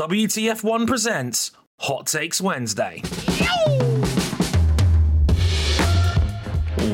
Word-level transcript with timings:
WTF1 0.00 0.86
presents 0.86 1.50
Hot 1.80 2.06
Takes 2.06 2.40
Wednesday. 2.40 3.02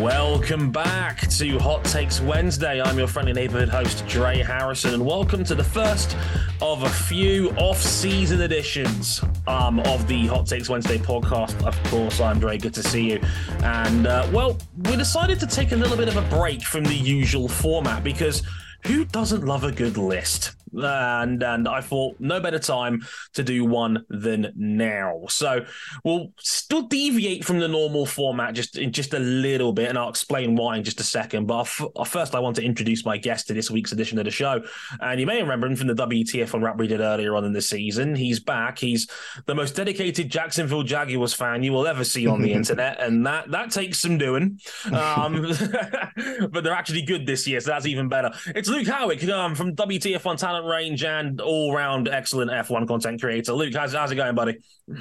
Welcome 0.02 0.72
back 0.72 1.20
to 1.38 1.56
Hot 1.60 1.84
Takes 1.84 2.20
Wednesday. 2.20 2.82
I'm 2.82 2.98
your 2.98 3.06
friendly 3.06 3.32
neighborhood 3.32 3.68
host, 3.68 4.04
Dre 4.08 4.38
Harrison, 4.38 4.92
and 4.92 5.06
welcome 5.06 5.44
to 5.44 5.54
the 5.54 5.62
first 5.62 6.16
of 6.60 6.82
a 6.82 6.88
few 6.88 7.50
off 7.50 7.80
season 7.80 8.40
editions 8.42 9.22
um, 9.46 9.78
of 9.78 10.08
the 10.08 10.26
Hot 10.26 10.44
Takes 10.44 10.68
Wednesday 10.68 10.98
podcast. 10.98 11.64
Of 11.64 11.80
course, 11.84 12.20
I'm 12.20 12.40
Dre. 12.40 12.58
Good 12.58 12.74
to 12.74 12.82
see 12.82 13.12
you. 13.12 13.20
And, 13.62 14.08
uh, 14.08 14.28
well, 14.32 14.58
we 14.78 14.96
decided 14.96 15.38
to 15.38 15.46
take 15.46 15.70
a 15.70 15.76
little 15.76 15.96
bit 15.96 16.08
of 16.08 16.16
a 16.16 16.22
break 16.22 16.62
from 16.62 16.82
the 16.82 16.96
usual 16.96 17.46
format 17.46 18.02
because 18.02 18.42
who 18.84 19.04
doesn't 19.04 19.44
love 19.44 19.62
a 19.62 19.70
good 19.70 19.96
list? 19.96 20.55
And 20.72 21.42
and 21.42 21.68
I 21.68 21.80
thought 21.80 22.16
no 22.18 22.40
better 22.40 22.58
time 22.58 23.04
to 23.34 23.42
do 23.42 23.64
one 23.64 24.04
than 24.08 24.52
now. 24.56 25.22
So 25.28 25.64
we'll 26.04 26.32
still 26.38 26.82
deviate 26.82 27.44
from 27.44 27.58
the 27.58 27.68
normal 27.68 28.06
format 28.06 28.54
just 28.54 28.76
in 28.76 28.92
just 28.92 29.14
a 29.14 29.18
little 29.18 29.72
bit, 29.72 29.88
and 29.88 29.98
I'll 29.98 30.08
explain 30.08 30.56
why 30.56 30.76
in 30.76 30.84
just 30.84 31.00
a 31.00 31.04
second. 31.04 31.46
But 31.46 31.64
first, 31.64 32.34
I 32.34 32.40
want 32.40 32.56
to 32.56 32.62
introduce 32.62 33.04
my 33.04 33.16
guest 33.16 33.46
to 33.48 33.54
this 33.54 33.70
week's 33.70 33.92
edition 33.92 34.18
of 34.18 34.24
the 34.24 34.30
show, 34.30 34.62
and 35.00 35.20
you 35.20 35.26
may 35.26 35.40
remember 35.40 35.66
him 35.66 35.76
from 35.76 35.88
the 35.88 35.94
WTF 35.94 36.54
on 36.54 36.62
wrap 36.62 36.78
we 36.78 36.86
did 36.86 37.00
earlier 37.00 37.36
on 37.36 37.44
in 37.44 37.52
the 37.52 37.62
season. 37.62 38.14
He's 38.14 38.40
back. 38.40 38.78
He's 38.78 39.06
the 39.46 39.54
most 39.54 39.76
dedicated 39.76 40.30
Jacksonville 40.30 40.82
Jaguars 40.82 41.34
fan 41.34 41.62
you 41.62 41.72
will 41.72 41.86
ever 41.86 42.04
see 42.04 42.26
on 42.26 42.42
the 42.42 42.52
internet, 42.54 43.00
and 43.00 43.26
that 43.26 43.50
that 43.50 43.70
takes 43.70 44.00
some 44.00 44.18
doing. 44.18 44.58
Um, 44.92 45.42
but 46.50 46.64
they're 46.64 46.72
actually 46.72 47.02
good 47.02 47.26
this 47.26 47.46
year, 47.46 47.60
so 47.60 47.70
that's 47.70 47.86
even 47.86 48.08
better. 48.08 48.30
It's 48.48 48.68
Luke 48.68 48.86
Howick 48.86 49.26
um, 49.28 49.54
from 49.54 49.74
WTF1 49.74 50.38
Talent 50.56 50.70
range 50.72 51.04
and 51.04 51.40
all 51.40 51.74
round 51.74 52.08
excellent 52.08 52.50
F1 52.50 52.88
content 52.88 53.20
creator. 53.20 53.52
Luke, 53.52 53.74
how's, 53.74 53.92
how's 53.92 54.10
it 54.10 54.16
going, 54.16 54.34
buddy? 54.34 54.56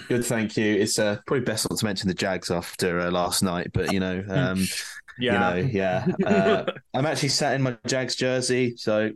Good, 0.08 0.26
thank 0.26 0.58
you. 0.58 0.76
It's 0.76 1.00
uh, 1.00 1.18
probably 1.26 1.46
best 1.46 1.70
not 1.70 1.80
to 1.80 1.86
mention 1.86 2.07
the 2.10 2.13
Jags 2.13 2.52
after 2.52 2.99
uh, 2.99 3.12
last 3.12 3.41
night, 3.41 3.71
but 3.74 3.94
you 3.94 4.02
know, 4.02 4.24
um, 4.27 4.66
yeah, 5.20 5.55
you 5.55 5.63
know, 5.63 5.70
yeah. 5.71 6.07
Uh, 6.26 6.71
I'm 6.94 7.05
actually 7.05 7.29
sat 7.29 7.55
in 7.55 7.62
my 7.62 7.77
Jags 7.88 8.16
jersey, 8.16 8.76
so 8.76 9.12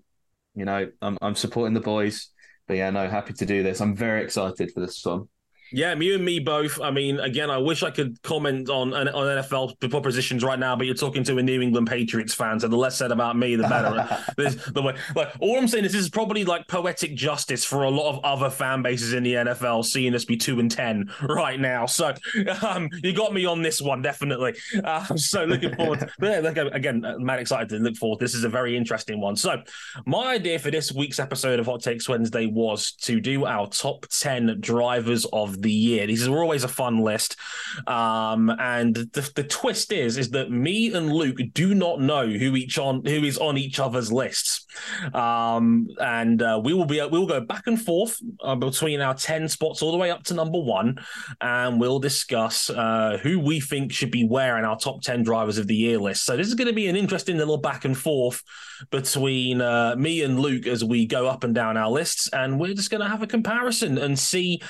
you 0.56 0.66
know, 0.66 0.90
I'm 1.02 1.18
I'm 1.22 1.36
supporting 1.36 1.74
the 1.74 1.82
boys. 1.82 2.30
But 2.68 2.78
yeah, 2.78 2.90
no, 2.92 3.10
happy 3.10 3.34
to 3.34 3.46
do 3.46 3.64
this. 3.64 3.82
I'm 3.82 3.96
very 3.96 4.24
excited 4.24 4.72
for 4.72 4.80
this 4.80 5.04
one. 5.04 5.28
Yeah, 5.72 5.94
me 5.96 6.14
and 6.14 6.24
me 6.26 6.40
both. 6.40 6.80
I 6.82 6.92
mean, 6.92 7.20
again, 7.20 7.50
I 7.50 7.58
wish 7.58 7.84
I 7.84 7.92
could 7.92 8.22
comment 8.24 8.70
on 8.70 8.94
on 8.94 9.08
NFL 9.08 9.90
propositions 9.90 10.44
right 10.44 10.60
now, 10.60 10.76
but 10.76 10.86
you're 10.86 10.96
talking 10.96 11.24
to 11.26 11.38
a 11.38 11.44
New 11.44 11.62
England 11.62 11.88
Patriots 11.88 12.34
fan, 12.34 12.60
so 12.60 12.68
the 12.68 12.78
less 12.78 12.98
said 12.98 13.12
about 13.12 13.38
me, 13.38 13.56
the 13.56 13.64
better. 13.64 13.90
the 14.72 14.82
way, 14.82 14.96
like, 15.16 15.34
all 15.40 15.58
I'm 15.58 15.68
saying 15.68 15.86
is 15.86 15.92
this 15.92 16.02
is 16.02 16.10
probably 16.10 16.46
like 16.46 16.68
poetic 16.68 17.16
justice 17.16 17.64
for 17.64 17.84
a 17.84 17.90
lot 17.90 18.10
of 18.10 18.24
other 18.24 18.50
fan 18.50 18.82
bases 18.82 19.14
in 19.14 19.24
the 19.24 19.34
NFL, 19.34 19.86
seeing 19.86 20.16
us 20.16 20.26
be 20.26 20.38
two 20.38 20.60
and 20.60 20.72
ten 20.72 21.12
right 21.24 21.60
now. 21.60 21.86
So, 21.86 22.14
um, 22.66 22.90
you 23.04 23.14
got 23.14 23.34
me 23.34 23.46
on 23.46 23.62
this 23.62 23.82
one 23.82 24.02
definitely. 24.02 24.56
Uh, 24.84 25.04
so 25.16 25.46
looking 25.46 25.76
forward. 25.76 26.00
To, 26.00 26.10
yeah, 26.22 26.40
look, 26.40 26.58
again, 26.58 27.06
uh, 27.06 27.18
man, 27.20 27.40
excited 27.40 27.70
to 27.70 27.78
look 27.78 27.96
forward. 27.96 28.20
This 28.20 28.34
is 28.34 28.44
a 28.44 28.50
very 28.50 28.76
interesting 28.76 29.20
one. 29.20 29.36
So, 29.36 29.62
my 30.06 30.34
idea 30.34 30.60
for 30.60 30.72
this 30.72 30.92
week's 30.92 31.20
episode 31.20 31.60
of 31.60 31.66
Hot 31.66 31.82
Takes 31.82 32.10
Wednesday 32.10 32.48
was 32.48 32.94
to 33.02 33.20
do 33.20 33.46
our 33.46 33.68
top 33.68 34.06
ten 34.10 34.58
drivers 34.60 35.26
of 35.32 35.59
the 35.62 35.72
year. 35.72 36.08
These 36.08 36.28
are 36.28 36.42
always 36.42 36.64
a 36.64 36.68
fun 36.68 37.00
list. 37.00 37.36
Um, 37.88 38.50
and 38.50 38.96
the, 38.96 39.32
the 39.36 39.44
twist 39.44 39.92
is 39.92 40.18
is 40.18 40.32
that 40.32 40.52
me 40.52 40.94
and 40.94 41.12
Luke 41.12 41.38
do 41.54 41.74
not 41.74 42.02
know 42.02 42.28
who 42.28 42.56
each 42.56 42.78
on 42.78 43.04
who 43.06 43.24
is 43.24 43.38
on 43.38 43.58
each 43.58 43.80
other's 43.80 44.12
lists. 44.12 44.66
Um, 45.14 45.88
and 46.00 46.42
uh, 46.42 46.62
we 46.64 46.74
will 46.74 46.86
be 46.86 47.02
we 47.02 47.20
will 47.20 47.28
go 47.28 47.42
back 47.42 47.68
and 47.68 47.82
forth 47.82 48.18
uh, 48.42 48.56
between 48.56 49.02
our 49.02 49.14
10 49.14 49.48
spots 49.48 49.82
all 49.82 49.92
the 49.92 49.98
way 49.98 50.12
up 50.12 50.24
to 50.24 50.34
number 50.34 50.60
one. 50.60 50.98
And 51.42 51.80
we'll 51.80 52.00
discuss 52.00 52.70
uh, 52.70 53.20
who 53.22 53.40
we 53.40 53.60
think 53.60 53.92
should 53.92 54.12
be 54.12 54.28
wearing 54.28 54.66
our 54.66 54.78
top 54.78 55.02
10 55.02 55.24
drivers 55.24 55.58
of 55.58 55.68
the 55.68 55.76
year 55.76 55.98
list. 55.98 56.26
So 56.26 56.38
this 56.38 56.48
is 56.48 56.56
going 56.56 56.68
to 56.68 56.74
be 56.74 56.88
an 56.88 56.96
interesting 56.96 57.38
little 57.38 57.58
back 57.58 57.86
and 57.86 57.98
forth 57.98 58.44
between 58.92 59.62
uh, 59.62 59.96
me 59.98 60.24
and 60.24 60.40
Luke 60.40 60.68
as 60.68 60.84
we 60.84 61.06
go 61.06 61.28
up 61.28 61.44
and 61.44 61.54
down 61.54 61.78
our 61.78 61.90
lists. 61.90 62.30
And 62.32 62.60
we're 62.60 62.74
just 62.74 62.90
going 62.90 63.02
to 63.02 63.10
have 63.10 63.22
a 63.22 63.28
comparison 63.28 63.98
and 63.98 64.18
see 64.18 64.62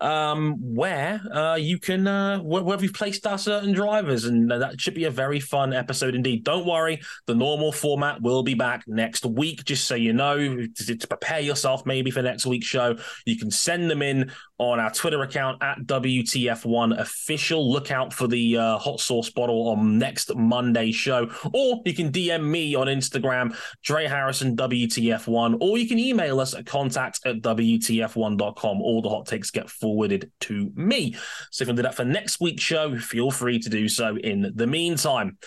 um, 0.00 0.37
where 0.60 1.20
uh, 1.32 1.56
you 1.56 1.78
can 1.78 2.06
uh, 2.06 2.38
where, 2.38 2.62
where 2.62 2.78
we've 2.78 2.92
placed 2.92 3.26
our 3.26 3.38
certain 3.38 3.72
drivers, 3.72 4.24
and 4.24 4.50
that 4.50 4.80
should 4.80 4.94
be 4.94 5.04
a 5.04 5.10
very 5.10 5.40
fun 5.40 5.72
episode 5.72 6.14
indeed. 6.14 6.44
Don't 6.44 6.66
worry, 6.66 7.00
the 7.26 7.34
normal 7.34 7.72
format 7.72 8.20
will 8.22 8.42
be 8.42 8.54
back 8.54 8.84
next 8.86 9.24
week. 9.24 9.64
Just 9.64 9.86
so 9.86 9.94
you 9.94 10.12
know, 10.12 10.38
to, 10.38 10.96
to 10.96 11.06
prepare 11.06 11.40
yourself 11.40 11.84
maybe 11.86 12.10
for 12.10 12.22
next 12.22 12.46
week's 12.46 12.66
show, 12.66 12.96
you 13.26 13.36
can 13.36 13.50
send 13.50 13.90
them 13.90 14.02
in 14.02 14.30
on 14.58 14.80
our 14.80 14.90
Twitter 14.90 15.22
account 15.22 15.62
at 15.62 15.78
WTF1 15.86 16.98
official. 16.98 17.70
Look 17.70 17.90
out 17.90 18.12
for 18.12 18.26
the 18.26 18.56
uh, 18.56 18.78
hot 18.78 19.00
sauce 19.00 19.30
bottle 19.30 19.68
on 19.68 19.98
next 19.98 20.34
Monday's 20.34 20.96
show, 20.96 21.30
or 21.52 21.80
you 21.84 21.94
can 21.94 22.10
DM 22.10 22.44
me 22.44 22.74
on 22.74 22.88
Instagram, 22.88 23.56
Dre 23.82 24.06
Harrison 24.06 24.56
WTF1, 24.56 25.58
or 25.60 25.78
you 25.78 25.88
can 25.88 25.98
email 25.98 26.40
us 26.40 26.54
at 26.54 26.66
contact 26.66 27.20
at 27.24 27.40
WTF1.com. 27.40 28.82
All 28.82 29.02
the 29.02 29.08
hot 29.08 29.26
takes 29.26 29.50
get 29.50 29.70
forwarded 29.70 30.27
to 30.40 30.70
me. 30.74 31.16
So 31.50 31.62
if 31.62 31.68
you 31.68 31.70
want 31.70 31.76
to 31.76 31.82
do 31.82 31.88
that 31.88 31.94
for 31.94 32.04
next 32.04 32.40
week's 32.40 32.62
show, 32.62 32.96
feel 32.98 33.30
free 33.30 33.58
to 33.58 33.68
do 33.68 33.88
so 33.88 34.16
in 34.16 34.52
the 34.54 34.66
meantime. 34.66 35.38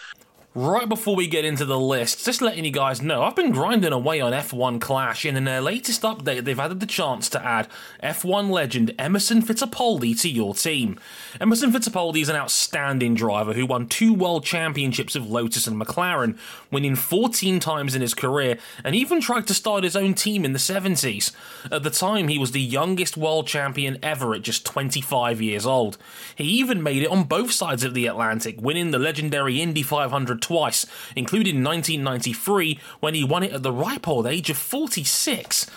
Right 0.54 0.90
before 0.90 1.16
we 1.16 1.28
get 1.28 1.46
into 1.46 1.64
the 1.64 1.80
list, 1.80 2.26
just 2.26 2.42
letting 2.42 2.66
you 2.66 2.72
guys 2.72 3.02
know, 3.02 3.24
I've 3.24 3.38
been 3.38 3.52
grinding 3.52 3.94
away 3.94 4.20
on 4.20 4.34
F1 4.34 4.82
Clash, 4.82 5.24
and 5.24 5.38
in 5.38 5.46
their 5.46 5.60
uh, 5.60 5.62
latest 5.62 6.02
update, 6.02 6.44
they've 6.44 6.60
added 6.60 6.82
the 6.82 6.86
chance 6.86 7.30
to 7.30 7.42
add 7.42 7.70
F1 8.04 8.50
legend 8.50 8.94
Emerson 9.00 9.42
Fittipaldi 9.42 10.20
to 10.20 10.30
your 10.30 10.54
team. 10.54 11.00
Emerson 11.40 11.72
Fittipaldi 11.72 12.22
is 12.22 12.28
an 12.28 12.36
outstanding 12.36 13.16
driver 13.16 13.54
who 13.54 13.66
won 13.66 13.88
two 13.88 14.14
world 14.14 14.44
championships 14.44 15.16
with 15.16 15.24
Lotus 15.24 15.68
and 15.68 15.82
McLaren, 15.82 16.38
winning 16.70 16.98
14 16.98 17.62
times 17.62 17.96
in 17.96 18.02
his 18.02 18.14
career, 18.14 18.58
and 18.84 18.94
even 18.94 19.22
tried 19.22 19.48
to 19.48 19.54
start 19.54 19.86
his 19.86 19.96
own 19.96 20.14
team 20.14 20.44
in 20.44 20.52
the 20.52 20.60
70s. 20.60 21.32
At 21.72 21.84
the 21.84 21.90
time, 21.90 22.28
he 22.28 22.38
was 22.38 22.52
the 22.52 22.60
youngest 22.60 23.16
world 23.16 23.48
champion 23.48 23.98
ever 24.04 24.34
at 24.34 24.42
just 24.42 24.66
25 24.66 25.42
years 25.42 25.66
old. 25.66 25.98
He 26.36 26.44
even 26.44 26.84
made 26.84 27.04
it 27.04 27.10
on 27.10 27.24
both 27.24 27.54
sides 27.54 27.86
of 27.86 27.94
the 27.94 28.08
Atlantic, 28.08 28.60
winning 28.60 28.92
the 28.92 29.00
legendary 29.00 29.62
Indy 29.62 29.82
500 29.82 30.41
twice, 30.42 30.86
including 31.16 31.64
1993 31.64 32.80
when 33.00 33.14
he 33.14 33.24
won 33.24 33.44
it 33.44 33.54
at 33.54 33.64
the 33.64 33.72
ripe 33.72 34.08
old 34.08 34.28
age 34.28 34.50
of 34.50 34.58
46. 34.58 35.68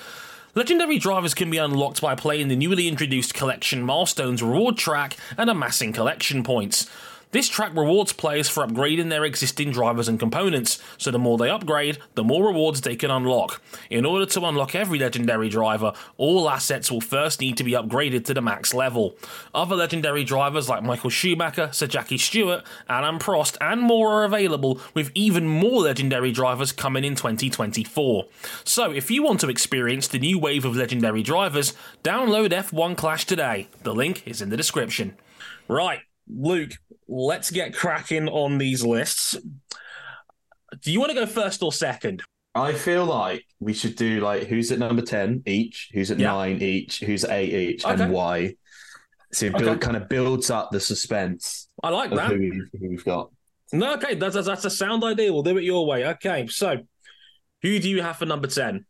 Legendary 0.56 0.98
drivers 0.98 1.34
can 1.34 1.50
be 1.50 1.58
unlocked 1.58 2.00
by 2.00 2.14
playing 2.14 2.48
the 2.48 2.54
newly 2.54 2.86
introduced 2.86 3.34
Collection 3.34 3.82
Milestones 3.82 4.42
reward 4.42 4.76
track 4.76 5.16
and 5.36 5.50
amassing 5.50 5.92
collection 5.92 6.44
points. 6.44 6.88
This 7.34 7.48
track 7.48 7.74
rewards 7.74 8.12
players 8.12 8.48
for 8.48 8.64
upgrading 8.64 9.08
their 9.08 9.24
existing 9.24 9.72
drivers 9.72 10.06
and 10.06 10.20
components, 10.20 10.78
so 10.98 11.10
the 11.10 11.18
more 11.18 11.36
they 11.36 11.50
upgrade, 11.50 11.98
the 12.14 12.22
more 12.22 12.46
rewards 12.46 12.80
they 12.80 12.94
can 12.94 13.10
unlock. 13.10 13.60
In 13.90 14.06
order 14.06 14.24
to 14.24 14.44
unlock 14.44 14.76
every 14.76 15.00
legendary 15.00 15.48
driver, 15.48 15.94
all 16.16 16.48
assets 16.48 16.92
will 16.92 17.00
first 17.00 17.40
need 17.40 17.56
to 17.56 17.64
be 17.64 17.72
upgraded 17.72 18.24
to 18.26 18.34
the 18.34 18.40
max 18.40 18.72
level. 18.72 19.16
Other 19.52 19.74
legendary 19.74 20.22
drivers 20.22 20.68
like 20.68 20.84
Michael 20.84 21.10
Schumacher, 21.10 21.70
Sir 21.72 21.88
Jackie 21.88 22.18
Stewart, 22.18 22.62
Alain 22.88 23.18
Prost, 23.18 23.56
and 23.60 23.80
more 23.80 24.12
are 24.12 24.24
available, 24.24 24.80
with 24.94 25.10
even 25.16 25.44
more 25.48 25.82
legendary 25.82 26.30
drivers 26.30 26.70
coming 26.70 27.02
in 27.02 27.16
2024. 27.16 28.26
So, 28.62 28.92
if 28.92 29.10
you 29.10 29.24
want 29.24 29.40
to 29.40 29.48
experience 29.48 30.06
the 30.06 30.20
new 30.20 30.38
wave 30.38 30.64
of 30.64 30.76
legendary 30.76 31.24
drivers, 31.24 31.72
download 32.04 32.50
F1 32.50 32.96
Clash 32.96 33.24
today. 33.24 33.66
The 33.82 33.92
link 33.92 34.22
is 34.24 34.40
in 34.40 34.50
the 34.50 34.56
description. 34.56 35.16
Right, 35.66 36.02
Luke, 36.28 36.72
let's 37.08 37.50
get 37.50 37.74
cracking 37.74 38.28
on 38.28 38.58
these 38.58 38.84
lists. 38.84 39.36
Do 40.82 40.92
you 40.92 41.00
want 41.00 41.10
to 41.10 41.16
go 41.16 41.26
first 41.26 41.62
or 41.62 41.72
second? 41.72 42.22
I 42.54 42.72
feel 42.72 43.04
like 43.04 43.44
we 43.58 43.72
should 43.72 43.96
do 43.96 44.20
like 44.20 44.44
who's 44.44 44.70
at 44.70 44.78
number 44.78 45.02
10 45.02 45.42
each, 45.46 45.90
who's 45.92 46.10
at 46.10 46.18
yeah. 46.18 46.28
nine 46.28 46.62
each, 46.62 47.00
who's 47.00 47.24
at 47.24 47.32
eight 47.32 47.52
each, 47.52 47.84
okay. 47.84 48.02
and 48.02 48.12
why. 48.12 48.54
So 49.32 49.46
it 49.46 49.56
build, 49.56 49.68
okay. 49.68 49.78
kind 49.78 49.96
of 49.96 50.08
builds 50.08 50.50
up 50.50 50.70
the 50.70 50.78
suspense. 50.78 51.68
I 51.82 51.90
like 51.90 52.10
that. 52.10 52.30
Who, 52.30 52.50
who 52.78 52.88
we've 52.88 53.04
got. 53.04 53.30
No, 53.72 53.94
okay, 53.94 54.14
that's, 54.14 54.36
that's 54.36 54.64
a 54.64 54.70
sound 54.70 55.02
idea. 55.02 55.32
We'll 55.32 55.42
do 55.42 55.58
it 55.58 55.64
your 55.64 55.84
way. 55.86 56.06
Okay, 56.06 56.46
so 56.46 56.76
who 57.62 57.78
do 57.80 57.90
you 57.90 58.02
have 58.02 58.18
for 58.18 58.26
number 58.26 58.46
10? 58.46 58.86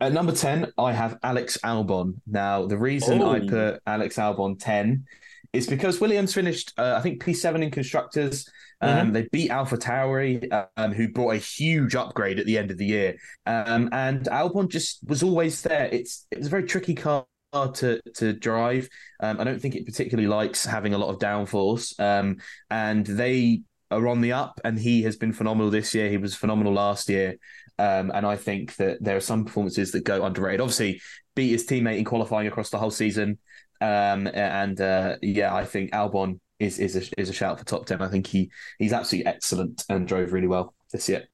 At 0.00 0.12
number 0.12 0.32
10, 0.32 0.72
I 0.78 0.92
have 0.92 1.18
Alex 1.24 1.58
Albon. 1.64 2.20
Now, 2.24 2.66
the 2.66 2.78
reason 2.78 3.20
I 3.20 3.40
oh. 3.40 3.48
put 3.48 3.82
Alex 3.84 4.14
Albon 4.16 4.56
10 4.60 5.04
is 5.52 5.66
because 5.66 6.00
Williams 6.00 6.34
finished, 6.34 6.72
uh, 6.78 6.94
I 6.96 7.00
think, 7.00 7.22
P7 7.22 7.62
in 7.62 7.70
constructors. 7.70 8.48
Um, 8.80 8.90
mm-hmm. 8.90 9.12
They 9.12 9.28
beat 9.32 9.50
Alpha 9.50 9.76
Tauri, 9.76 10.66
um, 10.76 10.92
who 10.92 11.08
brought 11.08 11.34
a 11.34 11.38
huge 11.38 11.94
upgrade 11.94 12.38
at 12.38 12.46
the 12.46 12.58
end 12.58 12.70
of 12.70 12.78
the 12.78 12.86
year. 12.86 13.16
Um, 13.46 13.88
and 13.92 14.24
Albon 14.26 14.68
just 14.68 15.00
was 15.06 15.22
always 15.22 15.62
there. 15.62 15.88
It's 15.90 16.26
it 16.30 16.38
was 16.38 16.46
a 16.46 16.50
very 16.50 16.64
tricky 16.64 16.94
car 16.94 17.26
to 17.52 18.00
to 18.14 18.32
drive. 18.34 18.88
Um, 19.20 19.40
I 19.40 19.44
don't 19.44 19.60
think 19.60 19.74
it 19.74 19.86
particularly 19.86 20.28
likes 20.28 20.64
having 20.64 20.94
a 20.94 20.98
lot 20.98 21.10
of 21.10 21.18
downforce. 21.18 21.98
Um, 21.98 22.36
and 22.70 23.04
they 23.06 23.62
are 23.90 24.06
on 24.06 24.20
the 24.20 24.32
up, 24.32 24.60
and 24.64 24.78
he 24.78 25.02
has 25.02 25.16
been 25.16 25.32
phenomenal 25.32 25.70
this 25.70 25.94
year. 25.94 26.10
He 26.10 26.18
was 26.18 26.34
phenomenal 26.34 26.74
last 26.74 27.08
year. 27.08 27.36
Um, 27.78 28.10
and 28.12 28.26
I 28.26 28.36
think 28.36 28.74
that 28.76 29.02
there 29.02 29.16
are 29.16 29.20
some 29.20 29.44
performances 29.44 29.92
that 29.92 30.04
go 30.04 30.24
underrated. 30.24 30.60
Obviously, 30.60 31.00
beat 31.34 31.52
his 31.52 31.66
teammate 31.66 31.98
in 31.98 32.04
qualifying 32.04 32.48
across 32.48 32.70
the 32.70 32.78
whole 32.78 32.90
season. 32.90 33.38
Um, 33.80 34.26
and 34.26 34.80
uh, 34.80 35.16
yeah, 35.22 35.54
I 35.54 35.64
think 35.64 35.92
Albon 35.92 36.40
is 36.58 36.78
is 36.78 36.96
a, 36.96 37.20
is 37.20 37.28
a 37.28 37.32
shout 37.32 37.58
for 37.58 37.64
top 37.64 37.86
ten. 37.86 38.02
I 38.02 38.08
think 38.08 38.26
he 38.26 38.50
he's 38.78 38.92
absolutely 38.92 39.30
excellent 39.30 39.84
and 39.88 40.06
drove 40.06 40.32
really 40.32 40.48
well 40.48 40.74
this 40.92 41.08
year. 41.08 41.28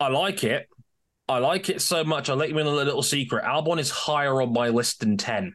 I 0.00 0.08
like 0.08 0.44
it. 0.44 0.68
I 1.28 1.38
like 1.38 1.68
it 1.68 1.80
so 1.80 2.04
much. 2.04 2.28
I'll 2.28 2.36
let 2.36 2.50
you 2.50 2.58
in 2.58 2.66
a 2.66 2.70
little 2.70 3.02
secret. 3.02 3.44
Albon 3.44 3.78
is 3.78 3.90
higher 3.90 4.42
on 4.42 4.52
my 4.52 4.68
list 4.68 5.00
than 5.00 5.16
ten. 5.16 5.54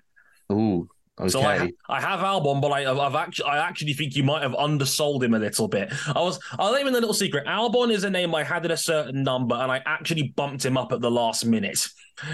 Ooh, 0.52 0.90
Okay. 1.20 1.30
So 1.30 1.42
I, 1.42 1.72
I 1.90 2.00
have 2.00 2.20
Albon, 2.20 2.62
but 2.62 2.72
I, 2.72 2.82
have 2.82 3.16
actually 3.16 3.50
I 3.50 3.68
actually 3.68 3.94
think 3.94 4.16
you 4.16 4.24
might 4.24 4.44
have 4.44 4.54
undersold 4.54 5.24
him 5.24 5.34
a 5.34 5.40
little 5.40 5.68
bit. 5.68 5.92
I 6.08 6.22
was 6.22 6.40
I'll 6.60 6.72
let 6.72 6.82
him 6.82 6.90
in 6.90 6.94
a 6.94 7.00
little 7.00 7.14
secret. 7.14 7.48
Albon 7.48 7.92
is 7.92 8.04
a 8.04 8.10
name 8.10 8.36
I 8.36 8.44
had 8.44 8.66
at 8.66 8.72
a 8.72 8.78
certain 8.78 9.24
number, 9.24 9.56
and 9.56 9.72
I 9.72 9.82
actually 9.88 10.30
bumped 10.36 10.64
him 10.64 10.78
up 10.78 10.92
at 10.92 11.02
the 11.02 11.10
last 11.10 11.44
minute. 11.44 11.88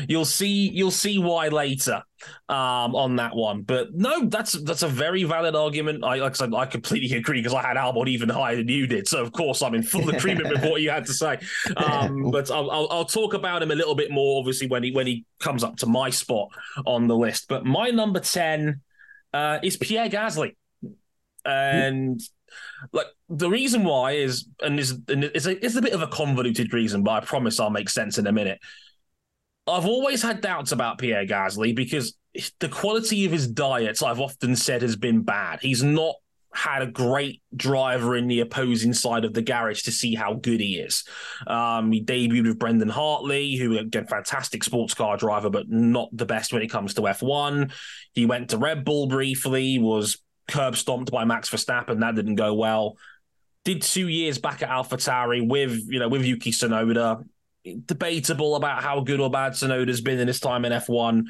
You'll 0.10 0.26
see 0.26 0.70
you'll 0.70 0.92
see 0.92 1.18
why 1.18 1.48
later 1.48 2.04
um, 2.50 2.96
on 2.96 3.16
that 3.18 3.36
one. 3.36 3.62
But 3.62 3.94
no, 3.94 4.26
that's 4.26 4.54
that's 4.64 4.84
a 4.84 4.88
very 4.88 5.24
valid 5.24 5.56
argument. 5.56 6.04
I 6.04 6.16
like 6.16 6.32
I 6.32 6.36
said, 6.36 6.54
I 6.54 6.66
completely 6.66 7.18
agree 7.18 7.40
because 7.40 7.54
I 7.54 7.62
had 7.62 7.78
Albon 7.78 8.08
even 8.08 8.30
higher 8.30 8.56
than 8.56 8.68
you 8.68 8.88
did. 8.88 9.08
So 9.08 9.22
of 9.22 9.32
course 9.32 9.62
I'm 9.62 9.76
in 9.76 9.84
full 9.84 10.10
agreement 10.10 10.50
with 10.50 10.64
what 10.64 10.82
you 10.82 10.90
had 10.90 11.06
to 11.06 11.14
say. 11.14 11.40
Um, 11.76 12.32
but 12.32 12.50
I'll, 12.52 12.70
I'll, 12.72 12.88
I'll 12.92 13.06
talk 13.06 13.34
about 13.34 13.62
him 13.62 13.72
a 13.72 13.76
little 13.76 13.96
bit 13.96 14.12
more, 14.12 14.40
obviously 14.40 14.68
when 14.68 14.84
he 14.84 14.92
when 14.92 15.08
he 15.08 15.26
comes 15.40 15.64
up 15.64 15.78
to 15.78 15.86
my 15.86 16.10
spot 16.10 16.50
on 16.86 17.08
the 17.08 17.16
list. 17.16 17.48
But 17.48 17.66
my 17.66 17.90
number 17.90 18.20
ten 18.20 18.82
uh, 19.34 19.60
is 19.64 19.76
Pierre 19.76 20.10
Gasly, 20.10 20.56
and 21.46 22.22
like 22.92 23.08
the 23.30 23.50
reason 23.50 23.84
why 23.84 24.12
is 24.14 24.48
and 24.62 24.80
is 24.80 24.92
and 25.08 25.24
it's 25.24 25.46
a, 25.46 25.66
it's 25.66 25.76
a 25.76 25.82
bit 25.82 25.94
of 25.94 26.02
a 26.02 26.08
convoluted 26.08 26.74
reason, 26.74 27.04
but 27.04 27.12
I 27.12 27.20
promise 27.22 27.60
I'll 27.60 27.70
make 27.70 27.90
sense 27.90 28.18
in 28.18 28.28
a 28.28 28.32
minute. 28.32 28.60
I've 29.66 29.86
always 29.86 30.22
had 30.22 30.42
doubts 30.42 30.72
about 30.72 30.98
Pierre 30.98 31.26
Gasly 31.26 31.76
because 31.76 32.16
the 32.60 32.70
quality 32.70 33.26
of 33.26 33.32
his 33.32 33.48
diets, 33.48 34.04
I've 34.04 34.20
often 34.20 34.56
said, 34.56 34.82
has 34.82 34.96
been 34.96 35.22
bad. 35.22 35.62
He's 35.62 35.84
not 35.84 36.16
had 36.54 36.84
a 36.84 36.88
great 36.88 37.42
driver 37.56 38.16
in 38.16 38.28
the 38.28 38.42
opposing 38.42 38.94
side 38.94 39.26
of 39.26 39.34
the 39.34 39.42
garage 39.42 39.82
to 39.84 39.92
see 39.92 40.14
how 40.14 40.36
good 40.36 40.60
he 40.60 40.78
is. 40.78 41.04
Um, 41.48 41.92
he 41.92 42.04
debuted 42.04 42.48
with 42.48 42.60
Brendan 42.60 42.90
Hartley, 42.90 43.56
who 43.56 43.78
again 43.78 44.06
fantastic 44.06 44.64
sports 44.64 44.94
car 44.94 45.18
driver, 45.18 45.50
but 45.50 45.70
not 45.70 46.10
the 46.14 46.26
best 46.26 46.54
when 46.54 46.62
it 46.62 46.68
comes 46.68 46.94
to 46.94 47.02
F1. 47.02 47.72
He 48.14 48.26
went 48.26 48.52
to 48.52 48.58
Red 48.58 48.86
Bull 48.86 49.08
briefly, 49.08 49.80
was 49.80 50.18
curb 50.48 50.76
stomped 50.76 51.12
by 51.12 51.26
Max 51.26 51.50
Verstappen. 51.50 52.02
That 52.02 52.16
didn't 52.16 52.36
go 52.36 52.54
well. 52.54 52.98
Did 53.66 53.82
two 53.82 54.08
years 54.08 54.38
back 54.38 54.62
at 54.62 54.70
AlphaTauri 54.70 55.48
with 55.48 55.80
you 55.88 56.00
know 56.00 56.10
with 56.10 56.24
Yuki 56.24 56.52
Tsunoda. 56.52 57.24
Debatable 57.86 58.56
about 58.56 58.84
how 58.84 59.02
good 59.02 59.20
or 59.20 59.30
bad 59.30 59.54
Tsunoda's 59.54 60.02
been 60.02 60.20
in 60.20 60.28
his 60.28 60.40
time 60.40 60.66
in 60.66 60.72
F1. 60.72 61.24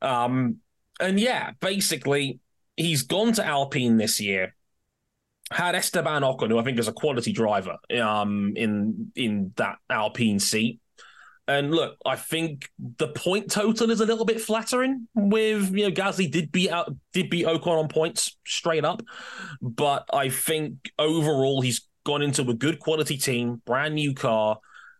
Um, 0.00 0.56
and 1.00 1.20
yeah, 1.20 1.52
basically 1.60 2.40
he's 2.76 3.02
gone 3.02 3.32
to 3.34 3.44
Alpine 3.44 3.96
this 3.96 4.20
year. 4.20 4.54
Had 5.50 5.74
Esteban 5.74 6.22
Ocon, 6.22 6.50
who 6.50 6.58
I 6.58 6.64
think 6.64 6.78
is 6.78 6.88
a 6.88 6.92
quality 6.92 7.32
driver, 7.32 7.76
um, 7.98 8.52
in 8.54 9.12
in 9.16 9.52
that 9.56 9.76
Alpine 9.88 10.38
seat. 10.38 10.80
And 11.46 11.70
look, 11.70 11.96
I 12.04 12.16
think 12.16 12.68
the 12.98 13.08
point 13.08 13.50
total 13.50 13.90
is 13.90 14.02
a 14.02 14.06
little 14.06 14.26
bit 14.26 14.42
flattering. 14.42 15.08
With 15.14 15.74
you 15.74 15.88
know, 15.88 15.90
Gasly 15.90 16.30
did 16.30 16.52
beat 16.52 16.70
out 16.70 16.94
did 17.14 17.30
beat 17.30 17.46
Ocon 17.46 17.78
on 17.78 17.88
points 17.88 18.36
straight 18.44 18.84
up, 18.84 19.02
but 19.62 20.04
I 20.12 20.28
think 20.28 20.90
overall 20.98 21.62
he's 21.62 21.88
gone 22.04 22.20
into 22.20 22.42
a 22.42 22.54
good 22.54 22.78
quality 22.78 23.16
team, 23.16 23.62
brand 23.64 23.94
new 23.94 24.12
car, 24.12 24.58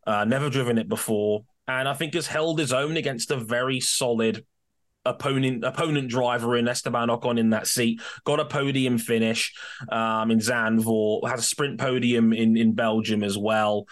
uh, 0.09 0.25
never 0.25 0.49
driven 0.49 0.79
it 0.79 0.89
before, 0.89 1.45
and 1.67 1.87
I 1.87 1.95
think 1.95 2.15
has 2.15 2.27
held 2.27 2.59
his 2.59 2.73
own 2.73 2.97
against 2.97 3.31
a 3.31 3.37
very 3.37 3.79
solid 3.79 4.45
opponent 5.05 5.65
opponent 5.65 6.09
driver 6.09 6.57
in 6.57 6.67
Esteban 6.67 7.09
Ocon 7.09 7.39
in 7.39 7.51
that 7.51 7.67
seat. 7.67 8.01
Got 8.25 8.41
a 8.41 8.47
podium 8.47 8.99
finish 8.99 9.53
um, 9.91 10.31
in 10.31 10.39
Zandvoort. 10.39 11.29
Had 11.29 11.39
a 11.39 11.43
sprint 11.43 11.79
podium 11.79 12.33
in 12.33 12.57
in 12.57 12.73
Belgium 12.73 13.23
as 13.23 13.37
well. 13.37 13.87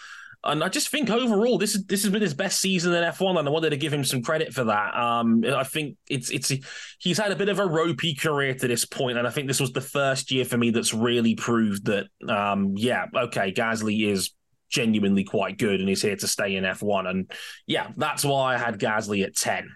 And 0.44 0.62
I 0.62 0.68
just 0.68 0.88
think 0.90 1.10
overall, 1.10 1.58
this 1.58 1.74
is 1.74 1.84
this 1.84 2.02
has 2.04 2.12
been 2.12 2.22
his 2.22 2.34
best 2.34 2.60
season 2.60 2.94
in 2.94 3.02
F1, 3.02 3.38
and 3.38 3.48
I 3.48 3.50
wanted 3.50 3.70
to 3.70 3.76
give 3.76 3.92
him 3.92 4.04
some 4.04 4.22
credit 4.22 4.54
for 4.54 4.64
that. 4.64 4.96
Um, 4.96 5.44
I 5.44 5.64
think 5.64 5.96
it's 6.08 6.30
it's 6.30 6.52
he's 6.98 7.18
had 7.18 7.32
a 7.32 7.36
bit 7.36 7.48
of 7.48 7.58
a 7.58 7.66
ropey 7.66 8.14
career 8.14 8.54
to 8.54 8.68
this 8.68 8.84
point, 8.84 9.18
and 9.18 9.26
I 9.26 9.30
think 9.30 9.48
this 9.48 9.60
was 9.60 9.72
the 9.72 9.80
first 9.80 10.30
year 10.30 10.44
for 10.44 10.56
me 10.56 10.70
that's 10.70 10.94
really 10.94 11.34
proved 11.34 11.86
that, 11.86 12.06
um, 12.28 12.74
yeah, 12.76 13.06
okay, 13.14 13.52
Gasly 13.52 14.08
is 14.08 14.30
genuinely 14.76 15.24
quite 15.24 15.56
good, 15.56 15.80
and 15.80 15.88
he's 15.88 16.02
here 16.02 16.16
to 16.16 16.28
stay 16.28 16.54
in 16.54 16.64
F1, 16.64 17.08
and 17.08 17.32
yeah, 17.66 17.88
that's 17.96 18.24
why 18.24 18.54
I 18.54 18.58
had 18.58 18.78
Gasly 18.78 19.24
at 19.24 19.34
ten. 19.34 19.70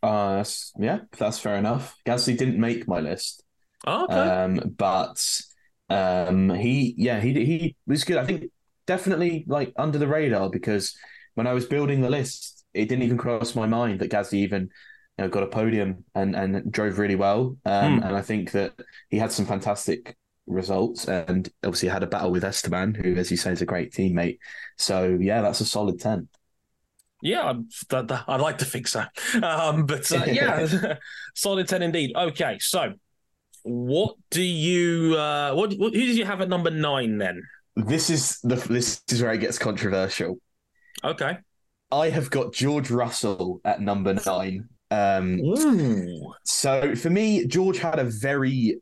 Uh, 0.00 0.36
that's, 0.36 0.72
yeah, 0.78 1.00
that's 1.18 1.40
fair 1.40 1.56
enough. 1.56 1.96
Gasly 2.06 2.38
didn't 2.38 2.58
make 2.58 2.86
my 2.86 3.00
list. 3.00 3.42
Oh, 3.86 4.04
okay. 4.04 4.14
Um, 4.14 4.74
but 4.76 5.40
um, 5.88 6.50
he, 6.50 6.94
yeah, 6.96 7.18
he 7.20 7.32
he 7.32 7.76
was 7.86 8.04
good. 8.04 8.16
I 8.16 8.24
think 8.24 8.44
definitely 8.86 9.44
like 9.48 9.72
under 9.76 9.98
the 9.98 10.06
radar 10.06 10.50
because 10.50 10.96
when 11.34 11.48
I 11.48 11.52
was 11.52 11.66
building 11.66 12.00
the 12.00 12.10
list, 12.10 12.64
it 12.72 12.88
didn't 12.88 13.04
even 13.04 13.18
cross 13.18 13.56
my 13.56 13.66
mind 13.66 13.98
that 13.98 14.10
Gasly 14.10 14.38
even 14.38 14.70
you 15.18 15.24
know, 15.24 15.28
got 15.28 15.42
a 15.42 15.48
podium 15.48 16.04
and 16.14 16.36
and 16.36 16.70
drove 16.70 17.00
really 17.00 17.16
well. 17.16 17.56
Um, 17.64 17.98
hmm. 17.98 18.04
And 18.04 18.16
I 18.16 18.22
think 18.22 18.52
that 18.52 18.72
he 19.08 19.18
had 19.18 19.32
some 19.32 19.46
fantastic 19.46 20.16
results 20.50 21.08
and 21.08 21.48
obviously 21.64 21.88
had 21.88 22.02
a 22.02 22.06
battle 22.06 22.30
with 22.30 22.44
Esteban, 22.44 22.94
who, 22.94 23.14
as 23.16 23.30
you 23.30 23.36
say, 23.36 23.52
is 23.52 23.62
a 23.62 23.66
great 23.66 23.92
teammate. 23.92 24.38
So 24.76 25.16
yeah, 25.20 25.42
that's 25.42 25.60
a 25.60 25.64
solid 25.64 26.00
ten. 26.00 26.28
Yeah, 27.22 27.52
I'd 27.92 28.40
like 28.40 28.58
to 28.58 28.64
think 28.64 28.88
so. 28.88 29.04
Um, 29.42 29.86
but 29.86 30.10
uh, 30.10 30.24
yeah, 30.26 30.96
solid 31.34 31.68
10 31.68 31.82
indeed. 31.82 32.12
Okay, 32.16 32.58
so 32.60 32.94
what 33.62 34.16
do 34.30 34.42
you, 34.42 35.16
uh, 35.16 35.52
what, 35.52 35.72
what, 35.74 35.94
who 35.94 36.00
did 36.00 36.16
you 36.16 36.24
have 36.24 36.40
at 36.40 36.48
number 36.48 36.70
nine 36.70 37.18
then? 37.18 37.42
This 37.76 38.10
is 38.10 38.40
the 38.42 38.56
this 38.56 39.02
is 39.08 39.22
where 39.22 39.32
it 39.32 39.38
gets 39.38 39.58
controversial. 39.58 40.38
Okay. 41.04 41.38
I 41.92 42.10
have 42.10 42.30
got 42.30 42.52
George 42.52 42.90
Russell 42.90 43.60
at 43.64 43.80
number 43.80 44.14
nine. 44.26 44.68
Um. 44.90 45.40
So 46.44 46.94
for 46.96 47.10
me, 47.10 47.46
George 47.46 47.78
had 47.78 47.98
a 47.98 48.04
very 48.04 48.80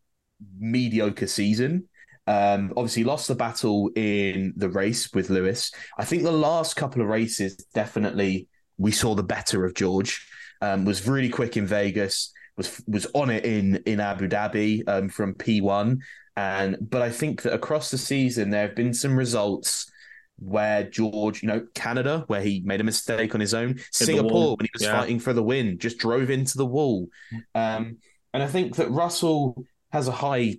mediocre 0.58 1.26
season. 1.26 1.88
Um, 2.26 2.72
obviously, 2.76 3.04
lost 3.04 3.28
the 3.28 3.34
battle 3.34 3.90
in 3.96 4.52
the 4.56 4.68
race 4.68 5.12
with 5.14 5.30
Lewis. 5.30 5.72
I 5.96 6.04
think 6.04 6.22
the 6.22 6.30
last 6.30 6.76
couple 6.76 7.00
of 7.00 7.08
races 7.08 7.56
definitely 7.74 8.48
we 8.76 8.92
saw 8.92 9.14
the 9.14 9.22
better 9.22 9.64
of 9.64 9.74
George. 9.74 10.26
Um, 10.60 10.84
was 10.84 11.06
really 11.06 11.28
quick 11.28 11.56
in 11.56 11.66
Vegas. 11.66 12.32
Was 12.56 12.82
was 12.86 13.06
on 13.14 13.30
it 13.30 13.44
in 13.44 13.76
in 13.86 14.00
Abu 14.00 14.28
Dhabi 14.28 14.86
um, 14.88 15.08
from 15.08 15.34
P 15.34 15.60
one. 15.60 16.02
And 16.36 16.76
but 16.80 17.02
I 17.02 17.10
think 17.10 17.42
that 17.42 17.54
across 17.54 17.90
the 17.90 17.98
season 17.98 18.50
there 18.50 18.66
have 18.66 18.76
been 18.76 18.94
some 18.94 19.16
results 19.16 19.90
where 20.38 20.84
George, 20.84 21.42
you 21.42 21.48
know, 21.48 21.66
Canada, 21.74 22.24
where 22.28 22.40
he 22.40 22.62
made 22.64 22.80
a 22.80 22.84
mistake 22.84 23.34
on 23.34 23.40
his 23.40 23.54
own, 23.54 23.80
Singapore 23.90 24.56
when 24.56 24.66
he 24.66 24.70
was 24.72 24.82
yeah. 24.82 25.00
fighting 25.00 25.18
for 25.18 25.32
the 25.32 25.42
win, 25.42 25.78
just 25.78 25.98
drove 25.98 26.30
into 26.30 26.56
the 26.56 26.66
wall. 26.66 27.08
Um, 27.56 27.98
and 28.32 28.42
I 28.42 28.46
think 28.46 28.76
that 28.76 28.90
Russell 28.90 29.64
has 29.90 30.08
a 30.08 30.12
high 30.12 30.58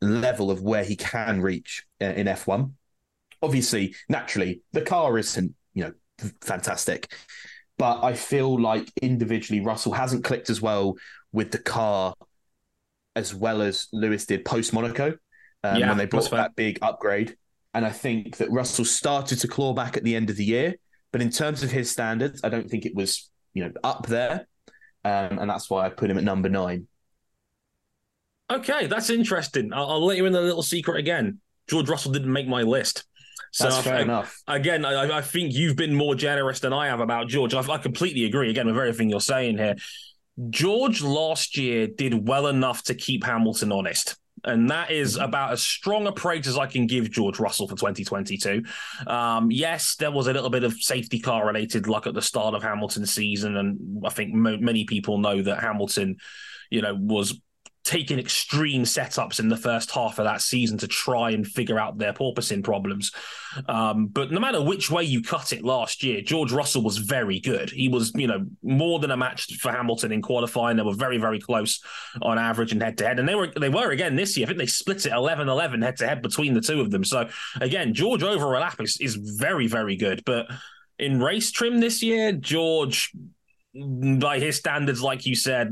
level 0.00 0.50
of 0.50 0.62
where 0.62 0.84
he 0.84 0.96
can 0.96 1.40
reach 1.40 1.84
uh, 2.00 2.06
in 2.06 2.26
F1. 2.26 2.72
Obviously, 3.42 3.94
naturally, 4.08 4.62
the 4.72 4.82
car 4.82 5.18
isn't, 5.18 5.54
you 5.74 5.84
know, 5.84 5.92
fantastic. 6.40 7.12
But 7.76 8.04
I 8.04 8.14
feel 8.14 8.60
like 8.60 8.90
individually, 9.02 9.60
Russell 9.60 9.92
hasn't 9.92 10.24
clicked 10.24 10.48
as 10.48 10.62
well 10.62 10.96
with 11.32 11.50
the 11.50 11.58
car 11.58 12.14
as 13.16 13.34
well 13.34 13.62
as 13.62 13.88
Lewis 13.92 14.26
did 14.26 14.44
post 14.44 14.72
Monaco 14.72 15.16
um, 15.64 15.78
yeah, 15.78 15.88
when 15.88 15.98
they 15.98 16.06
brought 16.06 16.30
that 16.30 16.54
big 16.54 16.78
upgrade. 16.82 17.36
And 17.72 17.84
I 17.84 17.90
think 17.90 18.36
that 18.36 18.50
Russell 18.50 18.84
started 18.84 19.40
to 19.40 19.48
claw 19.48 19.72
back 19.72 19.96
at 19.96 20.04
the 20.04 20.14
end 20.14 20.30
of 20.30 20.36
the 20.36 20.44
year. 20.44 20.74
But 21.10 21.22
in 21.22 21.30
terms 21.30 21.62
of 21.62 21.70
his 21.70 21.90
standards, 21.90 22.40
I 22.44 22.48
don't 22.48 22.68
think 22.68 22.86
it 22.86 22.94
was, 22.94 23.30
you 23.52 23.64
know, 23.64 23.72
up 23.82 24.06
there. 24.06 24.46
Um, 25.04 25.38
and 25.38 25.50
that's 25.50 25.68
why 25.68 25.86
I 25.86 25.90
put 25.90 26.10
him 26.10 26.18
at 26.18 26.24
number 26.24 26.48
nine. 26.48 26.86
Okay, 28.50 28.86
that's 28.86 29.10
interesting. 29.10 29.72
I'll, 29.72 29.90
I'll, 29.90 30.04
let 30.04 30.16
you 30.16 30.26
in 30.26 30.34
a 30.34 30.40
little 30.40 30.62
secret 30.62 30.98
again. 30.98 31.40
George 31.68 31.88
Russell 31.88 32.12
didn't 32.12 32.32
make 32.32 32.46
my 32.46 32.62
list. 32.62 33.04
So 33.52 33.64
that's 33.64 33.78
fair 33.78 33.96
I, 33.96 34.02
enough. 34.02 34.42
Again, 34.48 34.84
I, 34.84 35.18
I, 35.18 35.20
think 35.22 35.54
you've 35.54 35.76
been 35.76 35.94
more 35.94 36.14
generous 36.14 36.60
than 36.60 36.72
I 36.72 36.88
have 36.88 37.00
about 37.00 37.28
George. 37.28 37.54
I, 37.54 37.60
I 37.60 37.78
completely 37.78 38.24
agree 38.24 38.50
again 38.50 38.66
with 38.66 38.76
everything 38.76 39.08
you're 39.08 39.20
saying 39.20 39.58
here. 39.58 39.76
George 40.50 41.02
last 41.02 41.56
year 41.56 41.86
did 41.86 42.26
well 42.26 42.48
enough 42.48 42.82
to 42.84 42.94
keep 42.94 43.24
Hamilton 43.24 43.72
honest. 43.72 44.16
And 44.42 44.68
that 44.70 44.90
is 44.90 45.14
mm-hmm. 45.14 45.24
about 45.24 45.52
as 45.52 45.62
strong 45.62 46.06
a 46.06 46.12
praise 46.12 46.46
as 46.46 46.58
I 46.58 46.66
can 46.66 46.86
give 46.86 47.10
George 47.10 47.38
Russell 47.38 47.68
for 47.68 47.76
2022. 47.76 48.62
Um, 49.06 49.50
yes, 49.50 49.96
there 49.96 50.10
was 50.10 50.26
a 50.26 50.32
little 50.32 50.50
bit 50.50 50.64
of 50.64 50.74
safety 50.74 51.18
car 51.18 51.46
related 51.46 51.86
luck 51.86 52.06
at 52.06 52.14
the 52.14 52.22
start 52.22 52.54
of 52.54 52.62
Hamilton's 52.62 53.14
season. 53.14 53.56
And 53.56 54.04
I 54.04 54.10
think 54.10 54.34
mo- 54.34 54.58
many 54.58 54.84
people 54.84 55.18
know 55.18 55.40
that 55.42 55.60
Hamilton, 55.60 56.16
you 56.70 56.82
know, 56.82 56.94
was 56.94 57.40
taking 57.84 58.18
extreme 58.18 58.82
setups 58.82 59.38
in 59.38 59.48
the 59.48 59.56
first 59.56 59.90
half 59.90 60.18
of 60.18 60.24
that 60.24 60.40
season 60.40 60.78
to 60.78 60.88
try 60.88 61.30
and 61.30 61.46
figure 61.46 61.78
out 61.78 61.98
their 61.98 62.14
porpoising 62.14 62.64
problems. 62.64 63.12
Um, 63.68 64.06
but 64.06 64.32
no 64.32 64.40
matter 64.40 64.62
which 64.62 64.90
way 64.90 65.04
you 65.04 65.22
cut 65.22 65.52
it 65.52 65.64
last 65.64 66.02
year, 66.02 66.22
George 66.22 66.50
Russell 66.50 66.82
was 66.82 66.96
very 66.96 67.40
good. 67.40 67.70
He 67.70 67.88
was, 67.88 68.10
you 68.14 68.26
know, 68.26 68.46
more 68.62 68.98
than 68.98 69.10
a 69.10 69.16
match 69.16 69.54
for 69.56 69.70
Hamilton 69.70 70.12
in 70.12 70.22
qualifying. 70.22 70.78
They 70.78 70.82
were 70.82 70.94
very, 70.94 71.18
very 71.18 71.38
close 71.38 71.80
on 72.22 72.38
average 72.38 72.72
and 72.72 72.82
head 72.82 72.96
to 72.98 73.06
head. 73.06 73.18
And 73.18 73.28
they 73.28 73.34
were 73.34 73.48
they 73.48 73.68
were 73.68 73.90
again 73.90 74.16
this 74.16 74.36
year. 74.36 74.46
I 74.46 74.48
think 74.48 74.58
they 74.58 74.66
split 74.66 75.04
it 75.04 75.12
11-11 75.12 75.82
head 75.82 75.98
to 75.98 76.08
head 76.08 76.22
between 76.22 76.54
the 76.54 76.62
two 76.62 76.80
of 76.80 76.90
them. 76.90 77.04
So 77.04 77.28
again, 77.60 77.92
George 77.92 78.22
over 78.22 78.46
lap 78.46 78.80
is, 78.80 78.96
is 78.98 79.14
very, 79.14 79.66
very 79.66 79.96
good. 79.96 80.22
But 80.24 80.46
in 80.98 81.20
race 81.20 81.50
trim 81.50 81.80
this 81.80 82.02
year, 82.02 82.32
George 82.32 83.12
by 83.74 84.38
his 84.38 84.56
standards, 84.56 85.02
like 85.02 85.26
you 85.26 85.34
said, 85.34 85.68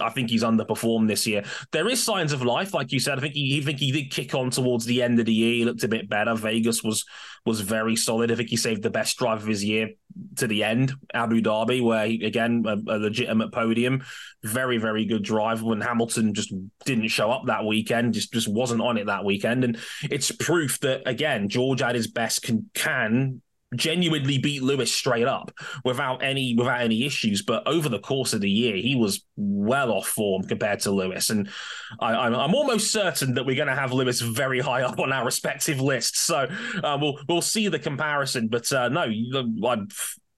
I 0.00 0.08
think 0.10 0.30
he's 0.30 0.42
underperformed 0.42 1.08
this 1.08 1.26
year. 1.26 1.44
There 1.70 1.88
is 1.88 2.02
signs 2.02 2.32
of 2.32 2.42
life, 2.42 2.72
like 2.72 2.92
you 2.92 3.00
said. 3.00 3.18
I 3.18 3.20
think 3.20 3.34
he, 3.34 3.60
think 3.60 3.78
he 3.78 3.92
did 3.92 4.10
kick 4.10 4.34
on 4.34 4.50
towards 4.50 4.86
the 4.86 5.02
end 5.02 5.20
of 5.20 5.26
the 5.26 5.34
year. 5.34 5.52
He 5.52 5.64
looked 5.64 5.84
a 5.84 5.88
bit 5.88 6.08
better. 6.08 6.34
Vegas 6.34 6.82
was 6.82 7.04
was 7.44 7.60
very 7.60 7.94
solid. 7.94 8.32
I 8.32 8.34
think 8.34 8.48
he 8.48 8.56
saved 8.56 8.82
the 8.82 8.90
best 8.90 9.18
drive 9.18 9.42
of 9.42 9.46
his 9.46 9.62
year 9.62 9.90
to 10.36 10.46
the 10.46 10.64
end, 10.64 10.94
Abu 11.14 11.40
Dhabi, 11.42 11.82
where 11.82 12.06
he, 12.06 12.24
again 12.24 12.64
a, 12.66 12.72
a 12.72 12.98
legitimate 12.98 13.52
podium, 13.52 14.02
very 14.42 14.78
very 14.78 15.04
good 15.04 15.22
drive. 15.22 15.62
When 15.62 15.82
Hamilton 15.82 16.32
just 16.32 16.52
didn't 16.86 17.08
show 17.08 17.30
up 17.30 17.46
that 17.46 17.66
weekend, 17.66 18.14
just 18.14 18.32
just 18.32 18.48
wasn't 18.48 18.80
on 18.80 18.96
it 18.96 19.06
that 19.06 19.24
weekend, 19.24 19.62
and 19.62 19.78
it's 20.10 20.32
proof 20.32 20.80
that 20.80 21.02
again 21.06 21.48
George 21.50 21.82
at 21.82 21.94
his 21.94 22.06
best 22.06 22.42
can 22.42 22.70
can 22.74 23.42
genuinely 23.74 24.38
beat 24.38 24.62
Lewis 24.62 24.92
straight 24.92 25.26
up 25.26 25.52
without 25.84 26.22
any 26.22 26.54
without 26.54 26.80
any 26.80 27.04
issues. 27.04 27.42
But 27.42 27.66
over 27.66 27.88
the 27.88 27.98
course 27.98 28.32
of 28.32 28.40
the 28.40 28.50
year, 28.50 28.76
he 28.76 28.94
was 28.94 29.24
well 29.36 29.92
off 29.92 30.06
form 30.06 30.44
compared 30.44 30.80
to 30.80 30.90
Lewis, 30.90 31.30
and 31.30 31.48
I, 32.00 32.26
am 32.26 32.54
almost 32.54 32.92
certain 32.92 33.34
that 33.34 33.44
we're 33.44 33.56
going 33.56 33.68
to 33.68 33.74
have 33.74 33.92
Lewis 33.92 34.20
very 34.20 34.60
high 34.60 34.82
up 34.82 34.98
on 34.98 35.12
our 35.12 35.24
respective 35.26 35.80
lists. 35.80 36.20
So 36.20 36.48
uh, 36.82 36.98
we'll 37.00 37.18
we'll 37.28 37.42
see 37.42 37.68
the 37.68 37.78
comparison. 37.78 38.48
But 38.48 38.72
uh, 38.72 38.88
no, 38.88 39.02
I, 39.64 39.76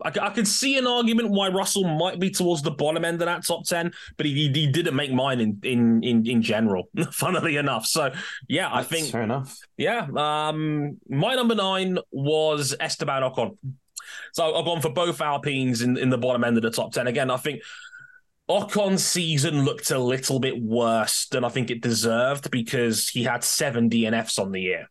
I, 0.04 0.12
I 0.20 0.30
can 0.30 0.44
see 0.44 0.78
an 0.78 0.86
argument 0.86 1.30
why 1.30 1.48
Russell 1.48 1.84
might 1.84 2.20
be 2.20 2.30
towards 2.30 2.62
the 2.62 2.70
bottom 2.70 3.04
end 3.04 3.20
of 3.20 3.26
that 3.26 3.46
top 3.46 3.64
ten, 3.64 3.92
but 4.16 4.26
he, 4.26 4.50
he 4.52 4.66
didn't 4.66 4.94
make 4.94 5.12
mine 5.12 5.40
in 5.40 5.60
in 5.62 6.02
in, 6.04 6.26
in 6.26 6.42
general. 6.42 6.88
funnily 7.12 7.56
enough, 7.56 7.86
so 7.86 8.12
yeah, 8.48 8.70
That's 8.74 8.86
I 8.86 8.94
think 8.94 9.08
fair 9.08 9.22
enough. 9.22 9.58
Yeah, 9.76 10.06
um, 10.16 10.98
my 11.08 11.34
number 11.34 11.54
nine 11.54 11.98
was 12.10 12.74
Esteban 12.78 13.22
Ocon. 13.22 13.56
So 14.32 14.54
I've 14.54 14.64
gone 14.64 14.80
for 14.80 14.90
both 14.90 15.20
Alpines 15.20 15.82
in, 15.82 15.98
in 15.98 16.10
the 16.10 16.18
bottom 16.18 16.44
end 16.44 16.56
of 16.56 16.62
the 16.62 16.70
top 16.70 16.92
ten. 16.92 17.06
Again, 17.06 17.30
I 17.30 17.36
think 17.36 17.62
Ocon's 18.48 19.04
season 19.04 19.64
looked 19.64 19.90
a 19.90 19.98
little 19.98 20.40
bit 20.40 20.60
worse 20.60 21.26
than 21.26 21.44
I 21.44 21.48
think 21.48 21.70
it 21.70 21.82
deserved 21.82 22.50
because 22.50 23.08
he 23.08 23.24
had 23.24 23.44
seven 23.44 23.90
DNFs 23.90 24.38
on 24.38 24.52
the 24.52 24.60
year 24.60 24.88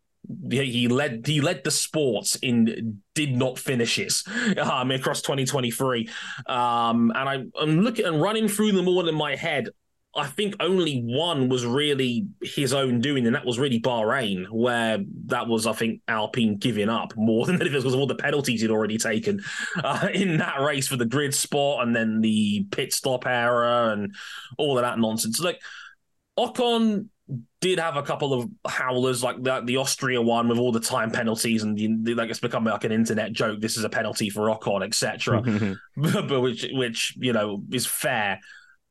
he 0.50 0.88
led 0.88 1.26
he 1.26 1.42
led 1.42 1.64
the 1.64 1.72
sports 1.72 2.36
in 2.38 3.02
did 3.16 3.36
not 3.36 3.58
finishes 3.58 4.24
um, 4.62 4.92
across 4.92 5.22
2023 5.22 6.10
um, 6.48 7.12
and 7.16 7.30
I, 7.30 7.44
i'm 7.62 7.82
looking 7.82 8.06
and 8.06 8.22
running 8.22 8.48
through 8.48 8.74
them 8.74 8.88
all 8.88 9.08
in 9.08 9.16
my 9.16 9.36
head 9.36 9.70
I 10.18 10.26
think 10.26 10.56
only 10.60 11.02
one 11.02 11.48
was 11.48 11.64
really 11.64 12.28
his 12.42 12.74
own 12.74 13.02
doing, 13.02 13.28
and 13.28 13.36
that 13.36 13.46
was 13.46 13.60
really 13.60 13.80
Bahrain, 13.80 14.50
where 14.50 14.98
that 15.26 15.48
was, 15.48 15.68
I 15.68 15.74
think, 15.74 16.02
Alpine 16.08 16.58
giving 16.58 16.90
up 16.90 17.16
more 17.16 17.46
than 17.48 17.60
because 17.60 17.86
of 17.86 17.94
all 17.94 18.08
the 18.08 18.16
penalties 18.16 18.62
he'd 18.62 18.72
already 18.72 18.98
taken 18.98 19.42
uh, 19.84 20.08
in 20.14 20.38
that 20.38 20.60
race 20.62 20.88
for 20.88 20.98
the 20.98 21.06
grid 21.06 21.36
spot 21.36 21.86
and 21.86 21.96
then 21.96 22.22
the 22.22 22.66
pit 22.72 22.94
stop 22.94 23.28
error 23.28 23.92
and 23.92 24.16
all 24.58 24.80
of 24.80 24.84
that 24.84 24.98
nonsense. 24.98 25.40
Like 25.40 25.62
Ocon 26.38 27.10
did 27.60 27.80
have 27.80 27.98
a 27.98 28.04
couple 28.04 28.34
of 28.34 28.50
howlers 28.68 29.24
like 29.24 29.42
the, 29.42 29.62
the 29.66 29.78
Austria 29.78 30.22
one 30.22 30.48
with 30.48 30.58
all 30.58 30.72
the 30.72 30.80
time 30.80 31.12
penalties 31.12 31.64
and 31.64 31.78
the, 31.78 32.14
like 32.14 32.30
it's 32.30 32.40
become 32.40 32.64
like 32.64 32.84
an 32.84 32.92
internet 32.92 33.34
joke. 33.34 33.60
This 33.60 33.78
is 33.78 33.84
a 33.84 33.90
penalty 33.90 34.30
for 34.30 34.48
Ocon, 34.48 34.86
etc. 34.86 35.42
but 36.28 36.42
which 36.42 36.66
which 36.72 37.16
you 37.18 37.34
know 37.34 37.64
is 37.72 37.86
fair. 37.86 38.40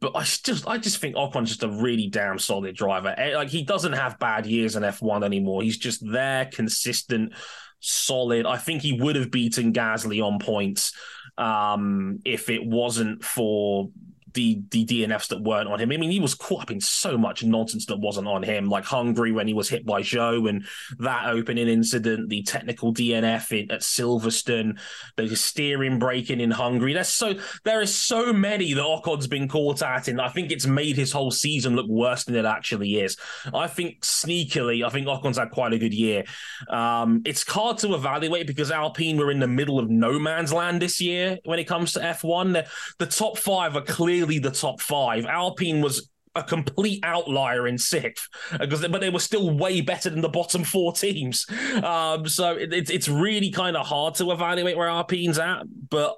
But 0.01 0.15
I 0.15 0.25
just 0.25 0.69
I 0.69 0.77
just 0.77 0.99
think 0.99 1.17
Ocon's 1.17 1.49
just 1.49 1.63
a 1.63 1.69
really 1.69 2.09
damn 2.09 2.39
solid 2.39 2.77
driver. 2.77 3.15
Eh, 3.17 3.35
like 3.35 3.49
he 3.49 3.63
doesn't 3.63 3.95
have 3.95 4.19
bad 4.19 4.45
years 4.45 4.77
in 4.77 4.83
F1 4.83 5.25
anymore. 5.25 5.63
He's 5.63 5.79
just 5.79 6.03
there, 6.07 6.47
consistent, 6.47 7.33
solid. 7.81 8.45
I 8.45 8.59
think 8.59 8.83
he 8.83 9.01
would 9.01 9.17
have 9.17 9.31
beaten 9.31 9.73
Gasly 9.73 10.23
on 10.23 10.39
points 10.39 10.93
um, 11.39 12.21
if 12.25 12.51
it 12.51 12.67
wasn't 12.67 13.25
for 13.25 13.89
the 14.37 14.63
the 14.71 14.85
DNFs 14.85 15.29
that 15.29 15.43
weren't 15.43 15.69
on 15.69 15.81
him. 15.81 15.91
I 15.91 15.97
mean, 15.97 16.11
he 16.11 16.21
was 16.21 16.35
caught 16.35 16.63
up 16.63 16.71
in 16.71 16.81
so 16.81 17.19
much 17.19 17.43
nonsense 17.43 17.87
that 17.87 17.99
wasn't 17.99 18.29
on 18.29 18.43
him, 18.43 18.69
like 18.69 18.85
Hungary 18.85 19.33
when 19.33 19.49
he 19.49 19.55
was 19.55 19.69
hit 19.69 19.85
by 19.85 20.03
Zhou 20.03 20.49
and 20.49 20.65
that 20.99 21.29
opening 21.29 21.67
incident, 21.67 22.29
the 22.29 22.43
technical 22.43 22.95
DNF 22.95 23.51
in, 23.59 23.71
at 23.71 23.81
Silverstone, 23.81 24.79
the 25.17 25.35
steering 25.35 25.99
braking 25.99 26.41
in 26.41 26.51
Hungary. 26.51 26.93
There's 26.93 27.09
so 27.09 27.35
there 27.65 27.81
is 27.81 27.93
so 27.93 28.33
many 28.33 28.75
that 28.75 28.85
Ocon's 28.85 29.27
been 29.27 29.49
caught 29.49 29.83
at, 29.83 30.09
and 30.09 30.21
I 30.21 30.29
think 30.29 30.53
it's 30.53 30.67
made 30.67 30.97
his 30.97 31.13
whole 31.13 31.31
season 31.31 31.75
look 31.75 31.89
worse 31.89 32.25
than 32.25 32.37
it 32.37 32.45
actually 32.45 33.01
is. 33.01 33.17
I 33.53 33.67
think 33.67 34.03
sneakily, 34.03 34.85
I 34.85 34.91
think 34.91 35.09
Ocon's 35.09 35.39
had 35.39 35.51
quite 35.51 35.73
a 35.73 35.79
good 35.79 35.95
year. 35.95 36.25
Um, 36.69 37.23
it's 37.25 37.49
hard 37.49 37.79
to 37.79 37.95
evaluate 37.95 38.47
because 38.47 38.71
Alpine 38.71 39.17
were 39.17 39.31
in 39.31 39.41
the 39.41 39.49
middle 39.49 39.79
of 39.79 39.89
no 39.89 40.19
man's 40.19 40.53
land 40.53 40.83
this 40.83 41.01
year 41.01 41.39
when 41.45 41.59
it 41.59 41.65
comes 41.65 41.95
to 41.95 42.01
F1. 42.01 42.53
The, 42.53 42.67
the 42.99 43.07
top 43.11 43.39
five 43.39 43.77
are 43.77 43.83
clearly 43.83 44.26
clearly 44.27 44.39
the 44.39 44.51
top 44.51 44.81
five. 44.81 45.25
Alpine 45.27 45.81
was 45.81 46.09
a 46.35 46.43
complete 46.43 47.01
outlier 47.03 47.67
in 47.67 47.79
sixth 47.79 48.29
because 48.61 48.87
but 48.89 49.01
they 49.01 49.09
were 49.09 49.19
still 49.19 49.57
way 49.57 49.81
better 49.81 50.11
than 50.11 50.21
the 50.21 50.29
bottom 50.29 50.65
four 50.65 50.93
teams. 50.93 51.47
Um, 51.83 52.29
so 52.29 52.57
it, 52.57 52.73
it, 52.73 52.91
it's 52.91 53.09
really 53.09 53.51
kind 53.51 53.77
of 53.77 53.87
hard 53.87 54.17
to 54.17 54.31
evaluate 54.33 54.77
where 54.77 54.89
Alpine's 54.89 55.39
at 55.39 55.63
but 55.89 56.17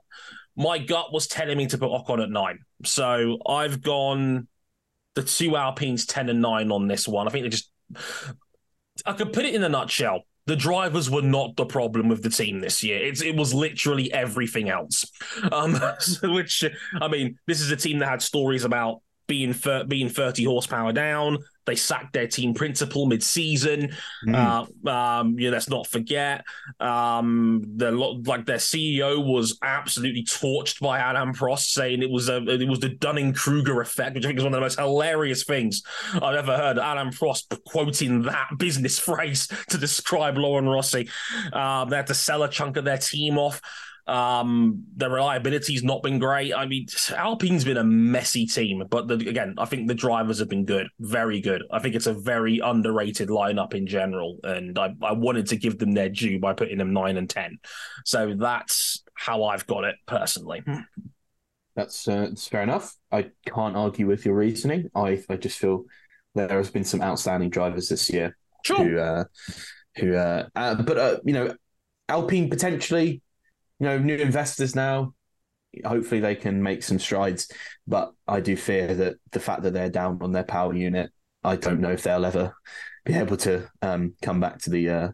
my 0.57 0.79
gut 0.79 1.13
was 1.13 1.29
telling 1.29 1.57
me 1.57 1.69
to 1.69 1.79
put 1.79 1.91
Ocon 1.91 2.21
at 2.21 2.31
nine. 2.31 2.59
So 2.85 3.39
I've 3.47 3.81
gone 3.81 4.49
the 5.15 5.23
two 5.23 5.57
Alpines 5.57 6.05
10 6.05 6.29
and 6.31 6.43
9 6.43 6.73
on 6.73 6.89
this 6.89 7.07
one. 7.07 7.29
I 7.29 7.31
think 7.31 7.45
they 7.45 7.49
just 7.49 7.71
I 9.07 9.13
could 9.13 9.33
put 9.33 9.45
it 9.45 9.55
in 9.55 9.63
a 9.63 9.69
nutshell 9.69 10.23
the 10.49 10.57
drivers 10.57 11.11
were 11.11 11.23
not 11.23 11.55
the 11.57 11.67
problem 11.67 12.09
with 12.09 12.23
the 12.23 12.31
team 12.31 12.61
this 12.61 12.83
year. 12.83 13.05
It's, 13.05 13.23
it 13.23 13.37
was 13.37 13.53
literally 13.53 14.11
everything 14.11 14.71
else. 14.71 15.05
Um, 15.53 15.79
which, 16.23 16.65
I 17.01 17.07
mean, 17.07 17.39
this 17.47 17.61
is 17.61 17.71
a 17.71 17.77
team 17.77 17.99
that 17.99 18.09
had 18.09 18.23
stories 18.23 18.65
about 18.65 19.03
being 19.27 19.55
being 19.89 20.09
30 20.09 20.45
horsepower 20.45 20.93
down, 20.93 21.37
they 21.69 21.77
sacked 21.77 22.13
their 22.13 22.27
team 22.27 22.55
principal 22.55 23.07
mid-season. 23.07 23.91
Mm. 24.27 24.69
Uh, 24.87 24.91
um, 24.91 25.39
you 25.39 25.49
know, 25.49 25.53
let's 25.53 25.69
not 25.69 25.87
forget, 25.87 26.45
um, 26.81 27.63
the 27.77 27.91
like 27.91 28.47
their 28.47 28.57
CEO 28.57 29.25
was 29.25 29.59
absolutely 29.63 30.25
torched 30.25 30.81
by 30.81 30.99
Alain 30.99 31.35
Prost, 31.35 31.71
saying 31.71 32.03
it 32.03 32.11
was 32.11 32.29
a 32.29 32.37
it 32.49 32.69
was 32.69 32.81
the 32.81 32.89
Dunning 32.89 33.33
Kruger 33.33 33.81
effect, 33.81 34.15
which 34.15 34.25
I 34.25 34.29
think 34.29 34.39
is 34.39 34.45
one 34.45 34.55
of 34.55 34.57
the 34.57 34.65
most 34.65 34.79
hilarious 34.79 35.45
things 35.45 35.83
I've 36.15 36.37
ever 36.37 36.57
heard. 36.57 36.79
Alain 36.79 37.13
Prost 37.13 37.63
quoting 37.65 38.23
that 38.23 38.49
business 38.57 38.99
phrase 39.09 39.49
to 39.69 39.79
describe 39.79 40.39
Laurent 40.39 40.69
Rossi. 40.69 41.09
Um, 41.53 41.91
they 41.91 41.97
had 41.97 42.07
to 42.09 42.15
sell 42.15 42.43
a 42.43 42.49
chunk 42.49 42.77
of 42.77 42.85
their 42.85 42.99
team 42.99 43.39
off. 43.39 43.61
Um, 44.09 44.85
the 44.97 45.11
reliability's 45.11 45.85
not 45.85 46.03
been 46.03 46.19
great. 46.19 46.55
I 46.55 46.67
mean, 46.67 46.87
Alpine's 47.15 47.65
been 47.65 47.77
a 47.77 47.85
messy 47.85 48.47
team, 48.47 48.83
but 48.89 49.07
the, 49.07 49.15
again, 49.15 49.55
I 49.59 49.67
think 49.67 49.87
the 49.87 49.95
drivers 49.95 50.39
have 50.39 50.49
been 50.49 50.65
good, 50.65 50.89
very 50.99 51.41
good. 51.41 51.63
I 51.71 51.79
think 51.79 51.95
it's 51.95 52.07
a 52.07 52.15
very 52.15 52.59
underrated 52.59 53.29
lineup 53.29 53.75
in 53.75 53.87
general, 53.87 54.39
and 54.43 54.79
I, 54.79 54.95
I 55.03 55.13
wanted 55.13 55.47
to 55.49 55.57
give 55.57 55.79
them 55.79 55.93
their 55.93 56.09
due 56.09 56.41
by 56.41 56.55
putting 56.55 56.79
them 56.79 56.95
nine 56.95 57.19
and 57.19 57.29
ten. 57.29 57.59
So 58.07 58.35
that's 58.35 59.05
how 59.15 59.45
I've 59.45 59.67
got 59.67 59.85
it 59.85 59.97
personally. 60.07 60.63
That's, 61.77 62.09
uh, 62.09 62.27
that's 62.31 62.49
fair 62.49 62.63
enough. 62.63 62.97
I 63.13 63.31
can't 63.47 63.77
argue 63.77 64.07
with 64.07 64.25
your 64.25 64.35
reasoning. 64.35 64.91
I 64.95 65.23
I 65.29 65.37
just 65.37 65.59
feel 65.59 65.85
there 66.35 66.57
has 66.57 66.71
been 66.71 66.85
some 66.85 67.03
outstanding 67.03 67.51
drivers 67.51 67.89
this 67.89 68.11
year 68.11 68.37
sure. 68.63 68.77
who 68.77 68.99
uh, 68.99 69.25
who 69.97 70.15
uh, 70.15 70.47
uh 70.57 70.75
but 70.83 70.99
uh, 70.99 71.19
you 71.25 71.33
know 71.33 71.55
Alpine 72.09 72.49
potentially 72.49 73.23
you 73.79 73.87
know, 73.87 73.99
new 73.99 74.17
investors 74.17 74.75
now. 74.75 75.15
Hopefully, 75.85 76.21
they 76.21 76.35
can 76.35 76.63
make 76.63 76.83
some 76.83 76.99
strides. 76.99 77.51
But 77.87 78.13
I 78.27 78.41
do 78.41 78.57
fear 78.57 78.95
that 78.95 79.17
the 79.33 79.41
fact 79.41 79.63
that 79.63 79.73
they're 79.73 79.91
down 79.91 80.19
on 80.23 80.33
their 80.33 80.45
power 80.45 80.75
unit, 80.75 81.11
I 81.45 81.57
don't 81.57 81.81
know 81.81 81.93
if 81.93 82.03
they'll 82.03 82.25
ever 82.25 82.55
be 83.05 83.15
able 83.15 83.37
to 83.39 83.69
um, 83.83 84.15
come 84.23 84.41
back 84.41 84.59
to 84.61 84.71
the 84.71 84.89
uh, 84.89 85.09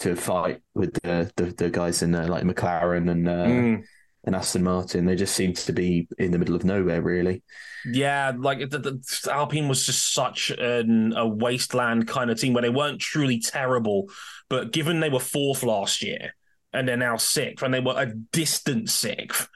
to 0.00 0.14
fight 0.14 0.62
with 0.74 0.94
the 1.02 1.30
the, 1.36 1.46
the 1.46 1.70
guys 1.70 2.02
in 2.02 2.14
uh, 2.14 2.26
like 2.28 2.44
McLaren 2.44 3.10
and. 3.10 3.28
Uh, 3.28 3.46
mm 3.46 3.84
and 4.26 4.34
Aston 4.34 4.64
Martin. 4.64 5.06
They 5.06 5.14
just 5.14 5.34
seem 5.34 5.54
to 5.54 5.72
be 5.72 6.08
in 6.18 6.32
the 6.32 6.38
middle 6.38 6.56
of 6.56 6.64
nowhere, 6.64 7.00
really. 7.00 7.42
Yeah, 7.86 8.32
like 8.36 8.58
the, 8.70 8.78
the, 8.78 9.30
Alpine 9.32 9.68
was 9.68 9.86
just 9.86 10.12
such 10.12 10.50
an, 10.50 11.14
a 11.16 11.26
wasteland 11.26 12.08
kind 12.08 12.30
of 12.30 12.38
team 12.38 12.52
where 12.52 12.62
they 12.62 12.68
weren't 12.68 13.00
truly 13.00 13.38
terrible, 13.38 14.10
but 14.48 14.72
given 14.72 15.00
they 15.00 15.08
were 15.08 15.20
fourth 15.20 15.62
last 15.62 16.02
year, 16.02 16.34
and 16.76 16.86
they're 16.86 16.96
now 16.96 17.16
sixth, 17.16 17.64
and 17.64 17.72
they 17.72 17.80
were 17.80 17.94
a 17.96 18.06
distant 18.32 18.90
sixth. 18.90 19.48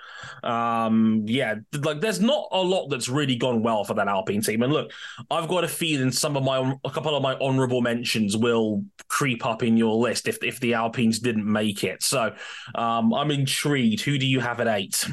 Um, 0.43 1.25
yeah, 1.27 1.57
like 1.83 2.01
there's 2.01 2.21
not 2.21 2.49
a 2.53 2.61
lot 2.61 2.89
that's 2.89 3.09
really 3.09 3.37
gone 3.37 3.63
well 3.63 3.85
for 3.85 3.95
that 3.95 4.09
Alpine 4.09 4.41
team. 4.41 4.63
And 4.63 4.73
look, 4.73 4.93
I've 5.31 5.49
got 5.49 5.65
a 5.65 5.69
feeling 5.69 6.11
some 6.11 6.37
of 6.37 6.45
my 6.45 6.75
a 6.85 6.91
couple 6.91 7.15
of 7.15 7.23
my 7.23 7.35
honourable 7.35 7.83
mentions 7.83 8.37
will 8.37 8.85
creep 9.09 9.45
up 9.45 9.63
in 9.63 9.77
your 9.77 9.97
list 9.97 10.29
if 10.29 10.43
if 10.43 10.61
the 10.61 10.75
Alpines 10.75 11.19
didn't 11.19 11.51
make 11.51 11.85
it. 11.85 12.03
So 12.03 12.35
um, 12.75 13.13
I'm 13.13 13.31
intrigued. 13.31 14.01
Who 14.03 14.19
do 14.19 14.27
you 14.27 14.41
have 14.41 14.61
at 14.61 14.69
eight? 14.69 15.07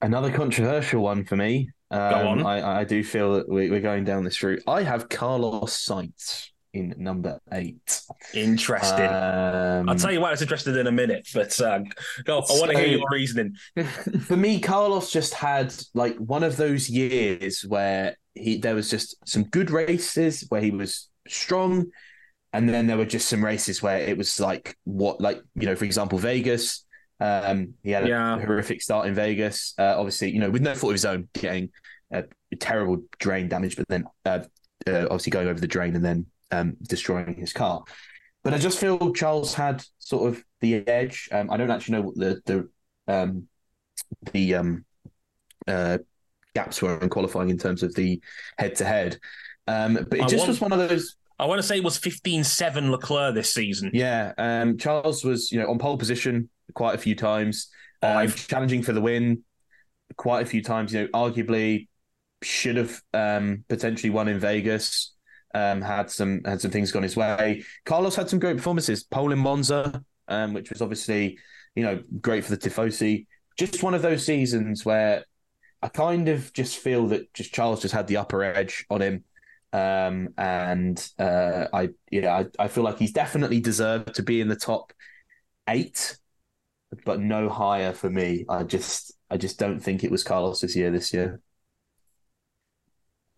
Another 0.00 0.30
controversial 0.30 1.02
one 1.02 1.24
for 1.24 1.36
me. 1.36 1.70
Um, 1.90 2.10
Go 2.10 2.28
on. 2.28 2.46
I, 2.46 2.80
I 2.80 2.84
do 2.84 3.02
feel 3.02 3.34
that 3.34 3.48
we, 3.48 3.70
are 3.70 3.80
going 3.80 4.04
down 4.04 4.22
this 4.22 4.42
route. 4.42 4.62
I 4.66 4.82
have 4.82 5.08
Carlos 5.08 5.74
Sainz 5.74 6.50
in 6.72 6.94
number 6.98 7.38
eight. 7.52 8.02
Interesting. 8.34 9.06
Um, 9.06 9.88
I'll 9.88 9.96
tell 9.96 10.12
you 10.12 10.20
why 10.20 10.28
I 10.28 10.30
was 10.32 10.42
interested 10.42 10.76
in 10.76 10.86
a 10.86 10.92
minute, 10.92 11.28
but 11.34 11.58
uh, 11.60 11.80
go. 12.24 12.40
I 12.40 12.44
so, 12.44 12.60
want 12.60 12.72
to 12.72 12.78
hear 12.78 12.98
your 12.98 13.06
reasoning. 13.10 13.54
for 14.20 14.36
me, 14.36 14.60
Carlos 14.60 15.10
just 15.10 15.34
had 15.34 15.74
like 15.94 16.16
one 16.16 16.42
of 16.42 16.56
those 16.56 16.88
years 16.88 17.64
where 17.64 18.16
he 18.34 18.58
there 18.58 18.74
was 18.74 18.90
just 18.90 19.16
some 19.26 19.44
good 19.44 19.70
races 19.70 20.44
where 20.48 20.60
he 20.60 20.70
was 20.70 21.08
strong, 21.26 21.86
and 22.52 22.68
then 22.68 22.86
there 22.86 22.96
were 22.96 23.06
just 23.06 23.28
some 23.28 23.44
races 23.44 23.82
where 23.82 23.98
it 23.98 24.16
was 24.16 24.38
like 24.38 24.76
what, 24.84 25.20
like 25.20 25.40
you 25.54 25.66
know, 25.66 25.76
for 25.76 25.84
example, 25.84 26.18
Vegas. 26.18 26.84
Um, 27.20 27.74
he 27.82 27.90
had 27.90 28.04
a 28.04 28.08
yeah. 28.08 28.38
horrific 28.38 28.80
start 28.80 29.08
in 29.08 29.14
Vegas. 29.14 29.74
Uh, 29.76 29.94
obviously, 29.96 30.30
you 30.30 30.38
know, 30.38 30.50
with 30.50 30.62
no 30.62 30.74
fault 30.74 30.92
of 30.92 30.94
his 30.94 31.04
own, 31.04 31.28
getting 31.34 31.70
a 32.12 32.24
terrible 32.60 33.02
drain 33.18 33.48
damage, 33.48 33.76
but 33.76 33.88
then 33.88 34.04
uh, 34.24 34.40
uh, 34.86 35.02
obviously 35.04 35.30
going 35.30 35.48
over 35.48 35.60
the 35.60 35.66
drain 35.66 35.96
and 35.96 36.04
then 36.04 36.26
um, 36.50 36.76
destroying 36.82 37.34
his 37.34 37.52
car. 37.52 37.84
But 38.44 38.54
I 38.54 38.58
just 38.58 38.78
feel 38.78 39.12
Charles 39.12 39.54
had 39.54 39.84
sort 39.98 40.32
of 40.32 40.42
the 40.60 40.86
edge. 40.86 41.28
Um, 41.32 41.50
I 41.50 41.56
don't 41.56 41.70
actually 41.70 41.98
know 41.98 42.02
what 42.02 42.14
the 42.14 42.40
the 42.46 42.68
um, 43.12 43.48
the 44.32 44.54
um, 44.54 44.84
uh, 45.66 45.98
gaps 46.54 46.80
were 46.80 46.98
in 46.98 47.08
qualifying 47.08 47.50
in 47.50 47.58
terms 47.58 47.82
of 47.82 47.94
the 47.94 48.20
head 48.58 48.76
to 48.76 48.84
head. 48.84 49.18
But 49.66 50.06
it 50.12 50.22
I 50.22 50.26
just 50.26 50.38
want, 50.38 50.48
was 50.48 50.60
one 50.60 50.72
of 50.72 50.88
those. 50.88 51.16
I 51.38 51.46
want 51.46 51.60
to 51.60 51.66
say 51.66 51.76
it 51.76 51.84
was 51.84 51.98
15-7 51.98 52.90
Leclerc 52.90 53.34
this 53.34 53.54
season. 53.54 53.90
Yeah, 53.92 54.32
um, 54.38 54.76
Charles 54.78 55.24
was 55.24 55.52
you 55.52 55.60
know 55.60 55.70
on 55.70 55.78
pole 55.78 55.98
position 55.98 56.48
quite 56.74 56.94
a 56.94 56.98
few 56.98 57.14
times, 57.14 57.68
um, 58.02 58.28
challenging 58.28 58.82
for 58.82 58.92
the 58.92 59.00
win 59.00 59.44
quite 60.16 60.42
a 60.42 60.46
few 60.46 60.62
times. 60.62 60.92
You 60.92 61.02
know, 61.02 61.08
arguably 61.08 61.88
should 62.42 62.76
have 62.76 63.00
um, 63.12 63.64
potentially 63.68 64.10
won 64.10 64.28
in 64.28 64.38
Vegas. 64.38 65.14
Um, 65.54 65.80
had 65.80 66.10
some 66.10 66.42
had 66.44 66.60
some 66.60 66.70
things 66.70 66.92
gone 66.92 67.02
his 67.02 67.16
way. 67.16 67.64
Carlos 67.84 68.16
had 68.16 68.28
some 68.28 68.38
great 68.38 68.56
performances. 68.56 69.02
Pole 69.04 69.32
in 69.32 69.38
Monza, 69.38 70.04
um, 70.28 70.52
which 70.52 70.70
was 70.70 70.82
obviously 70.82 71.38
you 71.74 71.82
know 71.82 72.02
great 72.20 72.44
for 72.44 72.50
the 72.54 72.58
Tifosi. 72.58 73.26
Just 73.56 73.82
one 73.82 73.94
of 73.94 74.02
those 74.02 74.24
seasons 74.24 74.84
where 74.84 75.24
I 75.82 75.88
kind 75.88 76.28
of 76.28 76.52
just 76.52 76.78
feel 76.78 77.08
that 77.08 77.32
just 77.34 77.52
Charles 77.52 77.82
just 77.82 77.94
had 77.94 78.06
the 78.06 78.16
upper 78.18 78.42
edge 78.42 78.84
on 78.90 79.00
him. 79.02 79.24
Um, 79.72 80.30
and 80.38 81.06
uh, 81.18 81.66
I 81.72 81.90
yeah 82.10 82.44
I, 82.58 82.64
I 82.64 82.68
feel 82.68 82.84
like 82.84 82.98
he's 82.98 83.12
definitely 83.12 83.60
deserved 83.60 84.14
to 84.14 84.22
be 84.22 84.40
in 84.40 84.48
the 84.48 84.56
top 84.56 84.92
eight, 85.68 86.16
but 87.04 87.20
no 87.20 87.48
higher 87.48 87.92
for 87.92 88.10
me. 88.10 88.44
I 88.48 88.64
just 88.64 89.12
I 89.30 89.36
just 89.36 89.58
don't 89.58 89.80
think 89.80 90.04
it 90.04 90.10
was 90.10 90.24
Carlos 90.24 90.60
this 90.60 90.74
year. 90.76 90.90
This 90.90 91.12
year 91.12 91.40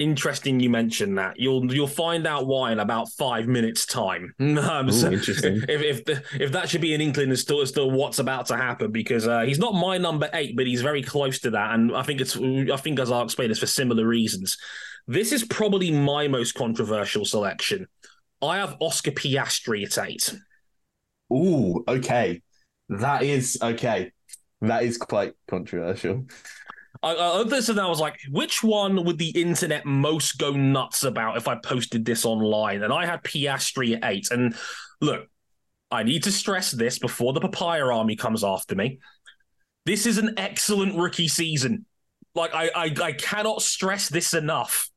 interesting 0.01 0.59
you 0.59 0.71
mentioned 0.71 1.19
that. 1.19 1.39
You'll 1.39 1.73
you'll 1.73 1.87
find 1.87 2.27
out 2.27 2.47
why 2.47 2.73
in 2.73 2.81
about 2.81 3.11
five 3.11 3.47
minutes' 3.47 3.87
time. 3.87 4.35
Um, 4.71 4.89
Ooh, 4.89 4.93
so 4.93 5.11
interesting. 5.11 5.63
If 5.69 5.83
if, 5.83 6.05
the, 6.05 6.23
if 6.39 6.53
that 6.53 6.69
should 6.69 6.81
be 6.81 6.95
an 6.95 7.01
inkling 7.01 7.31
as 7.31 7.45
to, 7.45 7.61
as 7.63 7.73
to 7.73 7.87
what's 7.87 8.19
about 8.19 8.47
to 8.47 8.57
happen, 8.57 8.91
because 8.91 9.27
uh, 9.27 9.41
he's 9.41 9.59
not 9.59 9.75
my 9.75 9.99
number 9.99 10.29
eight, 10.35 10.57
but 10.57 10.67
he's 10.67 10.83
very 10.83 11.03
close 11.03 11.39
to 11.41 11.51
that, 11.51 11.75
and 11.75 11.95
I 11.95 12.03
think 12.03 12.21
it's 12.21 12.37
I 12.37 12.77
think 12.77 12.99
as 12.99 13.11
I'll 13.11 13.23
explain, 13.23 13.51
it's 13.51 13.61
for 13.61 13.67
similar 13.67 14.07
reasons. 14.07 14.59
This 15.07 15.33
is 15.33 15.45
probably 15.45 15.91
my 15.91 16.29
most 16.29 16.55
controversial 16.55 17.25
selection. 17.25 17.87
I 18.43 18.59
have 18.59 18.77
Oscar 18.81 19.11
Piastri 19.11 19.85
at 19.85 20.07
eight. 20.07 20.35
Ooh, 21.33 21.85
okay, 21.87 22.43
that 22.89 23.23
is 23.23 23.59
okay. 23.63 24.13
That 24.63 24.83
is 24.83 24.99
quite 24.99 25.33
controversial. 25.49 26.27
I, 27.03 27.15
I 27.15 27.45
this 27.45 27.69
and 27.69 27.81
I 27.81 27.89
was 27.89 28.01
like, 28.01 28.19
which 28.31 28.63
one 28.63 29.05
would 29.05 29.19
the 29.19 29.31
internet 29.31 29.87
most 29.87 30.39
go 30.39 30.53
nuts 30.53 31.05
about 31.05 31.37
if 31.37 31.49
I 31.49 31.57
posted 31.57 32.05
this 32.05 32.25
online? 32.25 32.83
And 32.83 32.93
I 32.93 33.07
had 33.07 33.23
Piastri 33.23 33.97
at 33.97 34.11
eight. 34.11 34.29
And 34.31 34.55
look, 35.01 35.27
I 35.91 36.03
need 36.03 36.25
to 36.25 36.33
stress 36.33 36.71
this 36.71 36.99
before 36.99 37.33
the 37.33 37.41
papaya 37.41 37.87
army 37.87 38.17
comes 38.17 38.45
after 38.45 38.75
me. 38.75 38.99
This 39.87 40.05
is 40.05 40.19
an 40.19 40.35
excellent 40.37 40.97
rookie 40.97 41.29
season. 41.29 41.87
Like 42.35 42.55
I, 42.55 42.71
I, 42.75 42.95
I 43.03 43.13
cannot 43.13 43.63
stress 43.63 44.09
this 44.09 44.35
enough. 44.35 44.91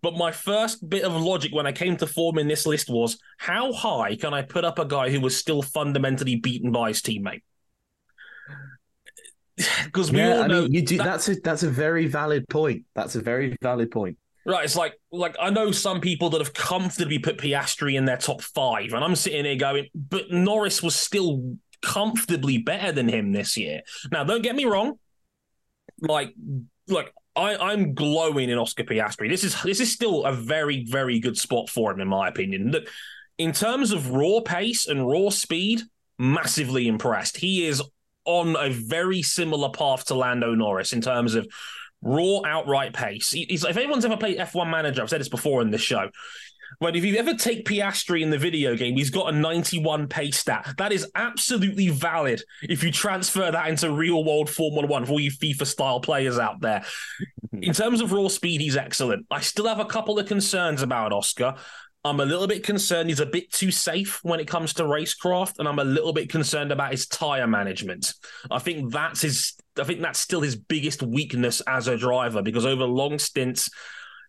But 0.00 0.14
my 0.14 0.32
first 0.32 0.88
bit 0.88 1.04
of 1.04 1.12
logic 1.12 1.52
when 1.52 1.66
I 1.66 1.72
came 1.72 1.98
to 1.98 2.06
forming 2.06 2.48
this 2.48 2.66
list 2.66 2.88
was 2.88 3.18
how 3.36 3.72
high 3.72 4.16
can 4.16 4.32
I 4.32 4.40
put 4.40 4.64
up 4.64 4.78
a 4.78 4.86
guy 4.86 5.10
who 5.10 5.20
was 5.20 5.36
still 5.36 5.60
fundamentally 5.60 6.36
beaten 6.36 6.72
by 6.72 6.88
his 6.88 7.02
teammate? 7.02 7.42
because 9.84 10.10
we 10.10 10.18
yeah, 10.18 10.38
all 10.38 10.48
know 10.48 10.62
mean, 10.62 10.74
you 10.74 10.82
do. 10.82 10.98
That, 10.98 11.04
that's 11.04 11.28
a 11.28 11.34
that's 11.36 11.62
a 11.62 11.70
very 11.70 12.06
valid 12.06 12.48
point. 12.48 12.84
That's 12.94 13.16
a 13.16 13.20
very 13.20 13.56
valid 13.62 13.90
point. 13.90 14.18
Right, 14.44 14.64
it's 14.64 14.76
like 14.76 14.94
like 15.12 15.36
I 15.40 15.50
know 15.50 15.70
some 15.70 16.00
people 16.00 16.30
that 16.30 16.40
have 16.40 16.54
comfortably 16.54 17.18
put 17.18 17.38
Piastri 17.38 17.94
in 17.94 18.04
their 18.04 18.16
top 18.16 18.42
five, 18.42 18.92
and 18.92 19.04
I'm 19.04 19.14
sitting 19.14 19.44
here 19.44 19.56
going, 19.56 19.88
but 19.94 20.30
Norris 20.30 20.82
was 20.82 20.94
still 20.94 21.56
comfortably 21.82 22.58
better 22.58 22.92
than 22.92 23.08
him 23.08 23.32
this 23.32 23.56
year. 23.56 23.82
Now, 24.10 24.24
don't 24.24 24.42
get 24.42 24.56
me 24.56 24.64
wrong, 24.64 24.98
like 26.00 26.34
like 26.88 27.12
I, 27.36 27.56
I'm 27.56 27.94
glowing 27.94 28.50
in 28.50 28.58
Oscar 28.58 28.84
Piastri. 28.84 29.28
This 29.28 29.44
is 29.44 29.62
this 29.62 29.80
is 29.80 29.92
still 29.92 30.24
a 30.24 30.32
very 30.32 30.84
very 30.88 31.20
good 31.20 31.36
spot 31.36 31.68
for 31.68 31.92
him, 31.92 32.00
in 32.00 32.08
my 32.08 32.28
opinion. 32.28 32.70
Look, 32.70 32.88
in 33.38 33.52
terms 33.52 33.92
of 33.92 34.10
raw 34.10 34.40
pace 34.44 34.88
and 34.88 35.06
raw 35.06 35.28
speed, 35.30 35.82
massively 36.18 36.88
impressed. 36.88 37.36
He 37.36 37.66
is 37.66 37.82
on 38.24 38.56
a 38.56 38.70
very 38.70 39.22
similar 39.22 39.70
path 39.70 40.06
to 40.06 40.14
Lando 40.14 40.54
Norris 40.54 40.92
in 40.92 41.00
terms 41.00 41.34
of 41.34 41.46
raw 42.02 42.40
outright 42.44 42.92
pace. 42.92 43.30
He's, 43.30 43.64
if 43.64 43.76
anyone's 43.76 44.04
ever 44.04 44.16
played 44.16 44.38
F1 44.38 44.68
Manager, 44.70 45.02
I've 45.02 45.10
said 45.10 45.20
this 45.20 45.28
before 45.28 45.62
in 45.62 45.70
this 45.70 45.80
show. 45.80 46.08
But 46.80 46.96
if 46.96 47.04
you 47.04 47.16
ever 47.16 47.34
take 47.34 47.66
Piastri 47.66 48.22
in 48.22 48.30
the 48.30 48.38
video 48.38 48.74
game, 48.76 48.96
he's 48.96 49.10
got 49.10 49.32
a 49.32 49.36
91 49.36 50.08
pace 50.08 50.38
stat. 50.38 50.74
That 50.78 50.90
is 50.90 51.08
absolutely 51.14 51.90
valid 51.90 52.42
if 52.62 52.82
you 52.82 52.90
transfer 52.90 53.50
that 53.50 53.68
into 53.68 53.90
real 53.92 54.24
world 54.24 54.50
Formula 54.50 54.86
One 54.86 55.04
for 55.04 55.12
all 55.12 55.20
you 55.20 55.30
FIFA 55.30 55.66
style 55.66 56.00
players 56.00 56.38
out 56.38 56.60
there. 56.60 56.84
In 57.52 57.74
terms 57.74 58.00
of 58.00 58.12
raw 58.12 58.28
speed, 58.28 58.62
he's 58.62 58.76
excellent. 58.76 59.26
I 59.30 59.40
still 59.40 59.68
have 59.68 59.78
a 59.78 59.84
couple 59.84 60.18
of 60.18 60.26
concerns 60.26 60.80
about 60.80 61.12
Oscar. 61.12 61.54
I'm 62.04 62.18
a 62.18 62.24
little 62.24 62.48
bit 62.48 62.64
concerned 62.64 63.08
he's 63.08 63.20
a 63.20 63.26
bit 63.26 63.52
too 63.52 63.70
safe 63.70 64.18
when 64.24 64.40
it 64.40 64.48
comes 64.48 64.74
to 64.74 64.82
racecraft, 64.82 65.58
and 65.58 65.68
I'm 65.68 65.78
a 65.78 65.84
little 65.84 66.12
bit 66.12 66.28
concerned 66.28 66.72
about 66.72 66.90
his 66.90 67.06
tire 67.06 67.46
management. 67.46 68.14
I 68.50 68.58
think 68.58 68.92
that's 68.92 69.20
his. 69.22 69.54
I 69.78 69.84
think 69.84 70.00
that's 70.00 70.18
still 70.18 70.40
his 70.40 70.56
biggest 70.56 71.02
weakness 71.02 71.62
as 71.66 71.88
a 71.88 71.96
driver 71.96 72.42
because 72.42 72.66
over 72.66 72.84
long 72.84 73.18
stints, 73.18 73.70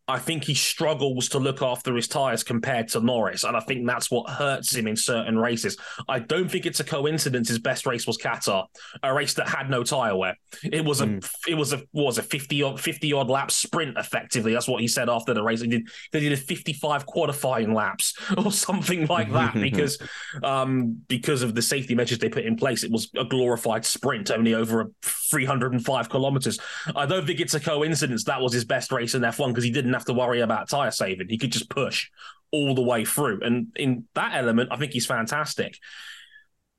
I 0.08 0.20
think 0.20 0.44
he 0.44 0.54
struggles 0.54 1.30
to 1.30 1.40
look 1.40 1.62
after 1.62 1.96
his 1.96 2.10
tyres 2.10 2.44
compared 2.44 2.90
to 2.90 3.00
Norris, 3.00 3.46
and 3.46 3.56
I 3.56 3.62
think 3.62 3.88
that's 3.88 4.12
what 4.12 4.30
hurts 4.30 4.76
him 4.76 4.86
in 4.86 4.98
certain 4.98 5.40
races. 5.40 5.78
I 6.10 6.20
don't 6.20 6.50
think 6.50 6.66
it's 6.66 6.82
a 6.82 6.84
coincidence 6.84 7.48
his 7.48 7.60
best 7.60 7.86
race 7.86 8.06
was 8.06 8.18
Qatar, 8.18 8.66
a 9.02 9.14
race 9.14 9.34
that 9.36 9.48
had 9.48 9.70
no 9.70 9.82
tyre 9.84 10.18
wear. 10.18 10.38
It 10.62 10.84
was 10.84 11.00
a 11.00 11.06
mm. 11.06 11.30
it 11.48 11.56
was 11.56 11.72
a 11.72 11.82
was 11.94 12.18
a 12.18 12.24
fifty 12.24 12.62
odd 12.62 12.82
fifty 12.82 13.14
odd 13.14 13.30
lap 13.30 13.50
sprint 13.50 13.98
effectively. 13.98 14.52
That's 14.52 14.68
what 14.68 14.82
he 14.82 14.90
said 14.90 15.08
after 15.08 15.34
the 15.34 15.42
race. 15.42 15.62
He 15.62 15.68
did 15.68 15.88
they 16.12 16.20
did 16.20 16.34
a 16.34 16.38
fifty 16.38 16.74
five 16.74 17.06
qualifying 17.06 17.74
laps 17.74 18.14
or 18.38 18.52
something 18.52 19.06
like 19.08 19.32
that 19.32 19.54
because 19.62 20.00
um 20.44 21.02
because 21.08 21.44
of 21.44 21.56
the 21.56 21.62
safety 21.62 21.96
measures 21.96 22.20
they 22.20 22.30
put 22.30 22.44
in 22.44 22.58
place. 22.58 22.84
It 22.84 22.92
was 22.92 23.10
a 23.16 23.24
glorified 23.24 23.86
sprint 23.86 24.32
only 24.32 24.54
over 24.54 24.82
a 24.82 24.88
three 25.02 25.46
hundred 25.46 25.72
and 25.72 25.84
five 25.84 26.10
kilometers. 26.10 26.60
I 26.94 27.06
don't 27.06 27.26
think 27.26 27.40
it's 27.40 27.54
a 27.54 27.60
coincidence 27.62 28.26
that 28.26 28.42
was 28.42 28.52
his 28.52 28.66
best 28.66 28.92
race 28.92 29.16
in 29.16 29.24
F 29.24 29.40
one 29.40 29.52
because 29.52 29.64
he 29.64 29.72
didn't 29.72 29.93
didn't 29.94 30.02
have 30.02 30.16
to 30.16 30.20
worry 30.20 30.42
about 30.42 30.70
tire 30.70 30.92
saving. 30.92 31.30
He 31.30 31.38
could 31.38 31.52
just 31.52 31.70
push 31.70 32.10
all 32.52 32.74
the 32.74 32.82
way 32.82 33.06
through. 33.06 33.42
And 33.42 33.68
in 33.76 34.06
that 34.16 34.34
element, 34.34 34.70
I 34.72 34.78
think 34.78 34.92
he's 34.92 35.06
fantastic. 35.06 35.78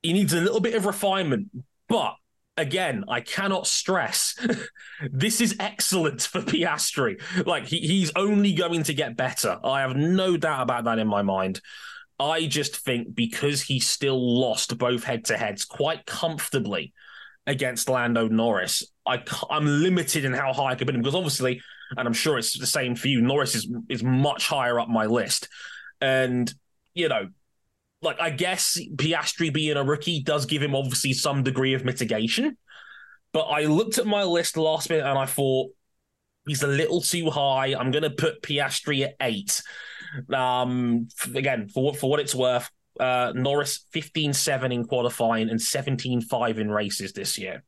He 0.01 0.13
needs 0.13 0.33
a 0.33 0.41
little 0.41 0.59
bit 0.59 0.75
of 0.75 0.85
refinement, 0.85 1.49
but 1.87 2.15
again, 2.57 3.05
I 3.09 3.21
cannot 3.21 3.67
stress 3.67 4.37
this 5.11 5.41
is 5.41 5.55
excellent 5.59 6.21
for 6.21 6.41
Piastri. 6.41 7.21
Like 7.45 7.65
he, 7.65 7.79
he's 7.79 8.11
only 8.15 8.53
going 8.53 8.83
to 8.83 8.93
get 8.93 9.17
better. 9.17 9.59
I 9.63 9.81
have 9.81 9.95
no 9.95 10.37
doubt 10.37 10.63
about 10.63 10.83
that 10.85 10.99
in 10.99 11.07
my 11.07 11.21
mind. 11.21 11.61
I 12.19 12.45
just 12.45 12.77
think 12.77 13.13
because 13.13 13.61
he 13.61 13.79
still 13.79 14.39
lost 14.39 14.77
both 14.77 15.03
head 15.03 15.25
to 15.25 15.37
heads 15.37 15.65
quite 15.65 16.05
comfortably 16.05 16.93
against 17.47 17.89
Lando 17.89 18.27
Norris, 18.27 18.83
I, 19.05 19.21
I'm 19.49 19.65
limited 19.65 20.23
in 20.23 20.33
how 20.33 20.53
high 20.53 20.71
I 20.71 20.75
could 20.75 20.87
put 20.87 20.95
him 20.95 21.01
because 21.01 21.15
obviously 21.15 21.61
and 21.97 22.07
I'm 22.07 22.13
sure 22.13 22.37
it's 22.37 22.57
the 22.57 22.65
same 22.65 22.95
for 22.95 23.07
you. 23.07 23.21
Norris 23.21 23.55
is 23.55 23.67
is 23.89 24.03
much 24.03 24.47
higher 24.47 24.79
up 24.79 24.89
my 24.89 25.05
list, 25.05 25.47
and 26.01 26.51
you 26.93 27.09
know, 27.09 27.29
like 28.01 28.19
I 28.19 28.29
guess 28.29 28.79
Piastri 28.95 29.53
being 29.53 29.77
a 29.77 29.83
rookie 29.83 30.21
does 30.21 30.45
give 30.45 30.61
him 30.61 30.75
obviously 30.75 31.13
some 31.13 31.43
degree 31.43 31.73
of 31.73 31.85
mitigation. 31.85 32.57
But 33.33 33.47
I 33.47 33.65
looked 33.65 33.97
at 33.97 34.05
my 34.05 34.23
list 34.23 34.55
last 34.55 34.89
minute 34.89 35.05
and 35.05 35.19
I 35.19 35.25
thought 35.25 35.69
he's 36.47 36.63
a 36.63 36.67
little 36.67 37.01
too 37.01 37.29
high. 37.29 37.75
I'm 37.75 37.91
going 37.91 38.03
to 38.03 38.09
put 38.09 38.41
Piastri 38.41 39.03
at 39.03 39.15
eight. 39.19 39.61
Um, 40.33 41.09
again, 41.33 41.67
for 41.67 41.93
for 41.93 42.09
what 42.09 42.21
it's 42.21 42.33
worth, 42.33 42.69
uh, 42.99 43.33
Norris 43.35 43.85
15-7 43.93 44.73
in 44.73 44.85
qualifying 44.85 45.49
and 45.49 45.59
17-5 45.59 46.57
in 46.57 46.71
races 46.71 47.13
this 47.13 47.37
year. 47.37 47.63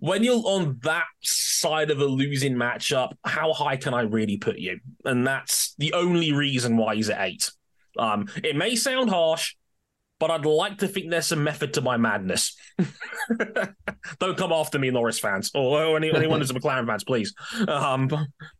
When 0.00 0.22
you're 0.22 0.42
on 0.44 0.78
that 0.82 1.06
side 1.22 1.90
of 1.90 2.00
a 2.00 2.04
losing 2.04 2.54
matchup, 2.54 3.12
how 3.24 3.52
high 3.52 3.76
can 3.76 3.94
I 3.94 4.02
really 4.02 4.36
put 4.36 4.58
you? 4.58 4.80
And 5.04 5.26
that's 5.26 5.74
the 5.78 5.92
only 5.92 6.32
reason 6.32 6.76
why 6.76 6.96
he's 6.96 7.10
at 7.10 7.20
eight. 7.20 7.50
Um, 7.98 8.28
it 8.42 8.56
may 8.56 8.76
sound 8.76 9.10
harsh, 9.10 9.54
but 10.18 10.30
I'd 10.30 10.46
like 10.46 10.78
to 10.78 10.88
think 10.88 11.10
there's 11.10 11.26
some 11.26 11.42
method 11.42 11.74
to 11.74 11.80
my 11.80 11.96
madness. 11.96 12.56
Don't 14.18 14.36
come 14.36 14.52
after 14.52 14.78
me, 14.78 14.90
Norris 14.90 15.18
fans, 15.18 15.50
or 15.54 15.96
any, 15.96 16.12
anyone 16.14 16.40
who's 16.40 16.50
a 16.50 16.54
McLaren 16.54 16.86
fans, 16.86 17.04
please. 17.04 17.34
Um, 17.66 18.08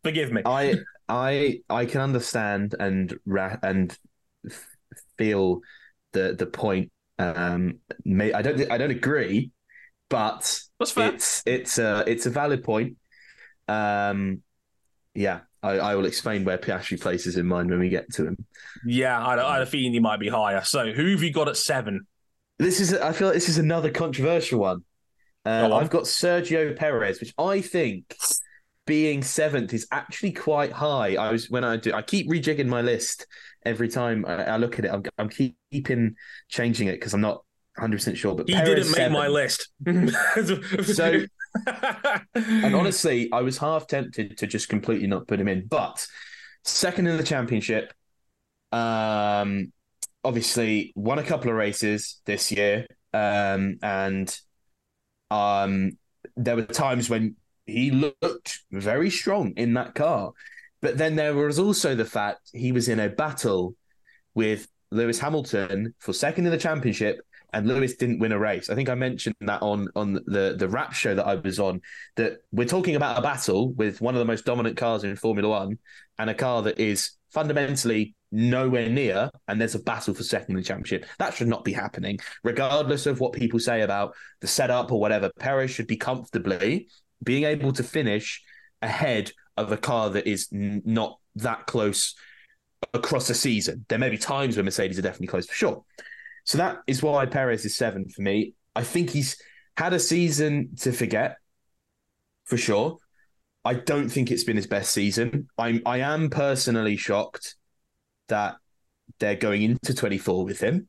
forgive 0.03 0.31
me. 0.31 0.41
I 0.45 0.75
I 1.07 1.59
I 1.69 1.85
can 1.85 2.01
understand 2.01 2.75
and 2.79 3.13
and 3.27 3.97
feel 5.17 5.61
the 6.13 6.35
the 6.37 6.47
point. 6.47 6.91
Um, 7.19 7.79
I 8.07 8.41
don't 8.41 8.71
I 8.71 8.77
don't 8.77 8.91
agree, 8.91 9.51
but 10.09 10.59
it's 10.81 11.43
it's 11.45 11.77
a 11.77 12.03
it's 12.07 12.25
a 12.25 12.29
valid 12.29 12.63
point. 12.63 12.97
Um, 13.67 14.41
yeah, 15.13 15.41
I, 15.63 15.71
I, 15.77 15.95
will 15.95 16.05
explain 16.05 16.43
where 16.43 16.57
Piastri 16.57 16.99
places 16.99 17.37
in 17.37 17.45
mind 17.45 17.69
when 17.69 17.79
we 17.79 17.89
get 17.89 18.11
to 18.13 18.27
him. 18.27 18.45
Yeah, 18.85 19.19
I, 19.19 19.35
I 19.45 19.53
had 19.53 19.61
a 19.61 19.65
feeling 19.65 19.93
he 19.93 19.99
might 19.99 20.19
be 20.19 20.29
higher. 20.29 20.63
So 20.63 20.91
who 20.91 21.11
have 21.11 21.23
you 21.23 21.31
got 21.31 21.47
at 21.47 21.57
seven? 21.57 22.07
This 22.59 22.79
is 22.79 22.93
I 22.93 23.11
feel 23.11 23.27
like 23.27 23.35
this 23.35 23.49
is 23.49 23.57
another 23.57 23.91
controversial 23.91 24.59
one. 24.59 24.83
Uh, 25.45 25.69
I've 25.73 25.89
got 25.89 26.03
Sergio 26.03 26.75
Perez, 26.75 27.19
which 27.19 27.33
I 27.37 27.61
think 27.61 28.15
being 28.85 29.23
seventh 29.23 29.73
is 29.73 29.87
actually 29.91 30.31
quite 30.31 30.71
high. 30.71 31.15
I 31.15 31.31
was 31.31 31.49
when 31.49 31.63
I 31.63 31.77
do 31.77 31.93
I 31.93 32.01
keep 32.01 32.29
rejigging 32.29 32.67
my 32.67 32.81
list 32.81 33.25
every 33.65 33.87
time 33.87 34.25
I, 34.27 34.43
I 34.43 34.57
look 34.57 34.79
at 34.79 34.85
it. 34.85 34.91
I'm, 34.91 35.03
I'm 35.17 35.29
keeping 35.29 36.15
changing 36.49 36.87
it 36.87 36.93
because 36.93 37.13
I'm 37.13 37.21
not 37.21 37.43
100 37.75 37.95
percent 37.97 38.17
sure. 38.17 38.35
But 38.35 38.49
he 38.49 38.55
Perez 38.55 38.67
didn't 38.67 38.87
make 38.87 38.95
seven. 38.95 39.13
my 39.13 39.27
list. 39.27 39.69
so 40.83 41.25
and 42.35 42.75
honestly, 42.75 43.29
I 43.31 43.41
was 43.41 43.57
half 43.57 43.87
tempted 43.87 44.37
to 44.37 44.47
just 44.47 44.69
completely 44.69 45.07
not 45.07 45.27
put 45.27 45.39
him 45.39 45.47
in. 45.47 45.67
But 45.67 46.05
second 46.63 47.07
in 47.07 47.17
the 47.17 47.23
championship, 47.23 47.93
um, 48.71 49.71
obviously 50.23 50.93
won 50.95 51.19
a 51.19 51.23
couple 51.23 51.49
of 51.49 51.57
races 51.57 52.21
this 52.25 52.51
year, 52.51 52.87
um, 53.13 53.77
and 53.81 54.33
um, 55.29 55.97
there 56.37 56.55
were 56.55 56.63
times 56.63 57.09
when 57.09 57.35
he 57.65 57.91
looked 57.91 58.59
very 58.71 59.09
strong 59.09 59.53
in 59.57 59.73
that 59.73 59.95
car. 59.95 60.31
But 60.81 60.97
then 60.97 61.15
there 61.15 61.35
was 61.35 61.59
also 61.59 61.95
the 61.95 62.05
fact 62.05 62.49
he 62.53 62.71
was 62.71 62.87
in 62.87 62.99
a 62.99 63.09
battle 63.09 63.75
with 64.33 64.67
Lewis 64.89 65.19
Hamilton 65.19 65.93
for 65.99 66.11
second 66.11 66.45
in 66.45 66.51
the 66.51 66.57
championship 66.57 67.21
and 67.53 67.67
Lewis 67.67 67.95
didn't 67.95 68.19
win 68.19 68.31
a 68.31 68.39
race. 68.39 68.69
I 68.69 68.75
think 68.75 68.89
I 68.89 68.95
mentioned 68.95 69.35
that 69.41 69.61
on 69.61 69.87
on 69.95 70.13
the 70.13 70.55
the 70.57 70.69
wrap 70.69 70.93
show 70.93 71.15
that 71.15 71.25
I 71.25 71.35
was 71.35 71.59
on. 71.59 71.81
That 72.15 72.39
we're 72.51 72.67
talking 72.67 72.95
about 72.95 73.17
a 73.17 73.21
battle 73.21 73.73
with 73.73 74.01
one 74.01 74.15
of 74.15 74.19
the 74.19 74.25
most 74.25 74.45
dominant 74.45 74.77
cars 74.77 75.03
in 75.03 75.15
Formula 75.15 75.49
One, 75.49 75.77
and 76.17 76.29
a 76.29 76.33
car 76.33 76.61
that 76.63 76.79
is 76.79 77.11
fundamentally 77.29 78.15
nowhere 78.31 78.89
near, 78.89 79.29
and 79.47 79.59
there's 79.59 79.75
a 79.75 79.79
battle 79.79 80.13
for 80.13 80.23
second 80.23 80.51
in 80.51 80.57
the 80.57 80.63
championship. 80.63 81.05
That 81.19 81.33
should 81.33 81.47
not 81.47 81.63
be 81.63 81.73
happening, 81.73 82.19
regardless 82.43 83.05
of 83.05 83.19
what 83.19 83.33
people 83.33 83.59
say 83.59 83.81
about 83.81 84.15
the 84.39 84.47
setup 84.47 84.91
or 84.91 84.99
whatever. 84.99 85.29
Perez 85.39 85.71
should 85.71 85.87
be 85.87 85.97
comfortably 85.97 86.87
being 87.23 87.43
able 87.43 87.73
to 87.73 87.83
finish 87.83 88.41
ahead 88.81 89.31
of 89.57 89.71
a 89.71 89.77
car 89.77 90.09
that 90.11 90.27
is 90.27 90.47
n- 90.53 90.81
not 90.85 91.19
that 91.35 91.67
close 91.67 92.15
across 92.93 93.27
the 93.27 93.35
season. 93.35 93.85
There 93.89 93.99
may 93.99 94.09
be 94.09 94.17
times 94.17 94.55
when 94.55 94.65
Mercedes 94.65 94.97
are 94.97 95.03
definitely 95.03 95.27
close 95.27 95.45
for 95.45 95.53
sure. 95.53 95.83
So 96.45 96.57
that 96.57 96.79
is 96.87 97.03
why 97.03 97.25
Perez 97.25 97.65
is 97.65 97.75
seven 97.75 98.09
for 98.09 98.21
me. 98.21 98.53
I 98.75 98.83
think 98.83 99.09
he's 99.09 99.37
had 99.77 99.93
a 99.93 99.99
season 99.99 100.75
to 100.81 100.91
forget, 100.91 101.37
for 102.45 102.57
sure. 102.57 102.97
I 103.63 103.75
don't 103.75 104.09
think 104.09 104.31
it's 104.31 104.43
been 104.43 104.55
his 104.55 104.67
best 104.67 104.91
season. 104.91 105.47
I'm 105.57 105.81
I 105.85 105.99
am 105.99 106.29
personally 106.29 106.97
shocked 106.97 107.55
that 108.27 108.55
they're 109.19 109.35
going 109.35 109.61
into 109.61 109.93
24 109.93 110.45
with 110.45 110.59
him. 110.59 110.87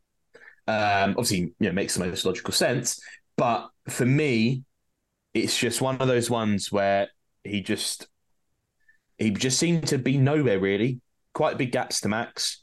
Um, 0.67 1.11
obviously, 1.11 1.39
you 1.39 1.55
know, 1.61 1.73
makes 1.73 1.95
the 1.95 2.05
most 2.05 2.25
logical 2.25 2.53
sense. 2.53 3.01
But 3.37 3.69
for 3.89 4.07
me, 4.07 4.63
it's 5.35 5.59
just 5.59 5.81
one 5.81 5.97
of 5.99 6.09
those 6.09 6.31
ones 6.31 6.71
where 6.71 7.09
he 7.45 7.61
just 7.61 8.07
he 9.19 9.31
just 9.31 9.59
seemed 9.59 9.89
to 9.89 9.99
be 9.99 10.17
nowhere 10.17 10.59
really. 10.59 11.01
Quite 11.35 11.59
big 11.59 11.73
gaps 11.73 12.01
to 12.03 12.09
Max. 12.09 12.62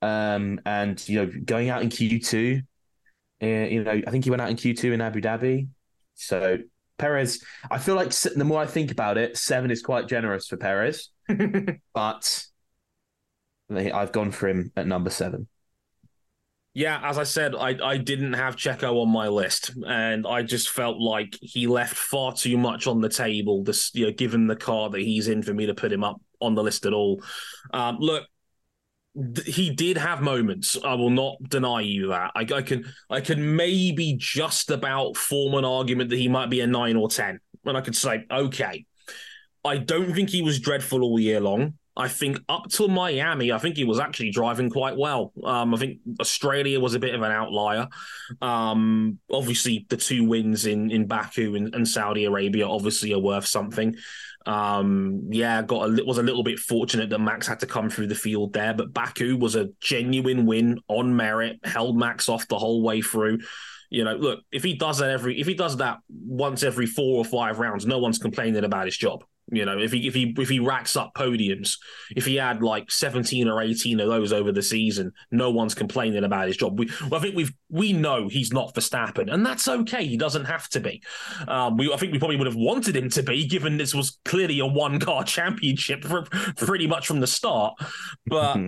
Um, 0.00 0.60
and 0.64 1.06
you 1.08 1.24
know, 1.24 1.32
going 1.44 1.70
out 1.70 1.82
in 1.82 1.88
Q 1.88 2.20
two, 2.20 2.62
uh, 3.42 3.46
you 3.46 3.84
know, 3.84 4.00
I 4.06 4.10
think 4.10 4.24
he 4.24 4.30
went 4.30 4.42
out 4.42 4.50
in 4.50 4.56
Q 4.56 4.74
two 4.74 4.92
in 4.92 5.00
Abu 5.00 5.20
Dhabi. 5.20 5.68
So 6.14 6.58
Perez, 6.98 7.42
I 7.70 7.78
feel 7.78 7.94
like 7.94 8.10
the 8.10 8.44
more 8.44 8.60
I 8.60 8.66
think 8.66 8.90
about 8.90 9.18
it, 9.18 9.36
seven 9.36 9.70
is 9.70 9.82
quite 9.82 10.08
generous 10.08 10.48
for 10.48 10.56
Perez, 10.56 11.10
but 11.94 12.46
I've 13.70 14.12
gone 14.12 14.32
for 14.32 14.48
him 14.48 14.72
at 14.76 14.86
number 14.86 15.10
seven. 15.10 15.48
Yeah, 16.74 17.00
as 17.02 17.18
I 17.18 17.24
said, 17.24 17.54
I, 17.56 17.76
I 17.82 17.96
didn't 17.96 18.34
have 18.34 18.54
Checo 18.54 19.02
on 19.02 19.08
my 19.08 19.26
list, 19.28 19.72
and 19.86 20.26
I 20.26 20.42
just 20.42 20.68
felt 20.68 21.00
like 21.00 21.36
he 21.40 21.66
left 21.66 21.96
far 21.96 22.32
too 22.34 22.56
much 22.56 22.86
on 22.86 23.00
the 23.00 23.08
table. 23.08 23.64
This, 23.64 23.90
you 23.94 24.06
know, 24.06 24.12
given 24.12 24.46
the 24.46 24.54
car 24.54 24.88
that 24.90 25.00
he's 25.00 25.26
in, 25.28 25.42
for 25.42 25.52
me 25.52 25.66
to 25.66 25.74
put 25.74 25.92
him 25.92 26.04
up 26.04 26.20
on 26.40 26.54
the 26.54 26.62
list 26.62 26.86
at 26.86 26.92
all. 26.92 27.22
Um, 27.72 27.96
look, 27.98 28.24
he 29.44 29.70
did 29.70 29.96
have 29.96 30.20
moments. 30.20 30.76
I 30.84 30.94
will 30.94 31.10
not 31.10 31.36
deny 31.48 31.80
you 31.80 32.08
that. 32.08 32.32
I, 32.34 32.46
I, 32.54 32.62
can 32.62 32.84
I 33.10 33.20
can 33.20 33.56
maybe 33.56 34.14
just 34.18 34.70
about 34.70 35.16
form 35.16 35.54
an 35.54 35.64
argument 35.64 36.10
that 36.10 36.18
he 36.18 36.28
might 36.28 36.50
be 36.50 36.60
a 36.60 36.66
nine 36.66 36.96
or 36.96 37.08
ten, 37.08 37.40
and 37.64 37.76
I 37.76 37.80
could 37.80 37.96
say, 37.96 38.24
okay. 38.30 38.84
I 39.64 39.76
don't 39.76 40.14
think 40.14 40.30
he 40.30 40.40
was 40.40 40.60
dreadful 40.60 41.02
all 41.02 41.18
year 41.18 41.40
long. 41.40 41.74
I 41.98 42.06
think 42.06 42.38
up 42.48 42.68
to 42.70 42.86
Miami, 42.86 43.50
I 43.50 43.58
think 43.58 43.76
he 43.76 43.84
was 43.84 43.98
actually 43.98 44.30
driving 44.30 44.70
quite 44.70 44.96
well. 44.96 45.32
Um, 45.42 45.74
I 45.74 45.78
think 45.78 45.98
Australia 46.20 46.78
was 46.78 46.94
a 46.94 47.00
bit 47.00 47.12
of 47.12 47.22
an 47.22 47.32
outlier. 47.32 47.88
Um, 48.40 49.18
obviously, 49.30 49.84
the 49.88 49.96
two 49.96 50.24
wins 50.24 50.64
in 50.64 50.92
in 50.92 51.08
Baku 51.08 51.56
and, 51.56 51.74
and 51.74 51.86
Saudi 51.86 52.24
Arabia 52.24 52.68
obviously 52.68 53.12
are 53.12 53.18
worth 53.18 53.46
something. 53.46 53.96
Um, 54.48 55.28
yeah, 55.28 55.60
got 55.60 55.90
a 55.90 56.04
was 56.06 56.16
a 56.16 56.22
little 56.22 56.42
bit 56.42 56.58
fortunate 56.58 57.10
that 57.10 57.18
Max 57.18 57.46
had 57.46 57.60
to 57.60 57.66
come 57.66 57.90
through 57.90 58.06
the 58.06 58.14
field 58.14 58.54
there, 58.54 58.72
but 58.72 58.94
Baku 58.94 59.36
was 59.36 59.56
a 59.56 59.68
genuine 59.80 60.46
win 60.46 60.80
on 60.88 61.14
merit, 61.14 61.60
held 61.64 61.98
Max 61.98 62.30
off 62.30 62.48
the 62.48 62.58
whole 62.58 62.82
way 62.82 63.02
through. 63.02 63.40
You 63.90 64.04
know, 64.04 64.14
look, 64.14 64.40
if 64.50 64.64
he 64.64 64.74
does 64.74 64.98
that 64.98 65.10
every 65.10 65.38
if 65.38 65.46
he 65.46 65.52
does 65.52 65.76
that 65.76 65.98
once 66.08 66.62
every 66.62 66.86
four 66.86 67.18
or 67.18 67.26
five 67.26 67.58
rounds, 67.58 67.84
no 67.84 67.98
one's 67.98 68.18
complaining 68.18 68.64
about 68.64 68.86
his 68.86 68.96
job. 68.96 69.22
You 69.50 69.64
know, 69.64 69.78
if 69.78 69.92
he 69.92 70.06
if 70.06 70.14
he 70.14 70.34
if 70.38 70.48
he 70.48 70.60
racks 70.60 70.96
up 70.96 71.12
podiums, 71.14 71.76
if 72.14 72.26
he 72.26 72.36
had 72.36 72.62
like 72.62 72.90
seventeen 72.90 73.48
or 73.48 73.62
eighteen 73.62 73.98
of 74.00 74.08
those 74.08 74.32
over 74.32 74.52
the 74.52 74.62
season, 74.62 75.12
no 75.30 75.50
one's 75.50 75.74
complaining 75.74 76.24
about 76.24 76.48
his 76.48 76.56
job. 76.56 76.78
We, 76.78 76.90
I 77.12 77.18
think 77.18 77.34
we've 77.34 77.52
we 77.70 77.92
know 77.92 78.28
he's 78.28 78.52
not 78.52 78.74
Verstappen, 78.74 79.32
and 79.32 79.44
that's 79.44 79.66
okay. 79.66 80.06
He 80.06 80.16
doesn't 80.16 80.44
have 80.44 80.68
to 80.70 80.80
be. 80.80 81.02
Um, 81.46 81.76
we 81.76 81.92
I 81.92 81.96
think 81.96 82.12
we 82.12 82.18
probably 82.18 82.36
would 82.36 82.46
have 82.46 82.56
wanted 82.56 82.96
him 82.96 83.08
to 83.10 83.22
be, 83.22 83.46
given 83.46 83.78
this 83.78 83.94
was 83.94 84.18
clearly 84.24 84.58
a 84.58 84.66
one 84.66 85.00
car 85.00 85.24
championship 85.24 86.04
for, 86.04 86.22
pretty 86.56 86.86
much 86.86 87.06
from 87.06 87.20
the 87.20 87.26
start. 87.26 87.74
But 88.26 88.58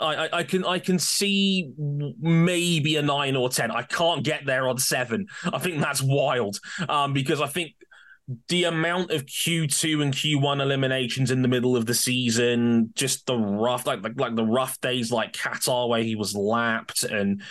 I, 0.00 0.28
I, 0.32 0.42
can 0.44 0.64
I 0.64 0.78
can 0.78 0.98
see 0.98 1.72
maybe 1.76 2.96
a 2.96 3.02
nine 3.02 3.36
or 3.36 3.48
ten. 3.48 3.70
I 3.70 3.82
can't 3.82 4.24
get 4.24 4.46
there 4.46 4.68
on 4.68 4.78
seven. 4.78 5.26
I 5.52 5.58
think 5.58 5.80
that's 5.80 6.02
wild 6.02 6.60
um, 6.88 7.12
because 7.12 7.40
I 7.40 7.46
think 7.46 7.72
the 8.48 8.64
amount 8.64 9.10
of 9.10 9.24
Q2 9.24 10.02
and 10.02 10.12
Q1 10.12 10.60
eliminations 10.60 11.30
in 11.30 11.42
the 11.42 11.48
middle 11.48 11.76
of 11.76 11.86
the 11.86 11.94
season, 11.94 12.90
just 12.94 13.26
the 13.26 13.36
rough, 13.36 13.86
like, 13.86 14.02
like, 14.02 14.20
like 14.20 14.34
the 14.34 14.44
rough 14.44 14.80
days 14.80 15.10
like 15.10 15.32
Qatar 15.32 15.88
where 15.88 16.02
he 16.02 16.14
was 16.14 16.34
lapped 16.34 17.04
and 17.04 17.42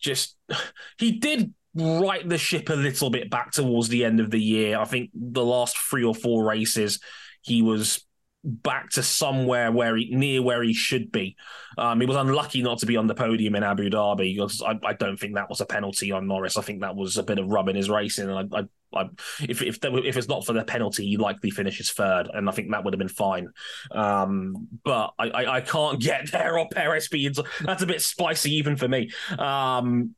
just 0.00 0.36
he 0.98 1.12
did 1.18 1.54
right 1.76 2.28
the 2.28 2.38
ship 2.38 2.68
a 2.68 2.74
little 2.74 3.10
bit 3.10 3.30
back 3.30 3.52
towards 3.52 3.88
the 3.88 4.04
end 4.04 4.20
of 4.20 4.30
the 4.30 4.40
year. 4.40 4.78
I 4.78 4.84
think 4.84 5.10
the 5.14 5.44
last 5.44 5.76
three 5.76 6.04
or 6.04 6.14
four 6.14 6.44
races 6.44 7.00
he 7.42 7.62
was 7.62 8.04
back 8.44 8.90
to 8.90 9.02
somewhere 9.02 9.72
where 9.72 9.96
he 9.96 10.14
near 10.14 10.42
where 10.42 10.62
he 10.62 10.74
should 10.74 11.10
be. 11.10 11.36
Um, 11.78 12.00
he 12.00 12.06
was 12.06 12.16
unlucky 12.16 12.62
not 12.62 12.78
to 12.78 12.86
be 12.86 12.96
on 12.96 13.06
the 13.06 13.14
podium 13.14 13.54
in 13.54 13.62
Abu 13.62 13.88
Dhabi 13.88 14.34
because 14.34 14.62
I, 14.62 14.78
I, 14.84 14.92
don't 14.92 15.16
think 15.16 15.34
that 15.34 15.48
was 15.48 15.60
a 15.60 15.66
penalty 15.66 16.12
on 16.12 16.28
Norris. 16.28 16.58
I 16.58 16.62
think 16.62 16.82
that 16.82 16.94
was 16.94 17.16
a 17.16 17.22
bit 17.22 17.38
of 17.38 17.48
rubbing 17.48 17.76
his 17.76 17.88
racing. 17.88 18.28
And 18.28 18.54
I, 18.54 18.58
I, 18.58 19.00
I 19.00 19.08
if 19.40 19.62
if 19.62 19.78
if 19.82 20.16
it's 20.16 20.28
not 20.28 20.44
for 20.44 20.52
the 20.52 20.62
penalty, 20.62 21.06
he 21.06 21.16
likely 21.16 21.50
finishes 21.50 21.90
third, 21.90 22.28
and 22.32 22.48
I 22.48 22.52
think 22.52 22.70
that 22.70 22.84
would 22.84 22.92
have 22.92 22.98
been 22.98 23.08
fine. 23.08 23.48
Um, 23.90 24.68
but 24.84 25.14
I, 25.18 25.46
I, 25.46 25.60
can't 25.62 26.00
get 26.00 26.30
there 26.32 26.58
on 26.58 26.68
Perez 26.70 27.06
speeds. 27.06 27.40
That's 27.60 27.82
a 27.82 27.86
bit 27.86 28.02
spicy 28.02 28.54
even 28.56 28.76
for 28.76 28.88
me. 28.88 29.10
Um, 29.38 30.14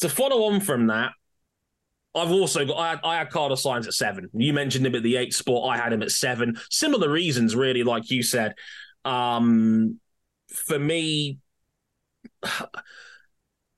to 0.00 0.08
follow 0.08 0.52
on 0.52 0.60
from 0.60 0.86
that, 0.86 1.12
I've 2.14 2.30
also 2.30 2.64
got 2.66 2.76
I 2.78 2.90
had, 2.90 3.00
I 3.04 3.16
had 3.16 3.30
Carlos 3.30 3.64
Sainz 3.64 3.86
at 3.86 3.94
seven. 3.94 4.28
You 4.34 4.52
mentioned 4.52 4.86
him 4.86 4.94
at 4.94 5.02
the 5.02 5.16
eight 5.16 5.32
spot. 5.32 5.68
I 5.68 5.78
had 5.78 5.92
him 5.92 6.02
at 6.02 6.10
seven. 6.10 6.58
Similar 6.70 7.10
reasons, 7.10 7.56
really, 7.56 7.82
like 7.82 8.10
you 8.10 8.22
said. 8.22 8.54
Um, 9.04 9.98
for 10.48 10.78
me, 10.78 11.38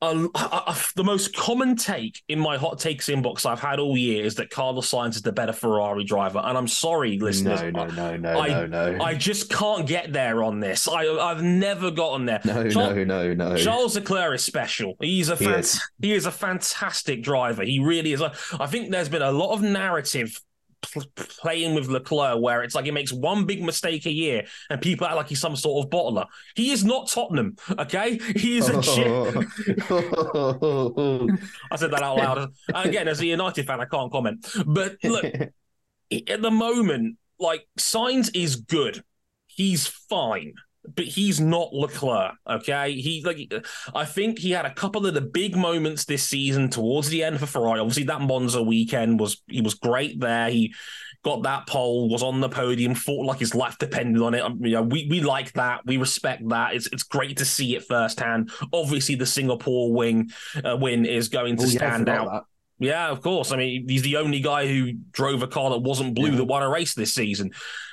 uh, 0.02 0.28
uh, 0.34 0.74
the 0.96 1.04
most 1.04 1.34
common 1.34 1.76
take 1.76 2.22
in 2.28 2.38
my 2.38 2.56
hot 2.58 2.78
takes 2.78 3.08
inbox 3.08 3.46
I've 3.46 3.60
had 3.60 3.78
all 3.78 3.96
year 3.96 4.24
is 4.24 4.34
that 4.36 4.50
Carlos 4.50 4.90
Sainz 4.90 5.16
is 5.16 5.22
the 5.22 5.32
better 5.32 5.52
Ferrari 5.52 6.04
driver, 6.04 6.40
and 6.44 6.58
I'm 6.58 6.68
sorry, 6.68 7.18
listeners. 7.18 7.62
No, 7.62 7.70
no, 7.70 7.86
no, 7.86 8.16
no, 8.16 8.40
I, 8.40 8.48
no, 8.48 8.66
no. 8.66 9.02
I 9.02 9.14
just 9.14 9.50
can't 9.50 9.86
get 9.86 10.12
there 10.12 10.42
on 10.42 10.60
this. 10.60 10.86
I, 10.88 11.06
I've 11.06 11.42
never 11.42 11.90
gotten 11.90 12.26
there. 12.26 12.40
No, 12.44 12.68
Charles, 12.68 12.96
no, 12.96 13.04
no, 13.04 13.34
no. 13.34 13.56
Charles 13.56 13.94
Leclerc 13.96 14.34
is 14.34 14.44
special. 14.44 14.96
He's 15.00 15.28
a 15.28 15.36
he, 15.36 15.46
is. 15.46 15.80
he 16.00 16.12
is 16.12 16.26
a 16.26 16.32
fantastic 16.32 17.22
driver. 17.22 17.64
He 17.64 17.80
really 17.80 18.12
is. 18.12 18.22
I 18.22 18.66
think 18.66 18.90
there's 18.90 19.08
been 19.08 19.22
a 19.22 19.32
lot 19.32 19.52
of 19.52 19.62
narrative 19.62 20.40
playing 21.40 21.74
with 21.74 21.88
Leclerc, 21.88 22.40
where 22.40 22.62
it's 22.62 22.74
like 22.74 22.84
he 22.84 22.90
makes 22.90 23.12
one 23.12 23.44
big 23.44 23.62
mistake 23.62 24.06
a 24.06 24.10
year 24.10 24.44
and 24.70 24.80
people 24.80 25.06
act 25.06 25.16
like 25.16 25.28
he's 25.28 25.40
some 25.40 25.56
sort 25.56 25.84
of 25.84 25.90
bottler. 25.90 26.26
He 26.54 26.70
is 26.70 26.84
not 26.84 27.10
Tottenham, 27.10 27.56
okay? 27.78 28.18
He 28.36 28.58
is 28.58 28.68
a 28.68 28.80
chip. 28.82 29.06
I 31.70 31.76
said 31.76 31.90
that 31.90 32.02
out 32.02 32.16
loud. 32.16 32.52
Again, 32.74 33.08
as 33.08 33.20
a 33.20 33.26
United 33.26 33.66
fan, 33.66 33.80
I 33.80 33.86
can't 33.86 34.10
comment. 34.10 34.46
But 34.66 34.96
look, 35.02 35.24
at 35.24 36.42
the 36.42 36.50
moment, 36.50 37.18
like 37.38 37.66
Sainz 37.78 38.30
is 38.34 38.56
good. 38.56 39.02
He's 39.46 39.86
fine 39.86 40.54
but 40.94 41.04
he's 41.04 41.40
not 41.40 41.72
Leclerc. 41.72 42.34
Okay, 42.48 42.92
he 42.92 43.22
like 43.24 43.52
I 43.94 44.04
think 44.04 44.38
he 44.38 44.50
had 44.50 44.66
a 44.66 44.74
couple 44.74 45.06
of 45.06 45.14
the 45.14 45.20
big 45.20 45.56
moments 45.56 46.04
this 46.04 46.24
season 46.24 46.68
towards 46.68 47.08
the 47.08 47.22
end 47.22 47.40
for 47.40 47.46
Ferrari. 47.46 47.80
Obviously, 47.80 48.04
that 48.04 48.20
Monza 48.20 48.62
weekend 48.62 49.18
was 49.18 49.42
he 49.48 49.60
was 49.60 49.74
great 49.74 50.20
there. 50.20 50.50
He 50.50 50.74
got 51.24 51.42
that 51.44 51.66
pole, 51.66 52.08
was 52.08 52.22
on 52.22 52.40
the 52.40 52.48
podium, 52.48 52.94
fought 52.94 53.24
like 53.26 53.38
his 53.38 53.54
life 53.54 53.78
depended 53.78 54.22
on 54.22 54.34
it. 54.34 54.40
Um, 54.40 54.58
you 54.62 54.72
know, 54.72 54.82
we 54.82 55.06
we 55.08 55.20
like 55.20 55.52
that, 55.54 55.80
we 55.86 55.96
respect 55.96 56.48
that. 56.50 56.74
It's 56.74 56.86
it's 56.88 57.02
great 57.02 57.38
to 57.38 57.44
see 57.44 57.74
it 57.74 57.84
firsthand. 57.84 58.50
Obviously, 58.72 59.14
the 59.14 59.26
Singapore 59.26 59.92
wing 59.92 60.30
uh, 60.62 60.76
win 60.76 61.06
is 61.06 61.28
going 61.28 61.56
to 61.56 61.64
oh, 61.64 61.68
stand 61.68 62.08
out. 62.08 62.30
That. 62.30 62.42
Yeah, 62.78 63.08
of 63.08 63.22
course. 63.22 63.52
I 63.52 63.56
mean, 63.56 63.88
he's 63.88 64.02
the 64.02 64.16
only 64.16 64.40
guy 64.40 64.66
who 64.66 64.92
drove 65.12 65.42
a 65.42 65.46
car 65.46 65.70
that 65.70 65.78
wasn't 65.78 66.14
blue 66.14 66.30
yeah. 66.30 66.36
that 66.36 66.44
won 66.44 66.62
a 66.62 66.68
race 66.68 66.94
this 66.94 67.14
season. 67.14 67.52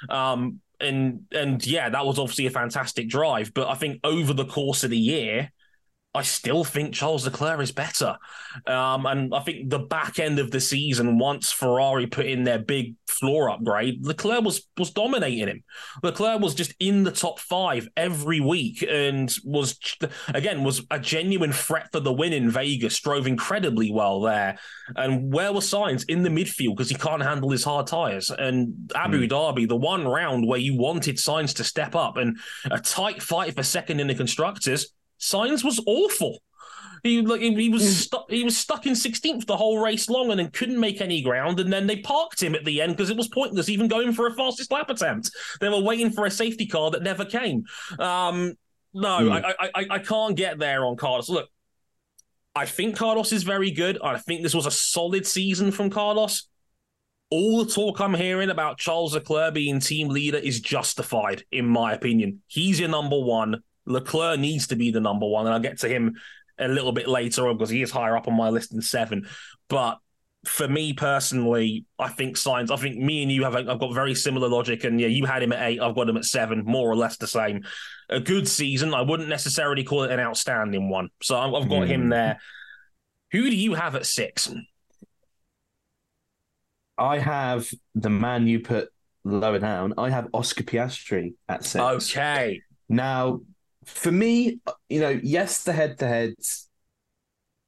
Um, 0.10 0.60
and 0.82 1.26
and 1.32 1.66
yeah, 1.66 1.90
that 1.90 2.06
was 2.06 2.20
obviously 2.20 2.48
a 2.48 2.52
fantastic 2.52 3.10
drive. 3.10 3.54
But 3.54 3.68
I 3.68 3.76
think 3.76 4.00
over 4.04 4.34
the 4.34 4.46
course 4.46 4.84
of 4.84 4.90
the 4.90 4.98
year, 4.98 5.52
I 6.14 6.24
still 6.24 6.66
think 6.66 6.94
Charles 6.94 7.24
Leclerc 7.24 7.62
is 7.62 7.72
better. 7.72 8.18
Um, 8.68 9.06
and 9.06 9.34
I 9.34 9.40
think 9.40 9.70
the 9.70 9.80
back 9.80 10.20
end 10.20 10.40
of 10.40 10.52
the 10.52 10.60
season, 10.60 11.18
once 11.18 11.54
Ferrari 11.54 12.06
put 12.06 12.26
in 12.26 12.44
their 12.44 12.60
big 12.60 12.96
floor 13.08 13.50
upgrade, 13.50 14.06
Leclerc 14.06 14.44
was 14.44 14.68
was 14.78 14.92
dominating 14.92 15.48
him. 15.48 15.64
Leclerc 16.04 16.42
was 16.42 16.54
just 16.54 16.74
in 16.80 17.04
the 17.04 17.12
top 17.12 17.40
five 17.40 17.88
every 17.96 18.42
week 18.42 18.84
and 18.84 19.34
was 19.46 19.80
again 20.34 20.66
was 20.66 20.86
a 20.92 21.00
genuine 21.00 21.54
threat 21.54 21.90
for 21.94 22.02
the 22.02 22.12
win 22.12 22.34
in 22.34 22.52
Vegas. 22.52 23.00
Drove 23.00 23.26
incredibly 23.26 23.90
well 23.90 24.20
there. 24.20 24.60
And 24.98 25.34
where 25.34 25.54
was 25.54 25.72
Sainz 25.72 26.04
in 26.10 26.24
the 26.24 26.30
midfield 26.30 26.76
because 26.76 26.90
he 26.90 26.96
can't 26.96 27.24
handle 27.24 27.52
his 27.52 27.64
hard 27.64 27.88
tires. 27.88 28.30
And 28.30 28.92
Abu 28.96 29.22
mm. 29.22 29.30
Dhabi, 29.30 29.66
the 29.66 29.78
one 29.78 30.06
round 30.06 30.46
where 30.46 30.60
you 30.60 30.76
wanted 30.78 31.16
Sainz 31.16 31.56
to 31.56 31.64
step 31.64 31.96
up 31.96 32.18
and 32.18 32.38
a 32.70 32.80
tight 32.80 33.24
fight 33.24 33.56
for 33.56 33.64
second 33.64 34.02
in 34.02 34.08
the 34.08 34.16
constructors 34.16 34.92
Sainz 35.22 35.64
was 35.64 35.80
awful. 35.86 36.40
He 37.04 37.22
like 37.22 37.42
he 37.42 37.70
was 37.70 37.84
mm. 37.84 37.88
stuck. 37.88 38.30
He 38.30 38.44
was 38.44 38.56
stuck 38.56 38.86
in 38.86 38.94
16th 38.94 39.46
the 39.46 39.58
whole 39.58 39.80
race 39.80 40.08
long, 40.10 40.30
and 40.30 40.40
then 40.40 40.52
couldn't 40.52 40.80
make 40.80 41.02
any 41.02 41.22
ground. 41.22 41.60
And 41.60 41.74
then 41.74 41.88
they 41.88 41.98
parked 41.98 42.42
him 42.42 42.54
at 42.54 42.64
the 42.64 42.82
end 42.82 42.96
because 42.96 43.10
it 43.10 43.18
was 43.18 43.28
pointless 43.28 43.70
even 43.70 43.88
going 43.88 44.14
for 44.14 44.28
a 44.28 44.34
fastest 44.34 44.72
lap 44.72 44.90
attempt. 44.90 45.32
They 45.60 45.70
were 45.70 45.82
waiting 45.82 46.12
for 46.12 46.26
a 46.26 46.32
safety 46.32 46.68
car 46.68 46.92
that 46.92 47.02
never 47.02 47.26
came. 47.26 47.64
Um, 47.98 48.54
no, 48.94 49.20
mm. 49.20 49.56
I, 49.60 49.70
I 49.74 49.86
I 49.90 50.00
can't 50.00 50.36
get 50.36 50.60
there 50.60 50.86
on 50.86 50.96
Carlos. 50.96 51.28
Look, 51.28 51.50
I 52.54 52.66
think 52.66 52.98
Carlos 52.98 53.32
is 53.32 53.44
very 53.44 53.72
good. 53.72 53.98
I 54.04 54.18
think 54.20 54.44
this 54.44 54.54
was 54.54 54.68
a 54.68 54.72
solid 54.72 55.26
season 55.26 55.72
from 55.72 55.90
Carlos. 55.90 56.48
All 57.32 57.64
the 57.64 57.72
talk 57.72 58.00
I'm 58.00 58.14
hearing 58.14 58.50
about 58.50 58.78
Charles 58.78 59.16
Leclerc 59.16 59.54
being 59.54 59.80
team 59.80 60.10
leader 60.10 60.38
is 60.38 60.60
justified, 60.60 61.46
in 61.52 61.66
my 61.66 61.94
opinion. 61.94 62.42
He's 62.48 62.80
your 62.80 62.90
number 62.90 63.18
one. 63.18 63.64
Leclerc 63.92 64.40
needs 64.40 64.68
to 64.68 64.76
be 64.76 64.92
the 64.92 65.00
number 65.00 65.28
one, 65.28 65.46
and 65.46 65.54
I'll 65.54 65.62
get 65.62 65.80
to 65.80 65.90
him 65.90 66.16
a 66.58 66.68
little 66.68 66.92
bit 66.92 67.08
later 67.08 67.48
on 67.48 67.58
because 67.58 67.70
he 67.70 67.82
is 67.82 67.92
higher 67.92 68.16
up 68.16 68.28
on 68.28 68.36
my 68.36 68.50
list 68.50 68.72
than 68.72 68.82
seven. 68.82 69.28
But 69.68 69.98
for 70.46 70.68
me 70.68 70.94
personally, 70.94 71.86
I 72.00 72.10
think 72.10 72.36
Sainz. 72.36 72.72
I 72.72 72.76
think 72.78 72.98
me 72.98 73.22
and 73.22 73.32
you 73.32 73.44
have 73.44 73.56
I've 73.56 73.80
got 73.80 73.94
very 73.94 74.16
similar 74.16 74.48
logic, 74.48 74.84
and 74.84 75.00
yeah, 75.00 75.08
you 75.08 75.26
had 75.26 75.44
him 75.44 75.54
at 75.54 75.68
eight. 75.70 75.80
I've 75.80 75.96
got 75.96 76.10
him 76.10 76.18
at 76.18 76.26
seven, 76.26 76.64
more 76.66 76.90
or 76.90 76.96
less 76.96 77.18
the 77.18 77.28
same. 77.28 77.64
A 78.10 78.20
good 78.20 78.48
season. 78.48 78.94
I 78.94 79.02
wouldn't 79.02 79.30
necessarily 79.30 79.84
call 79.84 80.04
it 80.04 80.12
an 80.12 80.20
outstanding 80.20 80.90
one. 80.90 81.10
So 81.22 81.38
I've 81.40 81.70
got 81.70 81.84
mm. 81.84 81.88
him 81.88 82.02
hmm. 82.04 82.10
there. 82.10 82.40
Who 83.32 83.50
do 83.50 83.56
you 83.56 83.76
have 83.76 83.96
at 83.96 84.06
six? 84.06 84.52
I 86.98 87.18
have 87.18 87.70
the 87.96 88.10
man 88.10 88.48
you 88.48 88.60
put 88.60 88.90
lower 89.24 89.60
down. 89.60 89.94
I 89.98 90.10
have 90.10 90.28
Oscar 90.34 90.64
Piastri 90.64 91.34
at 91.48 91.64
six. 91.64 91.82
Okay. 91.82 92.62
Now, 92.90 93.42
for 93.86 94.12
me, 94.12 94.60
you 94.90 95.00
know, 95.00 95.20
yes, 95.24 95.64
the 95.64 95.74
head 95.74 96.00
to 96.00 96.08
heads 96.08 96.70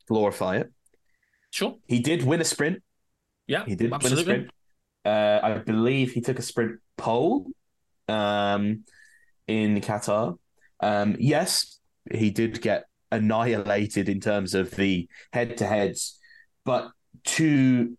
glorify 0.07 0.57
it. 0.57 0.71
Sure. 1.51 1.77
He 1.87 1.99
did 1.99 2.23
win 2.23 2.41
a 2.41 2.45
sprint. 2.45 2.81
Yeah. 3.47 3.65
He 3.65 3.75
did 3.75 3.93
absolutely. 3.93 4.23
win 4.23 4.33
a 4.33 4.35
sprint. 4.35 4.51
Uh, 5.05 5.39
I 5.43 5.57
believe 5.59 6.11
he 6.11 6.21
took 6.21 6.39
a 6.39 6.41
sprint 6.41 6.79
pole 6.97 7.47
um, 8.07 8.83
in 9.47 9.81
Qatar. 9.81 10.37
Um, 10.79 11.15
yes, 11.19 11.79
he 12.11 12.29
did 12.29 12.61
get 12.61 12.85
annihilated 13.11 14.09
in 14.09 14.19
terms 14.19 14.53
of 14.53 14.71
the 14.71 15.07
head 15.31 15.57
to 15.57 15.65
heads, 15.65 16.19
but 16.65 16.91
to 17.25 17.97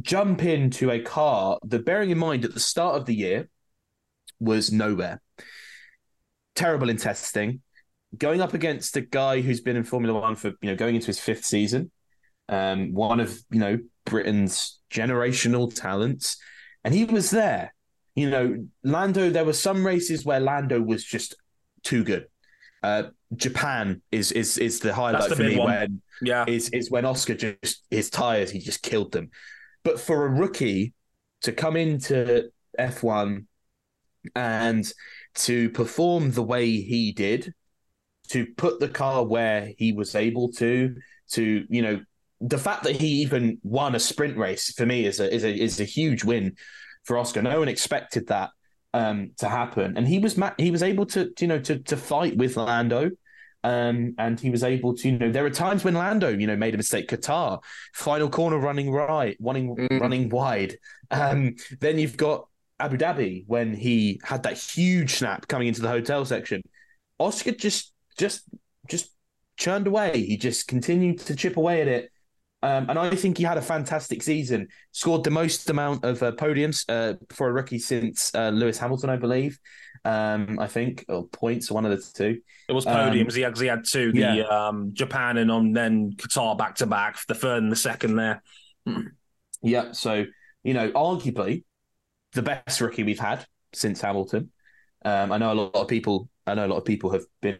jump 0.00 0.44
into 0.44 0.90
a 0.90 1.00
car 1.00 1.58
that, 1.64 1.84
bearing 1.84 2.10
in 2.10 2.18
mind, 2.18 2.44
at 2.44 2.54
the 2.54 2.60
start 2.60 2.96
of 2.96 3.06
the 3.06 3.14
year 3.14 3.48
was 4.38 4.72
nowhere 4.72 5.20
terrible 6.56 6.88
in 6.88 6.96
testing. 6.96 7.60
Going 8.16 8.40
up 8.40 8.54
against 8.54 8.96
a 8.96 9.00
guy 9.02 9.40
who's 9.40 9.60
been 9.60 9.76
in 9.76 9.84
Formula 9.84 10.18
One 10.18 10.34
for 10.34 10.48
you 10.48 10.70
know 10.70 10.76
going 10.76 10.96
into 10.96 11.08
his 11.08 11.20
fifth 11.20 11.44
season, 11.44 11.90
um, 12.48 12.94
one 12.94 13.20
of 13.20 13.38
you 13.50 13.60
know 13.60 13.78
Britain's 14.04 14.80
generational 14.90 15.72
talents, 15.72 16.38
and 16.82 16.94
he 16.94 17.04
was 17.04 17.30
there. 17.30 17.74
You 18.14 18.30
know, 18.30 18.66
Lando. 18.82 19.30
There 19.30 19.44
were 19.44 19.52
some 19.52 19.84
races 19.86 20.24
where 20.24 20.40
Lando 20.40 20.80
was 20.80 21.04
just 21.04 21.34
too 21.82 22.04
good. 22.04 22.26
Uh, 22.82 23.04
Japan 23.34 24.00
is 24.12 24.32
is 24.32 24.56
is 24.58 24.80
the 24.80 24.94
highlight 24.94 25.28
the 25.28 25.36
for 25.36 25.42
me. 25.42 25.58
One. 25.58 25.68
When 25.68 26.02
yeah, 26.22 26.44
is 26.46 26.70
is 26.70 26.90
when 26.90 27.04
Oscar 27.04 27.34
just 27.34 27.84
his 27.90 28.08
tires 28.08 28.50
he 28.50 28.60
just 28.60 28.82
killed 28.82 29.12
them. 29.12 29.30
But 29.82 30.00
for 30.00 30.26
a 30.26 30.28
rookie 30.28 30.94
to 31.42 31.52
come 31.52 31.76
into 31.76 32.50
F 32.78 33.02
one 33.02 33.48
and 34.34 34.90
to 35.34 35.70
perform 35.70 36.32
the 36.32 36.42
way 36.42 36.66
he 36.66 37.12
did, 37.12 37.52
to 38.28 38.46
put 38.56 38.80
the 38.80 38.88
car 38.88 39.24
where 39.24 39.72
he 39.78 39.92
was 39.92 40.14
able 40.14 40.50
to, 40.52 40.96
to 41.32 41.64
you 41.68 41.82
know, 41.82 42.00
the 42.40 42.58
fact 42.58 42.84
that 42.84 42.96
he 42.96 43.22
even 43.22 43.58
won 43.62 43.94
a 43.94 44.00
sprint 44.00 44.36
race 44.36 44.72
for 44.72 44.84
me 44.84 45.06
is 45.06 45.20
a 45.20 45.32
is 45.32 45.44
a 45.44 45.54
is 45.54 45.80
a 45.80 45.84
huge 45.84 46.24
win 46.24 46.56
for 47.04 47.18
Oscar. 47.18 47.42
No 47.42 47.58
one 47.58 47.68
expected 47.68 48.26
that 48.28 48.50
um, 48.92 49.30
to 49.38 49.48
happen, 49.48 49.96
and 49.96 50.06
he 50.06 50.18
was 50.18 50.38
he 50.58 50.70
was 50.70 50.82
able 50.82 51.06
to 51.06 51.32
you 51.40 51.46
know 51.46 51.58
to 51.60 51.78
to 51.78 51.96
fight 51.96 52.36
with 52.36 52.56
Lando. 52.56 53.10
Um, 53.64 54.14
and 54.18 54.38
he 54.38 54.50
was 54.50 54.62
able 54.62 54.94
to, 54.94 55.08
you 55.08 55.18
know, 55.18 55.32
there 55.32 55.44
are 55.44 55.50
times 55.50 55.82
when 55.82 55.94
Lando, 55.94 56.28
you 56.28 56.46
know, 56.46 56.54
made 56.54 56.74
a 56.74 56.76
mistake. 56.76 57.08
Qatar, 57.08 57.60
final 57.94 58.30
corner 58.30 58.58
running 58.58 58.92
right, 58.92 59.36
running 59.40 59.74
mm. 59.74 60.00
running 60.00 60.28
wide. 60.28 60.76
Um, 61.10 61.56
then 61.80 61.98
you've 61.98 62.16
got 62.16 62.46
Abu 62.78 62.96
Dhabi 62.96 63.44
when 63.46 63.74
he 63.74 64.20
had 64.22 64.42
that 64.44 64.58
huge 64.58 65.14
snap 65.14 65.48
coming 65.48 65.68
into 65.68 65.82
the 65.82 65.88
hotel 65.88 66.24
section. 66.24 66.62
Oscar 67.18 67.52
just 67.52 67.92
just 68.18 68.42
just 68.88 69.10
churned 69.56 69.86
away. 69.86 70.24
He 70.24 70.36
just 70.36 70.68
continued 70.68 71.18
to 71.20 71.34
chip 71.34 71.56
away 71.56 71.82
at 71.82 71.88
it. 71.88 72.10
Um, 72.62 72.88
and 72.90 72.98
I 72.98 73.14
think 73.14 73.38
he 73.38 73.44
had 73.44 73.58
a 73.58 73.62
fantastic 73.62 74.22
season. 74.22 74.68
Scored 74.92 75.24
the 75.24 75.30
most 75.30 75.68
amount 75.70 76.04
of 76.04 76.22
uh, 76.22 76.32
podiums 76.32 76.84
uh, 76.88 77.16
for 77.30 77.48
a 77.48 77.52
rookie 77.52 77.78
since 77.78 78.34
uh, 78.34 78.48
Lewis 78.48 78.78
Hamilton, 78.78 79.10
I 79.10 79.16
believe. 79.16 79.58
Um, 80.04 80.58
I 80.58 80.66
think, 80.66 81.04
or 81.08 81.26
points, 81.28 81.70
one 81.70 81.84
of 81.84 81.90
the 81.90 82.02
two. 82.14 82.40
It 82.68 82.72
was 82.72 82.84
podiums. 82.84 83.20
Um, 83.20 83.34
he, 83.34 83.40
had, 83.40 83.58
he 83.58 83.66
had 83.66 83.84
two, 83.84 84.12
the 84.12 84.18
yeah. 84.18 84.42
um, 84.44 84.90
Japan 84.94 85.36
and 85.36 85.50
on 85.50 85.72
then 85.72 86.12
Qatar 86.12 86.56
back 86.56 86.76
to 86.76 86.86
back, 86.86 87.18
the 87.28 87.34
third 87.34 87.62
and 87.62 87.70
the 87.70 87.76
second 87.76 88.16
there. 88.16 88.42
Yeah, 89.62 89.92
so 89.92 90.24
you 90.62 90.74
know, 90.74 90.90
arguably 90.90 91.64
the 92.36 92.42
best 92.42 92.80
rookie 92.80 93.02
we've 93.02 93.18
had 93.18 93.44
since 93.72 94.00
Hamilton. 94.00 94.50
Um, 95.04 95.32
I 95.32 95.38
know 95.38 95.52
a 95.52 95.54
lot 95.54 95.74
of 95.74 95.88
people. 95.88 96.28
I 96.46 96.54
know 96.54 96.66
a 96.66 96.68
lot 96.68 96.78
of 96.78 96.84
people 96.84 97.10
have 97.10 97.24
been 97.42 97.58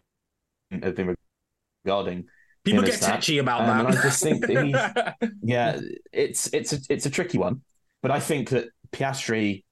have 0.71 0.95
been 0.95 1.17
regarding. 1.85 2.27
People 2.65 2.83
get 2.83 3.01
touchy 3.01 3.39
about 3.39 3.63
um, 3.63 3.67
that. 3.67 3.87
And 3.87 3.99
I 3.99 4.03
just 4.03 4.23
think 4.23 4.47
that 4.47 4.65
he's, 4.65 5.31
yeah, 5.43 5.81
it's 6.13 6.53
it's 6.53 6.73
a, 6.73 6.79
it's 6.89 7.07
a 7.07 7.11
tricky 7.11 7.39
one, 7.39 7.63
but 8.03 8.11
I 8.11 8.21
think 8.21 8.51
that 8.51 8.69
Piastri 8.93 9.65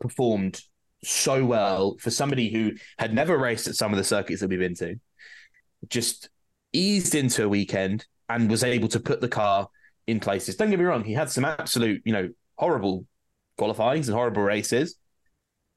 performed 0.00 0.60
so 1.04 1.44
well 1.44 1.96
for 1.98 2.10
somebody 2.10 2.50
who 2.50 2.72
had 2.98 3.12
never 3.12 3.36
raced 3.36 3.66
at 3.66 3.74
some 3.74 3.92
of 3.92 3.98
the 3.98 4.04
circuits 4.04 4.40
that 4.40 4.48
we've 4.48 4.58
been 4.58 4.74
to. 4.76 4.96
Just 5.88 6.30
eased 6.72 7.14
into 7.14 7.44
a 7.44 7.48
weekend 7.48 8.06
and 8.28 8.48
was 8.48 8.64
able 8.64 8.88
to 8.88 9.00
put 9.00 9.20
the 9.20 9.28
car 9.28 9.68
in 10.06 10.20
places. 10.20 10.56
Don't 10.56 10.70
get 10.70 10.78
me 10.78 10.84
wrong, 10.84 11.04
he 11.04 11.12
had 11.12 11.30
some 11.30 11.44
absolute, 11.44 12.02
you 12.04 12.12
know, 12.12 12.30
horrible 12.56 13.04
qualifyings 13.62 14.08
and 14.08 14.16
horrible 14.16 14.42
races, 14.42 14.96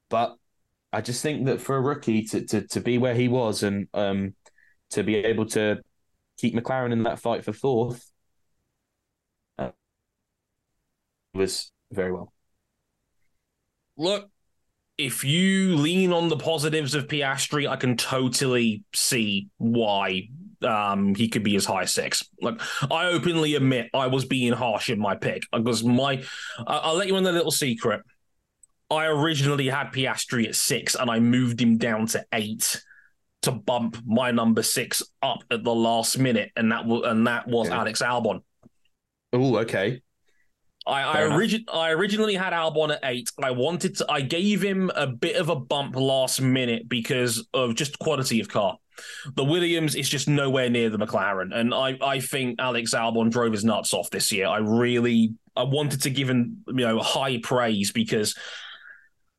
but 0.10 0.36
I 0.92 1.02
just 1.02 1.22
think 1.22 1.46
that 1.46 1.62
for 1.62 1.76
a 1.76 1.82
rookie 1.82 2.24
to 2.24 2.46
to, 2.46 2.68
to 2.68 2.82
be 2.82 2.98
where 2.98 3.14
he 3.14 3.28
was 3.28 3.62
and 3.62 3.88
um, 3.94 4.34
to 4.92 5.04
be 5.04 5.18
able 5.18 5.46
to 5.48 5.82
keep 6.38 6.56
McLaren 6.56 6.92
in 6.92 7.04
that 7.04 7.20
fight 7.20 7.44
for 7.46 7.54
fourth 7.54 8.12
uh, 9.60 9.70
was 11.34 11.72
very 11.92 12.12
well. 12.12 12.34
Look, 13.98 14.30
if 14.98 15.24
you 15.24 15.76
lean 15.76 16.12
on 16.12 16.30
the 16.30 16.38
positives 16.38 16.96
of 16.96 17.08
Piastri, 17.08 17.70
I 17.70 17.76
can 17.76 17.98
totally 17.98 18.84
see 18.94 19.50
why 19.58 20.30
um, 20.62 21.16
he 21.16 21.28
could 21.28 21.44
be 21.44 21.56
as 21.56 21.66
high 21.66 21.84
as 21.84 21.94
six. 21.94 22.28
Like 22.42 22.60
I 22.92 23.08
openly 23.08 23.56
admit 23.56 23.90
I 23.94 24.08
was 24.08 24.26
being 24.26 24.54
harsh 24.54 24.90
in 24.90 25.00
my 25.00 25.16
pick 25.16 25.44
because 25.52 25.84
my 25.84 26.24
I'll 26.66 26.96
let 26.96 27.08
you 27.08 27.18
in 27.18 27.26
a 27.26 27.32
little 27.32 27.52
secret. 27.52 28.02
I 28.90 29.06
originally 29.06 29.68
had 29.68 29.92
Piastri 29.92 30.48
at 30.48 30.56
six 30.56 30.96
and 30.96 31.10
I 31.10 31.20
moved 31.20 31.60
him 31.60 31.78
down 31.78 32.06
to 32.08 32.24
eight 32.34 32.82
to 33.46 33.52
bump 33.52 33.98
my 34.06 34.32
number 34.32 34.64
six 34.64 35.04
up 35.22 35.44
at 35.52 35.64
the 35.64 35.74
last 35.74 36.18
minute, 36.18 36.52
and 36.56 36.72
that 36.72 36.86
was 36.86 37.04
and 37.06 37.28
that 37.28 37.48
was 37.48 37.68
okay. 37.68 37.76
Alex 37.76 38.02
Albon. 38.02 38.42
Oh, 39.34 39.58
okay. 39.58 40.02
I 40.88 41.04
I, 41.04 41.22
origi- 41.30 41.66
I 41.72 41.92
originally 41.92 42.36
had 42.36 42.54
Albon 42.54 42.92
at 42.92 43.00
eight. 43.04 43.30
I 43.42 43.52
wanted 43.52 43.98
to. 43.98 44.06
I 44.10 44.22
gave 44.22 44.62
him 44.62 44.92
a 44.96 45.08
bit 45.08 45.36
of 45.36 45.50
a 45.50 45.56
bump 45.56 45.96
last 45.96 46.42
minute 46.42 46.88
because 46.88 47.48
of 47.54 47.76
just 47.76 48.00
quality 48.00 48.40
of 48.40 48.48
car. 48.48 48.78
The 49.36 49.44
Williams 49.44 49.96
is 49.96 50.08
just 50.08 50.30
nowhere 50.30 50.70
near 50.70 50.90
the 50.90 50.98
McLaren, 50.98 51.54
and 51.54 51.74
I 51.74 51.98
I 52.02 52.20
think 52.20 52.60
Alex 52.60 52.94
Albon 52.94 53.32
drove 53.32 53.52
his 53.52 53.66
nuts 53.66 53.94
off 53.94 54.10
this 54.10 54.32
year. 54.32 54.48
I 54.48 54.58
really 54.58 55.34
I 55.56 55.64
wanted 55.64 56.04
to 56.04 56.10
give 56.10 56.30
him 56.30 56.64
you 56.68 56.74
know 56.76 57.00
high 57.00 57.40
praise 57.40 57.92
because 57.92 58.36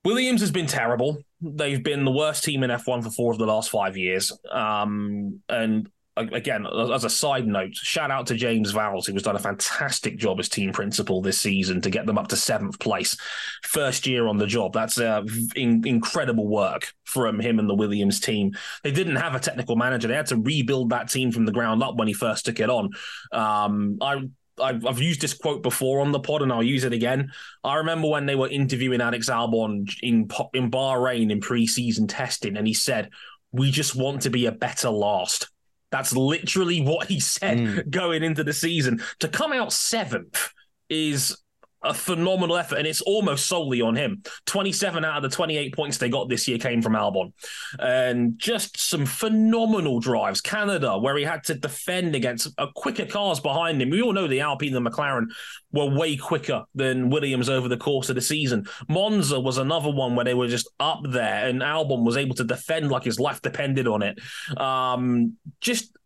Williams 0.05 0.41
has 0.41 0.51
been 0.53 0.67
terrible. 0.67 1.19
They've 1.41 1.83
been 1.83 2.05
the 2.05 2.13
worst 2.13 2.45
team 2.45 2.63
in 2.63 2.71
F1 2.71 3.03
for 3.03 3.11
four 3.11 3.33
of 3.33 3.39
the 3.39 3.47
last 3.47 3.71
five 3.71 3.97
years. 3.97 4.33
Um, 4.51 5.41
and 5.49 5.89
again, 6.17 6.67
as 6.67 7.05
a 7.05 7.11
side 7.11 7.47
note, 7.47 7.75
shout 7.75 8.11
out 8.11 8.27
to 8.29 8.35
James 8.35 8.73
Vowles, 8.73 9.07
who's 9.07 9.23
done 9.23 9.37
a 9.37 9.41
fantastic 9.41 10.17
job 10.17 10.41
as 10.41 10.49
team 10.49 10.73
principal 10.73 11.21
this 11.21 11.41
season 11.41 11.81
to 11.83 11.91
get 11.91 12.07
them 12.07 12.19
up 12.19 12.29
to 12.29 12.37
seventh 12.37 12.79
place, 12.79 13.17
first 13.65 14.07
year 14.07 14.27
on 14.27 14.39
the 14.39 14.47
job. 14.47 14.73
That's 14.73 14.99
uh, 14.99 15.23
in, 15.55 15.87
incredible 15.87 16.49
work 16.49 16.93
from 17.05 17.41
him 17.41 17.59
and 17.59 17.69
the 17.69 17.75
Williams 17.75 18.21
team. 18.21 18.53
They 18.83 18.93
didn't 18.93 19.17
have 19.17 19.35
a 19.35 19.41
technical 19.41 19.77
manager; 19.77 20.09
they 20.09 20.15
had 20.15 20.27
to 20.27 20.37
rebuild 20.37 20.91
that 20.91 21.11
team 21.11 21.33
from 21.33 21.45
the 21.45 21.53
ground 21.53 21.83
up 21.83 21.97
when 21.97 22.09
he 22.09 22.15
first 22.15 22.47
took 22.47 22.61
it 22.61 22.71
on. 22.71 22.91
Um, 23.33 23.99
I 24.01 24.23
I've, 24.59 25.01
used 25.01 25.21
this 25.21 25.35
quote 25.35 25.63
before 25.63 26.01
on 26.01 26.13
the 26.13 26.21
pod 26.21 26.43
and 26.43 26.51
I'll 26.51 26.63
use 26.63 26.85
it 26.85 26.93
again. 26.93 27.31
I 27.63 27.75
remember 27.77 28.09
when 28.09 28.27
they 28.27 28.35
were 28.35 28.49
interviewing 28.49 29.01
Alex 29.01 29.29
Albon 29.29 29.87
in 30.03 30.29
in 30.55 30.71
Bahrain 30.71 31.31
in 31.31 31.41
preseason 31.41 32.07
testing, 32.09 32.57
and 32.57 32.67
he 32.67 32.75
said, 32.75 33.11
"We 33.53 33.71
just 33.71 33.95
want 33.95 34.23
to 34.23 34.31
be 34.31 34.47
a 34.47 34.53
better 34.53 34.89
last." 34.89 35.49
That's 35.91 36.15
literally 36.15 36.81
what 36.81 37.09
he 37.09 37.21
said 37.21 37.59
mm. 37.59 37.91
going 37.91 38.23
into 38.23 38.45
the 38.45 38.53
season. 38.53 39.03
To 39.21 39.29
come 39.29 39.53
out 39.53 39.73
seventh 39.73 40.51
is 40.89 41.37
a 41.83 41.95
phenomenal 41.95 42.57
effort, 42.57 42.79
and 42.79 42.87
it's 42.87 43.01
almost 43.03 43.47
solely 43.47 43.81
on 43.81 43.95
him. 43.95 44.23
27 44.47 45.05
out 45.05 45.19
of 45.19 45.23
the 45.31 45.35
28 45.35 45.75
points 45.75 45.99
they 45.99 46.09
got 46.09 46.29
this 46.29 46.49
year 46.49 46.59
came 46.59 46.83
from 46.83 46.95
Albon. 46.95 47.33
And 47.79 48.39
just 48.39 48.79
some 48.79 49.07
phenomenal 49.07 50.01
drives. 50.01 50.41
Canada, 50.41 50.99
where 50.99 51.17
he 51.17 51.25
had 51.25 51.45
to 51.45 51.55
defend 51.55 52.15
against 52.15 52.49
quicker 52.75 53.07
cars 53.07 53.41
behind 53.41 53.81
him. 53.81 53.91
We 53.91 54.03
all 54.03 54.13
know 54.13 54.27
the 54.27 54.41
Alpine 54.41 54.75
and 54.75 54.85
the 54.85 54.91
McLaren 54.91 55.27
were 55.73 55.91
way 55.91 56.17
quicker 56.17 56.65
than 56.75 57.11
Williams 57.11 57.49
over 57.49 57.69
the 57.69 57.77
course 57.77 58.09
of 58.09 58.15
the 58.15 58.23
season. 58.23 58.67
Monza 58.89 59.39
was 59.39 59.59
another 59.59 59.91
one 59.91 60.17
where 60.17 60.25
they 60.25 60.35
were 60.35 60.49
just 60.49 60.69
up 60.81 61.01
there, 61.05 61.49
and 61.49 61.61
Albon 61.61 62.05
was 62.05 62.17
able 62.17 62.35
to 62.37 62.45
defend 62.45 62.91
like 62.91 63.05
his 63.05 63.21
life 63.21 63.43
depended 63.43 63.87
on 63.87 64.03
it. 64.03 64.19
Um, 64.59 65.37
just 65.61 65.97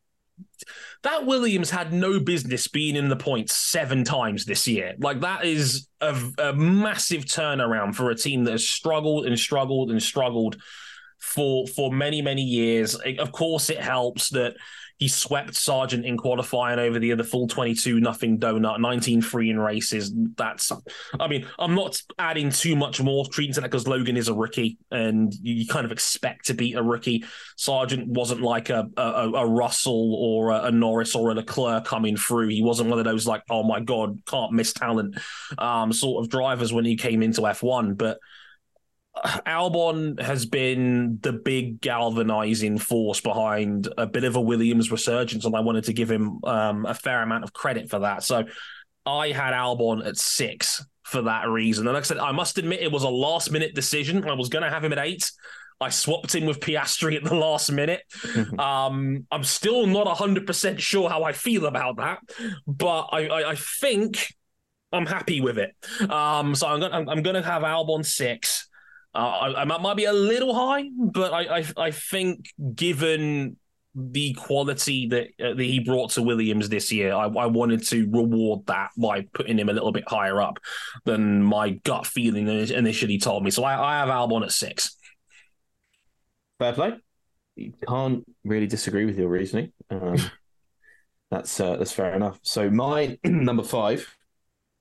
that 1.03 1.25
Williams 1.25 1.71
had 1.71 1.93
no 1.93 2.21
business 2.21 2.69
being 2.69 2.97
in 2.97 3.09
the 3.09 3.17
points 3.17 3.55
seven 3.55 4.05
times 4.05 4.45
this 4.45 4.69
year. 4.69 4.95
Like 4.99 5.21
that 5.21 5.45
is 5.45 5.89
a, 6.01 6.17
a 6.39 6.53
massive 6.53 7.25
turnaround 7.25 7.95
for 7.95 8.11
a 8.11 8.15
team 8.15 8.45
that 8.45 8.53
has 8.53 8.69
struggled 8.69 9.27
and 9.27 9.39
struggled 9.39 9.91
and 9.91 10.03
struggled 10.03 10.57
for 11.19 11.67
for 11.67 11.93
many 11.93 12.23
many 12.23 12.43
years. 12.43 12.95
Of 13.19 13.33
course, 13.33 13.71
it 13.71 13.81
helps 13.81 14.31
that 14.31 14.55
he 15.01 15.09
swept 15.09 15.57
Sargent 15.57 16.05
in 16.05 16.19
qualifying 16.19 16.79
over 16.79 16.99
the 16.99 17.11
other 17.13 17.25
full 17.25 17.49
22 17.49 18.01
nothing 18.01 18.39
donut, 18.39 18.81
19 18.81 19.23
free 19.23 19.49
in 19.49 19.59
races. 19.59 20.13
That's, 20.37 20.71
I 21.19 21.27
mean, 21.27 21.47
I'm 21.59 21.75
not 21.75 22.01
adding 22.19 22.51
too 22.51 22.77
much 22.77 23.01
more 23.01 23.25
treating 23.25 23.55
to 23.55 23.63
that 23.63 23.71
because 23.71 23.89
Logan 23.89 24.19
is 24.19 24.29
a 24.29 24.35
rookie 24.35 24.77
and 24.91 25.35
you 25.41 25.67
kind 25.67 25.87
of 25.87 25.91
expect 25.91 26.47
to 26.47 26.55
beat 26.55 26.77
a 26.77 26.83
rookie. 26.83 27.25
Sargent 27.57 28.09
wasn't 28.09 28.43
like 28.43 28.69
a, 28.69 28.91
a, 28.99 29.31
a 29.37 29.47
Russell 29.49 30.15
or 30.17 30.51
a, 30.51 30.65
a, 30.65 30.71
Norris 30.71 31.15
or 31.15 31.31
a 31.31 31.35
Leclerc 31.35 31.87
coming 31.87 32.19
through. 32.19 32.49
He 32.49 32.63
wasn't 32.63 32.91
one 32.91 32.99
of 32.99 33.07
those 33.07 33.27
like, 33.27 33.43
oh 33.49 33.63
my 33.63 33.81
God, 33.81 34.21
can't 34.27 34.53
miss 34.53 34.75
talent 34.75 35.19
um, 35.57 35.95
sort 35.95 36.23
of 36.23 36.31
drivers 36.31 36.75
when 36.75 36.85
he 36.85 36.97
came 36.97 37.23
into 37.23 37.41
F1. 37.41 37.97
But 37.97 38.19
Albon 39.17 40.21
has 40.21 40.47
been 40.47 41.19
the 41.21 41.33
big 41.33 41.81
galvanizing 41.81 42.79
force 42.79 43.21
behind 43.21 43.89
a 43.99 44.07
bit 44.07 44.25
of 44.25 44.37
a 44.37 44.41
Williams 44.41 44.91
resurgence, 44.91 45.45
and 45.45 45.55
I 45.55 45.61
wanted 45.61 45.85
to 45.85 45.93
give 45.93 46.11
him 46.11 46.41
um, 46.45 46.87
a 46.87 46.95
fair 46.95 47.23
amount 47.23 47.45
of 47.45 47.53
credit 47.53 47.91
for 47.91 48.01
that. 48.01 48.23
So 48.23 48.45
I 49.05 49.33
had 49.33 49.53
Albon 49.53 50.07
at 50.07 50.17
six 50.17 50.85
for 51.05 51.23
that 51.23 51.49
reason. 51.49 51.87
And 51.87 51.95
like 51.95 52.05
I 52.05 52.07
said, 52.07 52.19
I 52.19 52.33
must 52.33 52.57
admit 52.59 52.81
it 52.81 52.93
was 52.93 53.03
a 53.03 53.09
last 53.09 53.51
minute 53.51 53.75
decision. 53.75 54.25
I 54.29 54.35
was 54.35 54.49
going 54.49 54.63
to 54.63 54.71
have 54.71 54.85
him 54.85 54.93
at 54.93 54.99
eight. 54.99 55.31
I 55.81 55.89
swapped 55.89 56.35
him 56.35 56.47
with 56.47 56.61
Piastri 56.61 57.17
at 57.17 57.25
the 57.25 57.35
last 57.35 57.73
minute. 57.73 58.03
um, 58.59 59.27
I'm 59.31 59.45
still 59.45 59.87
not 59.87 60.07
100% 60.07 60.79
sure 60.79 61.09
how 61.09 61.25
I 61.25 61.33
feel 61.33 61.67
about 61.67 61.97
that, 61.97 62.21
but 62.67 63.09
I, 63.13 63.27
I, 63.27 63.51
I 63.51 63.55
think 63.57 64.35
I'm 64.93 65.07
happy 65.07 65.41
with 65.41 65.59
it. 65.59 65.75
Um, 66.11 66.55
so 66.55 66.69
I'm 66.69 66.81
going 66.81 66.93
I'm, 66.93 67.09
I'm 67.09 67.23
to 67.23 67.43
have 67.43 67.63
Albon 67.63 68.05
six. 68.05 68.69
Uh, 69.15 69.19
I, 69.19 69.63
I, 69.63 69.65
might 69.65 69.97
be 69.97 70.05
a 70.05 70.13
little 70.13 70.55
high, 70.55 70.89
but 70.97 71.33
I, 71.33 71.59
I, 71.59 71.65
I 71.77 71.91
think 71.91 72.49
given 72.75 73.57
the 73.95 74.35
quality 74.35 75.09
that, 75.09 75.29
uh, 75.45 75.55
that 75.55 75.65
he 75.65 75.81
brought 75.81 76.11
to 76.13 76.23
Williams 76.23 76.69
this 76.69 76.93
year, 76.93 77.13
I, 77.13 77.25
I, 77.25 77.47
wanted 77.47 77.85
to 77.89 78.09
reward 78.11 78.67
that 78.67 78.91
by 78.97 79.23
putting 79.35 79.59
him 79.59 79.69
a 79.69 79.73
little 79.73 79.91
bit 79.91 80.05
higher 80.07 80.41
up 80.41 80.61
than 81.05 81.43
my 81.43 81.71
gut 81.71 82.07
feeling 82.07 82.47
initially 82.47 83.19
told 83.19 83.43
me. 83.43 83.51
So 83.51 83.65
I, 83.65 83.97
I 83.97 83.99
have 83.99 84.09
Albon 84.09 84.45
at 84.45 84.53
six. 84.53 84.97
Fair 86.61 86.73
play. 86.73 86.93
You 87.57 87.73
can't 87.89 88.25
really 88.45 88.69
disagree 88.69 89.07
with 89.07 89.19
your 89.19 89.29
reasoning. 89.29 89.73
Um, 89.91 90.19
that's 91.33 91.59
uh, 91.59 91.77
that's 91.77 91.93
fair 91.93 92.15
enough. 92.15 92.39
So 92.43 92.71
my 92.71 93.19
number 93.25 93.65
five. 93.65 94.09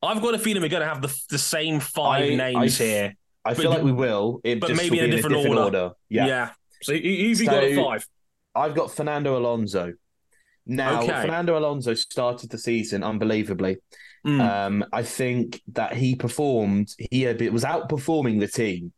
I've 0.01 0.21
got 0.21 0.33
a 0.33 0.39
feeling 0.39 0.61
we're 0.61 0.69
going 0.69 0.81
to 0.81 0.87
have 0.87 1.01
the 1.01 1.13
the 1.29 1.37
same 1.37 1.81
five 1.81 2.31
names 2.31 2.77
here. 2.77 3.15
I 3.45 3.53
feel 3.53 3.69
like 3.69 3.83
we 3.83 3.91
will. 3.91 4.41
It 4.43 4.59
but 4.59 4.75
maybe 4.75 4.99
in 4.99 5.05
a 5.05 5.15
different, 5.15 5.35
in 5.35 5.41
a 5.41 5.43
different 5.43 5.59
order. 5.59 5.79
order. 5.79 5.95
Yeah. 6.09 6.27
Yeah. 6.27 6.49
So 6.81 6.93
who've 6.93 7.37
so, 7.37 7.45
got 7.45 7.63
at 7.63 7.75
five? 7.75 8.07
I've 8.55 8.75
got 8.75 8.91
Fernando 8.91 9.37
Alonso. 9.37 9.93
Now, 10.65 11.01
okay. 11.01 11.21
Fernando 11.21 11.57
Alonso 11.57 11.93
started 11.93 12.49
the 12.49 12.57
season 12.57 13.03
unbelievably. 13.03 13.77
Mm. 14.25 14.41
Um, 14.41 14.85
I 14.91 15.03
think 15.03 15.61
that 15.73 15.95
he 15.95 16.15
performed. 16.15 16.93
He 17.11 17.25
was 17.25 17.63
outperforming 17.63 18.39
the 18.39 18.47
team 18.47 18.93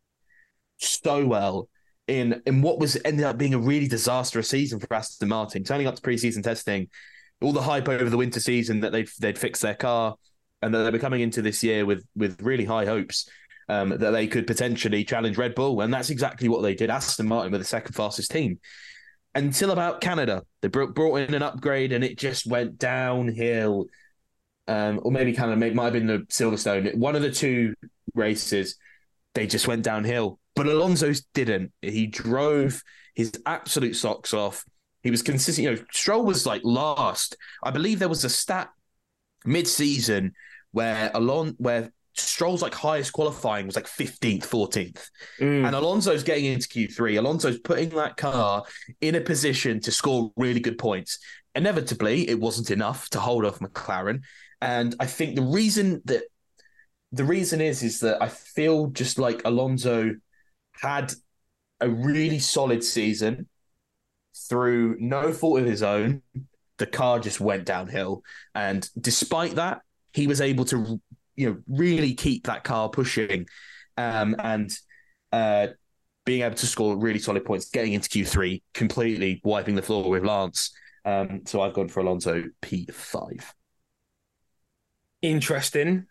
so 0.78 1.24
well 1.24 1.68
in 2.08 2.42
in 2.44 2.60
what 2.60 2.78
was 2.78 2.98
ended 3.04 3.24
up 3.24 3.38
being 3.38 3.54
a 3.54 3.58
really 3.58 3.86
disastrous 3.86 4.48
season 4.48 4.80
for 4.80 4.92
Aston 4.92 5.28
Martin. 5.28 5.64
Turning 5.64 5.86
up 5.86 5.94
to 5.94 6.02
preseason 6.02 6.42
testing, 6.42 6.88
all 7.40 7.52
the 7.52 7.62
hype 7.62 7.88
over 7.88 8.10
the 8.10 8.16
winter 8.16 8.40
season 8.40 8.80
that 8.80 8.92
they'd 8.92 9.08
they'd 9.20 9.38
fixed 9.38 9.62
their 9.62 9.74
car 9.74 10.16
and 10.60 10.74
that 10.74 10.82
they 10.82 10.90
were 10.90 10.98
coming 10.98 11.20
into 11.20 11.42
this 11.42 11.62
year 11.62 11.86
with 11.86 12.04
with 12.16 12.42
really 12.42 12.64
high 12.64 12.84
hopes 12.84 13.28
um, 13.72 13.88
that 13.90 14.10
they 14.10 14.26
could 14.26 14.46
potentially 14.46 15.04
challenge 15.04 15.38
Red 15.38 15.54
Bull, 15.54 15.80
and 15.80 15.92
that's 15.92 16.10
exactly 16.10 16.48
what 16.48 16.62
they 16.62 16.74
did. 16.74 16.90
Aston 16.90 17.26
Martin 17.26 17.52
were 17.52 17.58
the 17.58 17.64
second 17.64 17.94
fastest 17.94 18.30
team 18.30 18.58
until 19.34 19.70
about 19.70 20.00
Canada. 20.02 20.42
They 20.60 20.68
brought 20.68 21.16
in 21.16 21.34
an 21.34 21.42
upgrade, 21.42 21.92
and 21.92 22.04
it 22.04 22.18
just 22.18 22.46
went 22.46 22.78
downhill. 22.78 23.86
Um, 24.68 25.00
or 25.02 25.10
maybe 25.10 25.32
Canada 25.32 25.66
it 25.66 25.74
might 25.74 25.84
have 25.84 25.92
been 25.94 26.06
the 26.06 26.18
Silverstone. 26.30 26.94
One 26.94 27.16
of 27.16 27.22
the 27.22 27.32
two 27.32 27.74
races, 28.14 28.76
they 29.34 29.46
just 29.46 29.66
went 29.66 29.82
downhill. 29.82 30.38
But 30.54 30.66
Alonso's 30.66 31.22
didn't. 31.32 31.72
He 31.80 32.06
drove 32.06 32.82
his 33.14 33.32
absolute 33.46 33.96
socks 33.96 34.34
off. 34.34 34.64
He 35.02 35.10
was 35.10 35.22
consistent. 35.22 35.64
You 35.64 35.74
know, 35.74 35.82
Stroll 35.90 36.24
was 36.24 36.46
like 36.46 36.60
last. 36.62 37.36
I 37.62 37.70
believe 37.70 37.98
there 37.98 38.08
was 38.08 38.24
a 38.24 38.28
stat 38.28 38.68
mid-season 39.44 40.34
where 40.72 41.10
Alon 41.14 41.54
where 41.58 41.90
Stroll's 42.14 42.62
like 42.62 42.74
highest 42.74 43.12
qualifying 43.12 43.66
was 43.66 43.76
like 43.76 43.86
15th, 43.86 44.46
14th. 44.46 45.08
Mm. 45.40 45.66
And 45.66 45.74
Alonso's 45.74 46.22
getting 46.22 46.44
into 46.44 46.68
Q3. 46.68 47.18
Alonso's 47.18 47.58
putting 47.58 47.90
that 47.90 48.16
car 48.16 48.64
in 49.00 49.14
a 49.14 49.20
position 49.20 49.80
to 49.80 49.90
score 49.90 50.32
really 50.36 50.60
good 50.60 50.78
points. 50.78 51.18
Inevitably, 51.54 52.28
it 52.28 52.38
wasn't 52.38 52.70
enough 52.70 53.08
to 53.10 53.20
hold 53.20 53.44
off 53.44 53.60
McLaren. 53.60 54.22
And 54.60 54.94
I 55.00 55.06
think 55.06 55.36
the 55.36 55.42
reason 55.42 56.02
that 56.04 56.24
the 57.12 57.24
reason 57.24 57.60
is 57.60 57.82
is 57.82 58.00
that 58.00 58.22
I 58.22 58.28
feel 58.28 58.86
just 58.88 59.18
like 59.18 59.42
Alonso 59.44 60.14
had 60.72 61.12
a 61.80 61.88
really 61.88 62.38
solid 62.38 62.82
season 62.82 63.48
through 64.48 64.96
no 64.98 65.32
fault 65.32 65.60
of 65.60 65.66
his 65.66 65.82
own. 65.82 66.22
The 66.78 66.86
car 66.86 67.20
just 67.20 67.40
went 67.40 67.64
downhill. 67.64 68.22
And 68.54 68.88
despite 68.98 69.56
that, 69.56 69.82
he 70.12 70.26
was 70.26 70.40
able 70.40 70.64
to 70.66 71.00
you 71.36 71.50
know 71.50 71.56
really 71.68 72.14
keep 72.14 72.46
that 72.46 72.64
car 72.64 72.88
pushing 72.88 73.46
um, 73.96 74.36
and 74.38 74.70
uh, 75.32 75.68
being 76.24 76.42
able 76.42 76.56
to 76.56 76.66
score 76.66 76.96
really 76.96 77.18
solid 77.18 77.44
points, 77.44 77.70
getting 77.70 77.94
into 77.94 78.08
Q3, 78.08 78.62
completely 78.74 79.40
wiping 79.44 79.74
the 79.74 79.82
floor 79.82 80.08
with 80.08 80.24
Lance. 80.24 80.72
Um, 81.04 81.42
so 81.46 81.60
I've 81.60 81.74
gone 81.74 81.88
for 81.88 82.00
Alonso 82.00 82.44
P5. 82.62 83.44
Interesting. 85.22 86.06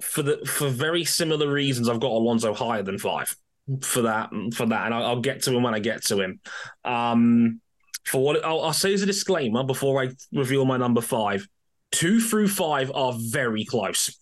For 0.00 0.22
the 0.22 0.44
for 0.46 0.68
very 0.68 1.04
similar 1.04 1.50
reasons, 1.50 1.88
I've 1.88 2.00
got 2.00 2.10
Alonso 2.10 2.52
higher 2.52 2.82
than 2.82 2.98
five 2.98 3.34
for 3.80 4.02
that 4.02 4.30
for 4.54 4.66
that, 4.66 4.86
and 4.86 4.94
I'll, 4.94 5.04
I'll 5.04 5.20
get 5.20 5.42
to 5.44 5.54
him 5.54 5.62
when 5.62 5.74
I 5.74 5.78
get 5.78 6.04
to 6.06 6.20
him. 6.20 6.40
Um, 6.84 7.60
for 8.04 8.22
what 8.22 8.44
I'll, 8.44 8.60
I'll 8.62 8.72
say 8.72 8.92
as 8.94 9.02
a 9.02 9.06
disclaimer 9.06 9.64
before 9.64 10.02
I 10.02 10.10
reveal 10.32 10.64
my 10.64 10.76
number 10.76 11.00
five, 11.00 11.46
two 11.90 12.20
through 12.20 12.48
five 12.48 12.92
are 12.94 13.14
very 13.16 13.64
close. 13.64 14.16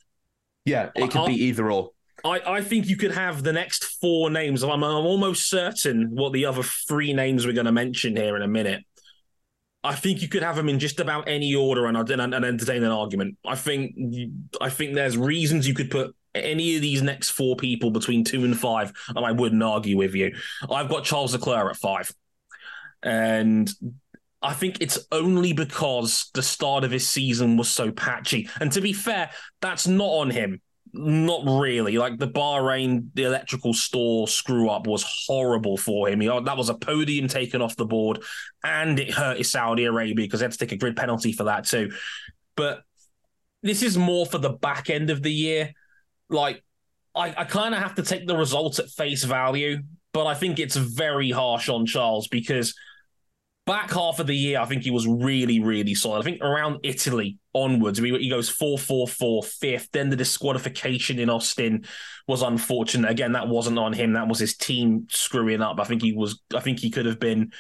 Yeah, 0.65 0.91
it 0.95 1.11
could 1.11 1.23
I, 1.23 1.27
be 1.27 1.45
either 1.45 1.71
or. 1.71 1.91
I, 2.25 2.41
I 2.47 2.61
think 2.63 2.87
you 2.87 2.97
could 2.97 3.13
have 3.13 3.43
the 3.43 3.53
next 3.53 3.85
four 3.85 4.31
names. 4.31 4.63
I'm, 4.63 4.83
I'm 4.83 4.85
almost 4.85 5.49
certain 5.49 6.15
what 6.15 6.33
the 6.33 6.47
other 6.47 6.63
three 6.63 7.13
names 7.13 7.47
we're 7.47 7.53
going 7.53 7.67
to 7.67 7.73
mention 7.73 8.17
here 8.17 8.37
in 8.37 8.43
a 8.43 8.49
minute. 8.49 8.85
I 9.83 9.95
think 9.95 10.23
you 10.23 10.29
could 10.29 10.43
have 10.43 10.57
them 10.57 10.71
in 10.71 10.79
just 10.79 10.99
about 10.99 11.29
any 11.29 11.55
order 11.55 11.85
and, 11.87 11.97
and, 11.97 12.35
and 12.35 12.45
entertain 12.45 12.83
an 12.83 12.91
argument. 12.91 13.37
I 13.45 13.55
think 13.55 13.95
I 14.59 14.71
think 14.71 14.95
there's 14.95 15.19
reasons 15.19 15.69
you 15.69 15.75
could 15.75 15.91
put 15.91 16.17
any 16.35 16.75
of 16.77 16.83
these 16.83 17.03
next 17.03 17.31
four 17.31 17.55
people 17.57 17.91
between 17.91 18.25
two 18.25 18.45
and 18.45 18.59
five, 18.59 18.93
and 19.15 19.25
I 19.25 19.33
wouldn't 19.33 19.63
argue 19.63 19.99
with 19.99 20.15
you. 20.15 20.35
I've 20.71 20.89
got 20.89 21.05
Charles 21.05 21.35
Leclerc 21.35 21.71
at 21.71 21.77
five, 21.77 22.11
and 23.03 23.71
I 24.45 24.53
think 24.53 24.79
it's 24.81 24.99
only 25.11 25.55
because 25.55 26.31
the 26.35 26.43
start 26.43 26.85
of 26.85 26.91
his 26.91 27.09
season 27.09 27.57
was 27.57 27.71
so 27.71 27.91
patchy. 27.91 28.49
And 28.61 28.71
to 28.73 28.83
be 28.83 28.93
fair, 28.93 29.31
that's 29.63 29.89
not 29.89 30.05
on 30.05 30.31
him. 30.31 30.61
Not 30.93 31.61
really. 31.61 31.97
Like 31.97 32.19
the 32.19 32.29
Bahrain, 32.29 33.09
the 33.15 33.25
electrical 33.25 33.73
store 33.73 34.29
screw 34.29 34.69
up 34.69 34.87
was 34.87 35.05
horrible 35.27 35.79
for 35.79 36.09
him. 36.09 36.21
Oh, 36.23 36.41
that 36.41 36.59
was 36.59 36.69
a 36.69 36.75
podium 36.75 37.27
taken 37.27 37.63
off 37.63 37.75
the 37.75 37.87
board, 37.87 38.23
and 38.63 39.01
it 39.01 39.11
hurt 39.11 39.39
his 39.39 39.51
Saudi 39.51 39.87
Arabia 39.87 40.15
because 40.15 40.41
they 40.41 40.45
had 40.45 40.53
to 40.53 40.59
take 40.59 40.73
a 40.73 40.77
grid 40.77 40.95
penalty 40.95 41.33
for 41.33 41.45
that 41.45 41.65
too. 41.65 41.91
But 42.55 42.83
this 43.63 43.83
is 43.83 43.97
more 43.97 44.27
for 44.27 44.39
the 44.39 44.51
back 44.51 44.91
end 44.91 45.11
of 45.11 45.23
the 45.23 45.33
year. 45.33 45.73
Like, 46.29 46.63
I, 47.15 47.35
I 47.37 47.45
kind 47.45 47.75
of 47.75 47.81
have 47.81 47.95
to 47.97 48.03
take 48.03 48.27
the 48.27 48.37
results 48.37 48.79
at 48.79 48.91
face 48.91 49.25
value, 49.25 49.83
but 50.13 50.27
I 50.27 50.35
think 50.35 50.59
it's 50.61 50.77
very 50.77 51.31
harsh 51.31 51.69
on 51.69 51.87
Charles 51.87 52.29
because 52.29 52.75
back 53.67 53.93
half 53.93 54.19
of 54.19 54.27
the 54.27 54.37
year, 54.37 54.61
I 54.61 54.67
think 54.67 54.83
he 54.83 54.91
was 54.91 55.07
really, 55.07 55.61
really 55.61 55.95
solid. 55.95 56.21
I 56.21 56.23
think 56.23 56.43
around 56.43 56.81
Italy 56.83 57.39
onwards, 57.55 57.99
he 57.99 58.29
goes 58.29 58.49
4 58.49 58.79
4 58.79 59.09
4 59.09 59.43
fifth. 59.43 59.89
Then 59.93 60.11
the 60.11 60.17
disqualification 60.17 61.19
in 61.19 61.31
Austin 61.31 61.85
was 62.29 62.43
unfortunate. 62.43 63.11
Again, 63.11 63.33
that 63.33 63.49
wasn't 63.49 63.79
on 63.79 63.93
him. 63.93 64.13
That 64.13 64.29
was 64.29 64.39
his 64.39 64.57
team 64.57 65.07
screwing 65.09 65.63
up. 65.63 65.81
I 65.81 65.85
think 65.85 66.03
he 66.03 66.13
was, 66.13 66.41
I 66.55 66.61
think 66.61 66.79
he 66.79 66.91
could 66.91 67.07
have 67.07 67.19
been 67.19 67.53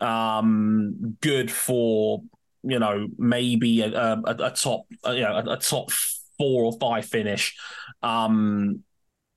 um, 0.00 1.16
good 1.20 1.50
for, 1.50 2.22
you 2.62 2.78
know, 2.78 3.06
maybe 3.16 3.82
a, 3.82 3.88
a, 3.88 4.22
a 4.24 4.50
top, 4.50 4.86
you 5.06 5.20
know, 5.20 5.36
a, 5.36 5.52
a, 5.52 5.56
top 5.58 5.90
four 6.38 6.64
or 6.64 6.78
five 6.78 7.06
finish. 7.06 7.56
Um, 8.02 8.82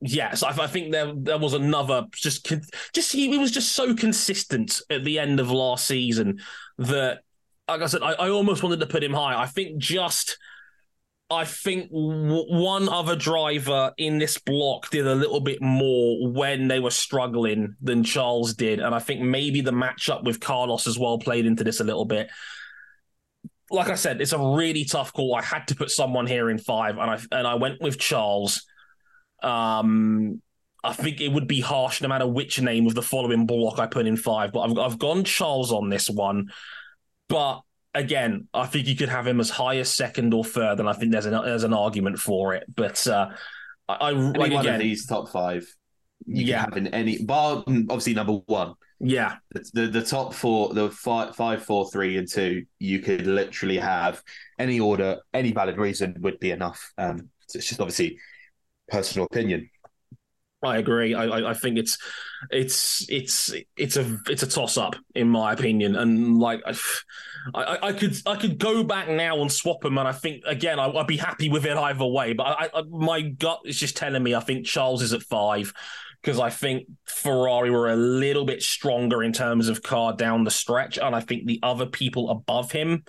yes, 0.02 0.44
I, 0.44 0.50
I, 0.50 0.68
think 0.68 0.92
there 0.92 1.12
there 1.16 1.38
was 1.38 1.54
another 1.54 2.06
just 2.14 2.52
just 2.94 3.12
he, 3.12 3.30
he, 3.30 3.38
was 3.38 3.52
just 3.52 3.74
so 3.74 3.96
consistent 3.96 4.82
at 4.90 5.04
the 5.04 5.20
end 5.20 5.40
of 5.40 5.52
last 5.52 5.88
season 5.88 6.40
that, 6.78 7.20
like 7.68 7.82
I 7.82 7.88
said, 7.88 8.04
I, 8.04 8.14
I 8.14 8.30
almost 8.30 8.64
wanted 8.64 8.80
to 8.80 8.88
put 8.88 9.04
him 9.04 9.14
high. 9.14 9.40
I 9.40 9.46
think 9.46 9.78
just. 9.78 10.38
I 11.32 11.46
think 11.46 11.92
w- 11.92 12.52
one 12.52 12.90
other 12.90 13.16
driver 13.16 13.94
in 14.00 14.18
this 14.18 14.40
block 14.40 14.90
did 14.90 15.06
a 15.06 15.14
little 15.14 15.42
bit 15.42 15.62
more 15.62 16.28
when 16.32 16.68
they 16.68 16.80
were 16.80 16.90
struggling 16.90 17.76
than 17.80 18.04
Charles 18.04 18.56
did, 18.56 18.80
and 18.80 18.96
I 18.96 19.00
think 19.00 19.22
maybe 19.22 19.62
the 19.62 19.70
matchup 19.70 20.24
with 20.24 20.40
Carlos 20.40 20.88
as 20.88 20.98
well 20.98 21.20
played 21.20 21.46
into 21.46 21.64
this 21.64 21.82
a 21.82 21.84
little 21.84 22.06
bit. 22.06 22.32
Like 23.70 23.90
I 23.90 23.94
said, 23.94 24.22
it's 24.22 24.34
a 24.34 24.40
really 24.40 24.86
tough 24.86 25.14
call. 25.14 25.36
I 25.36 25.44
had 25.44 25.68
to 25.68 25.76
put 25.76 25.92
someone 25.92 26.26
here 26.26 26.50
in 26.50 26.58
five, 26.58 26.98
and 26.98 27.12
I 27.12 27.20
and 27.32 27.46
I 27.46 27.54
went 27.54 27.80
with 27.80 28.00
Charles 28.00 28.66
um, 29.44 30.42
I 30.84 30.94
think 30.94 31.22
it 31.22 31.30
would 31.30 31.48
be 31.48 31.60
harsh 31.60 32.02
no 32.02 32.08
matter 32.08 32.28
which 32.28 32.62
name 32.62 32.88
of 32.88 32.96
the 32.96 33.02
following 33.02 33.46
block 33.46 33.80
I 33.80 33.88
put 33.88 34.08
in 34.08 34.16
five, 34.16 34.52
but 34.52 34.62
I've, 34.62 34.78
I've 34.78 35.00
gone 35.00 35.24
Charles 35.24 35.72
on 35.72 35.90
this 35.90 36.10
one. 36.10 36.52
But 37.28 37.62
again, 37.94 38.48
I 38.54 38.66
think 38.66 38.88
you 38.88 38.96
could 38.96 39.10
have 39.10 39.28
him 39.28 39.40
as 39.40 39.50
high 39.50 39.78
as 39.78 39.94
second 39.94 40.34
or 40.34 40.44
third, 40.44 40.80
and 40.80 40.88
I 40.88 40.94
think 40.94 41.12
there's 41.12 41.26
an 41.26 41.34
there's 41.34 41.64
an 41.64 41.74
argument 41.74 42.20
for 42.20 42.56
it. 42.56 42.64
But 42.74 43.06
uh, 43.08 43.30
I, 43.88 43.94
I 43.94 44.12
like 44.12 44.52
one 44.52 44.62
again, 44.62 44.76
of 44.76 44.82
these 44.82 45.06
top 45.06 45.30
five. 45.30 45.68
You 46.26 46.46
yeah, 46.46 46.62
have 46.62 46.78
in 46.78 46.88
any 46.88 47.24
bar 47.24 47.64
obviously 47.68 48.14
number 48.14 48.34
one. 48.46 48.76
Yeah, 49.02 49.36
the, 49.52 49.70
the, 49.74 49.88
the 49.88 50.02
top 50.02 50.34
four, 50.34 50.74
the 50.74 50.90
five, 50.90 51.36
five, 51.36 51.64
four, 51.64 51.90
three, 51.90 52.18
and 52.18 52.28
two. 52.28 52.66
You 52.80 53.00
could 53.00 53.26
literally 53.26 53.78
have 53.78 54.22
any 54.58 54.80
order, 54.80 55.20
any 55.34 55.54
valid 55.54 55.78
reason 55.78 56.18
would 56.20 56.40
be 56.40 56.52
enough. 56.52 56.92
Um, 56.98 57.30
so 57.48 57.58
it's 57.58 57.68
just 57.68 57.80
obviously 57.80 58.20
personal 58.90 59.28
opinion. 59.32 59.70
I 60.62 60.78
agree. 60.78 61.14
I, 61.14 61.52
I 61.52 61.54
think 61.54 61.78
it's 61.78 61.98
it's 62.52 63.10
it's 63.10 63.54
it's 63.78 63.96
a 63.96 64.20
it's 64.28 64.44
a 64.44 64.48
toss 64.48 64.78
up 64.78 64.96
in 65.16 65.30
my 65.30 65.54
opinion, 65.54 65.96
and 65.96 66.38
like 66.38 66.62
I, 67.56 67.78
I 67.82 67.94
could 67.94 68.18
I 68.26 68.36
could 68.36 68.58
go 68.58 68.84
back 68.84 69.08
now 69.08 69.42
and 69.42 69.50
swap 69.50 69.82
them, 69.82 69.98
and 69.98 70.08
I 70.08 70.12
think 70.12 70.44
again 70.46 70.78
I, 70.78 70.88
would 70.88 71.08
be 71.08 71.16
happy 71.16 71.50
with 71.50 71.66
it 71.66 71.78
either 71.78 72.06
way. 72.06 72.34
But 72.34 72.44
I, 72.44 72.70
I, 72.74 72.82
my 72.90 73.22
gut 73.22 73.62
is 73.64 73.80
just 73.80 73.96
telling 73.96 74.22
me 74.22 74.36
I 74.36 74.42
think 74.42 74.66
Charles 74.66 75.02
is 75.02 75.14
at 75.14 75.24
five 75.24 75.74
because 76.22 76.42
I 76.42 76.50
think 76.50 76.88
Ferrari 77.06 77.72
were 77.72 77.90
a 77.90 77.96
little 77.96 78.44
bit 78.44 78.62
stronger 78.62 79.24
in 79.24 79.32
terms 79.32 79.70
of 79.70 79.82
car 79.82 80.12
down 80.12 80.44
the 80.44 80.52
stretch, 80.52 80.98
and 80.98 81.16
I 81.16 81.22
think 81.22 81.46
the 81.46 81.60
other 81.64 81.86
people 81.86 82.30
above 82.30 82.74
him 82.74 83.06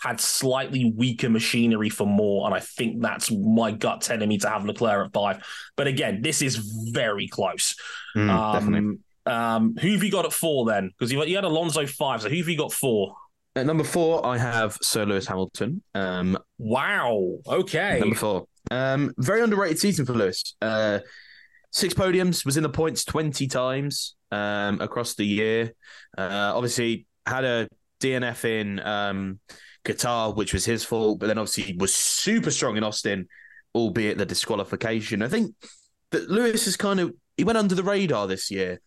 had 0.00 0.20
slightly 0.20 0.92
weaker 0.96 1.28
machinery 1.28 1.88
for 1.88 2.06
more, 2.06 2.46
and 2.46 2.54
I 2.54 2.60
think 2.60 3.00
that's 3.00 3.30
my 3.30 3.70
gut 3.72 4.02
telling 4.02 4.28
me 4.28 4.38
to 4.38 4.48
have 4.48 4.64
Leclerc 4.64 5.06
at 5.06 5.12
five. 5.12 5.44
But 5.76 5.86
again, 5.86 6.22
this 6.22 6.42
is 6.42 6.56
very 6.56 7.28
close. 7.28 7.74
Mm, 8.16 8.30
um, 8.30 8.52
definitely. 8.52 8.98
Um, 9.26 9.76
who 9.80 9.92
have 9.92 10.04
you 10.04 10.10
got 10.10 10.24
at 10.24 10.32
four 10.32 10.66
then? 10.66 10.90
Because 10.96 11.12
you, 11.12 11.22
you 11.24 11.34
had 11.34 11.44
Alonso 11.44 11.86
five, 11.86 12.22
so 12.22 12.28
who 12.28 12.36
have 12.36 12.48
you 12.48 12.56
got 12.56 12.72
four? 12.72 13.16
At 13.56 13.66
number 13.66 13.84
four, 13.84 14.24
I 14.24 14.36
have 14.36 14.78
Sir 14.82 15.06
Lewis 15.06 15.26
Hamilton. 15.26 15.82
Um, 15.94 16.38
wow. 16.58 17.38
Okay. 17.48 17.98
Number 18.00 18.14
four. 18.14 18.46
Um, 18.70 19.14
very 19.16 19.40
underrated 19.40 19.78
season 19.78 20.04
for 20.04 20.12
Lewis. 20.12 20.54
Uh, 20.60 20.98
six 21.72 21.94
podiums, 21.94 22.44
was 22.44 22.56
in 22.58 22.62
the 22.62 22.68
points 22.68 23.04
20 23.04 23.46
times 23.46 24.14
um, 24.30 24.80
across 24.80 25.14
the 25.14 25.24
year. 25.24 25.72
Uh, 26.18 26.52
obviously, 26.54 27.06
had 27.26 27.44
a 27.44 27.68
DNF 28.00 28.44
in 28.44 28.80
um, 28.80 29.40
Qatar, 29.86 30.36
which 30.36 30.52
was 30.52 30.64
his 30.64 30.84
fault, 30.84 31.20
but 31.20 31.28
then 31.28 31.38
obviously 31.38 31.76
was 31.78 31.94
super 31.94 32.50
strong 32.50 32.76
in 32.76 32.84
Austin, 32.84 33.28
albeit 33.74 34.18
the 34.18 34.26
disqualification. 34.26 35.22
I 35.22 35.28
think 35.28 35.54
that 36.10 36.28
Lewis 36.28 36.66
is 36.66 36.76
kind 36.76 37.00
of 37.00 37.12
he 37.36 37.44
went 37.44 37.58
under 37.58 37.74
the 37.74 37.82
radar 37.82 38.26
this 38.26 38.50
year, 38.50 38.80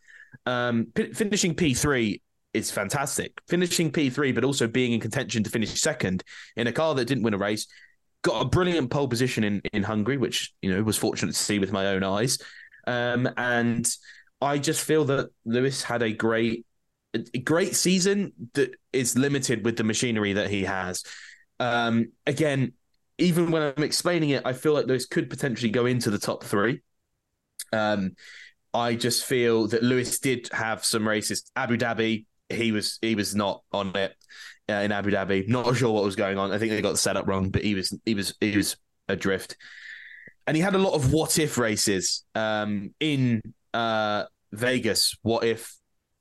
um, 0.45 0.88
p- 0.93 1.14
finishing 1.14 1.56
P 1.56 1.74
three. 1.74 2.22
is 2.54 2.72
fantastic. 2.72 3.39
Finishing 3.47 3.91
P3, 3.91 4.34
but 4.34 4.43
also 4.43 4.68
being 4.68 4.93
in 4.93 5.00
contention 5.00 5.43
to 5.43 5.50
finish 5.50 5.80
second 5.80 6.24
in 6.56 6.68
a 6.68 6.72
car 6.72 6.95
that 6.95 7.06
didn't 7.06 7.24
win 7.24 7.34
a 7.36 7.38
race. 7.38 7.68
Got 8.24 8.41
a 8.41 8.50
brilliant 8.50 8.89
pole 8.89 9.08
position 9.08 9.43
in, 9.43 9.62
in 9.72 9.84
Hungary, 9.84 10.18
which 10.18 10.52
you 10.62 10.74
know 10.74 10.84
was 10.84 10.97
fortunate 10.97 11.34
to 11.34 11.38
see 11.38 11.60
with 11.60 11.72
my 11.72 11.88
own 11.88 12.04
eyes. 12.04 12.39
Um, 12.88 13.30
and 13.38 13.88
I 14.41 14.58
just 14.58 14.84
feel 14.84 15.06
that 15.06 15.30
Lewis 15.45 15.84
had 15.84 16.02
a 16.02 16.12
great, 16.12 16.66
a 17.14 17.39
great 17.39 17.76
season 17.76 18.34
that 18.53 18.76
is 18.93 19.18
limited 19.18 19.66
with 19.66 19.78
the 19.78 19.84
machinery 19.84 20.34
that 20.34 20.49
he 20.49 20.64
has. 20.64 21.03
Um, 21.60 22.12
again, 22.26 22.74
even 23.18 23.51
when 23.51 23.62
I'm 23.62 23.84
explaining 23.84 24.30
it, 24.30 24.43
I 24.45 24.53
feel 24.53 24.74
like 24.74 24.86
Lewis 24.86 25.05
could 25.05 25.30
potentially 25.30 25.72
go 25.72 25.86
into 25.86 26.10
the 26.10 26.20
top 26.20 26.43
three. 26.43 26.82
Um, 27.74 28.16
I 28.74 28.95
just 28.95 29.26
feel 29.26 29.68
that 29.70 29.84
Lewis 29.84 30.20
did 30.20 30.49
have 30.51 30.86
some 30.86 31.07
races. 31.07 31.49
Abu 31.55 31.78
Dhabi, 31.78 32.26
he 32.49 32.72
was 32.72 32.99
he 33.01 33.16
was 33.16 33.36
not 33.36 33.64
on 33.72 33.95
it 33.95 34.16
uh, 34.70 34.74
in 34.74 34.91
Abu 34.91 35.12
Dhabi. 35.12 35.47
Not 35.47 35.76
sure 35.76 35.91
what 35.91 36.03
was 36.03 36.16
going 36.16 36.38
on. 36.38 36.51
I 36.51 36.57
think 36.57 36.72
they 36.72 36.82
got 36.82 36.91
the 36.91 36.97
setup 36.97 37.28
wrong, 37.28 37.49
but 37.49 37.64
he 37.64 37.76
was 37.76 37.97
he 38.05 38.14
was 38.14 38.36
he 38.39 38.55
was 38.55 38.78
adrift. 39.07 39.57
And 40.47 40.55
he 40.55 40.62
had 40.62 40.76
a 40.76 40.80
lot 40.80 40.93
of 40.93 41.12
what 41.12 41.38
if 41.38 41.57
races 41.57 42.24
um, 42.34 42.93
in 42.99 43.41
uh, 43.74 44.24
Vegas. 44.51 45.16
What 45.22 45.43
if 45.43 45.76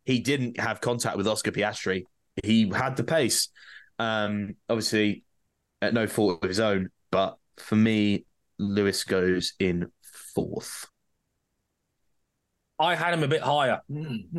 he 0.09 0.21
didn't 0.21 0.59
have 0.59 0.81
contact 0.81 1.19
with 1.19 1.29
Oscar 1.29 1.53
Piastri? 1.53 2.05
He 2.43 2.67
had 2.71 2.97
the 2.97 3.05
pace. 3.05 3.51
Um, 3.99 4.55
obviously, 4.67 5.23
at 5.83 5.93
no 5.93 6.07
fault 6.07 6.43
of 6.43 6.49
his 6.49 6.61
own. 6.61 6.89
But 7.11 7.37
for 7.59 7.77
me, 7.77 8.25
Lewis 8.59 9.05
goes 9.05 9.53
in 9.59 9.93
fourth. 10.35 10.87
I 12.81 12.95
had 12.95 13.13
him 13.13 13.23
a 13.23 13.29
bit 13.29 13.43
higher. 13.43 13.83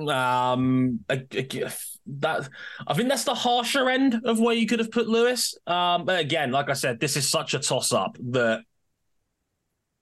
Um, 0.09 1.01
that 1.07 2.49
I 2.87 2.93
think 2.95 3.09
that's 3.09 3.25
the 3.25 3.35
harsher 3.35 3.91
end 3.91 4.21
of 4.25 4.39
where 4.39 4.55
you 4.55 4.65
could 4.65 4.79
have 4.79 4.89
put 4.89 5.07
Lewis. 5.07 5.55
Um, 5.67 6.03
but 6.03 6.19
again, 6.19 6.51
like 6.51 6.71
I 6.71 6.73
said, 6.73 6.99
this 6.99 7.15
is 7.15 7.29
such 7.29 7.53
a 7.53 7.59
toss 7.59 7.93
up 7.93 8.17
that 8.31 8.63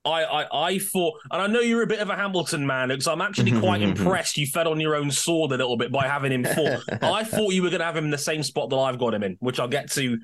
I, 0.08 0.43
I, 0.43 0.68
I 0.68 0.80
thought, 0.80 1.20
and 1.32 1.41
I 1.41 1.47
know 1.47 1.60
you're 1.60 1.84
a 1.84 1.88
bit 1.88 1.99
of 1.99 2.10
a 2.10 2.16
Hamilton 2.16 2.66
man, 2.66 2.89
because 2.89 3.08
I'm 3.08 3.22
actually 3.22 3.51
quite 3.60 3.82
impressed. 3.82 4.38
You 4.38 4.47
fed 4.47 4.68
on 4.68 4.80
your 4.80 4.95
own 4.95 5.12
sword 5.12 5.51
a 5.51 5.58
little 5.58 5.78
bit 5.78 5.91
by 5.91 6.08
having 6.08 6.32
him 6.32 6.45
four. 6.45 6.80
I 7.01 7.24
thought 7.24 7.53
you 7.53 7.64
were 7.64 7.70
going 7.70 7.80
to 7.80 7.86
have 7.86 7.97
him 7.97 8.05
in 8.05 8.12
the 8.12 8.18
same 8.18 8.43
spot 8.43 8.70
that 8.70 8.78
I've 8.78 8.99
got 8.99 9.14
him 9.14 9.24
in, 9.24 9.38
which 9.39 9.60
I'll 9.60 9.68
get 9.68 9.91
to 9.91 10.18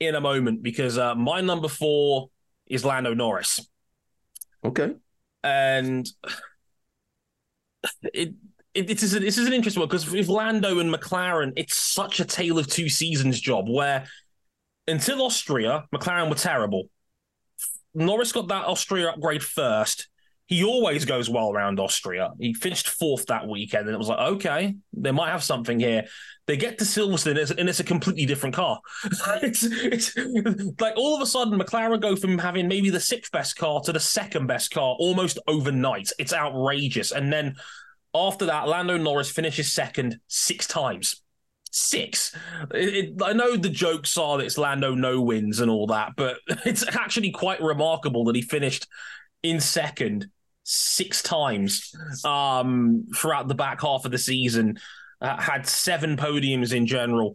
in 0.00 0.14
a 0.14 0.20
moment, 0.20 0.62
because 0.62 0.98
uh, 0.98 1.14
my 1.14 1.40
number 1.40 1.68
four 1.68 2.30
is 2.66 2.84
Lando 2.84 3.14
Norris. 3.14 3.66
Okay, 4.64 4.94
and 5.42 6.08
it, 8.02 8.34
it 8.74 8.86
this 8.86 9.02
is 9.02 9.12
this 9.12 9.38
is 9.38 9.46
an 9.46 9.52
interesting 9.52 9.80
one 9.80 9.88
because 9.88 10.10
with 10.10 10.28
Lando 10.28 10.78
and 10.78 10.92
McLaren, 10.92 11.52
it's 11.56 11.76
such 11.76 12.20
a 12.20 12.24
tale 12.24 12.58
of 12.58 12.66
two 12.66 12.88
seasons 12.88 13.40
job 13.40 13.68
where 13.68 14.06
until 14.88 15.22
Austria, 15.22 15.84
McLaren 15.94 16.28
were 16.28 16.34
terrible. 16.34 16.88
Norris 17.98 18.32
got 18.32 18.48
that 18.48 18.66
Austria 18.66 19.10
upgrade 19.10 19.42
first. 19.42 20.08
He 20.46 20.64
always 20.64 21.04
goes 21.04 21.28
well 21.28 21.52
around 21.52 21.78
Austria. 21.78 22.30
He 22.40 22.54
finished 22.54 22.88
fourth 22.88 23.26
that 23.26 23.46
weekend, 23.46 23.86
and 23.86 23.94
it 23.94 23.98
was 23.98 24.08
like, 24.08 24.18
okay, 24.18 24.76
they 24.94 25.10
might 25.10 25.30
have 25.30 25.42
something 25.42 25.78
here. 25.78 26.06
They 26.46 26.56
get 26.56 26.78
to 26.78 26.84
Silverstone, 26.84 27.50
and 27.58 27.68
it's 27.68 27.80
a 27.80 27.84
completely 27.84 28.24
different 28.24 28.54
car. 28.54 28.80
it's, 29.42 29.62
it's 29.62 30.16
like 30.80 30.94
all 30.96 31.14
of 31.14 31.20
a 31.20 31.26
sudden, 31.26 31.58
McLaren 31.58 32.00
go 32.00 32.16
from 32.16 32.38
having 32.38 32.66
maybe 32.66 32.88
the 32.88 32.98
sixth 32.98 33.30
best 33.30 33.56
car 33.56 33.82
to 33.82 33.92
the 33.92 34.00
second 34.00 34.46
best 34.46 34.70
car 34.70 34.96
almost 34.98 35.38
overnight. 35.46 36.10
It's 36.18 36.32
outrageous. 36.32 37.12
And 37.12 37.30
then 37.30 37.56
after 38.14 38.46
that, 38.46 38.68
Lando 38.68 38.96
Norris 38.96 39.30
finishes 39.30 39.70
second 39.70 40.18
six 40.28 40.66
times. 40.66 41.22
Six. 41.70 42.34
It, 42.72 42.94
it, 42.94 43.22
I 43.22 43.32
know 43.32 43.56
the 43.56 43.68
jokes 43.68 44.16
are 44.16 44.38
that 44.38 44.44
it's 44.44 44.58
Lando 44.58 44.94
no 44.94 45.20
wins 45.20 45.60
and 45.60 45.70
all 45.70 45.86
that, 45.88 46.12
but 46.16 46.38
it's 46.64 46.86
actually 46.96 47.30
quite 47.30 47.60
remarkable 47.60 48.24
that 48.24 48.36
he 48.36 48.42
finished 48.42 48.86
in 49.42 49.60
second 49.60 50.28
six 50.64 51.22
times 51.22 51.94
um, 52.24 53.06
throughout 53.16 53.48
the 53.48 53.54
back 53.54 53.80
half 53.80 54.04
of 54.04 54.10
the 54.10 54.18
season. 54.18 54.78
Uh, 55.20 55.40
had 55.40 55.66
seven 55.66 56.16
podiums 56.16 56.72
in 56.72 56.86
general. 56.86 57.34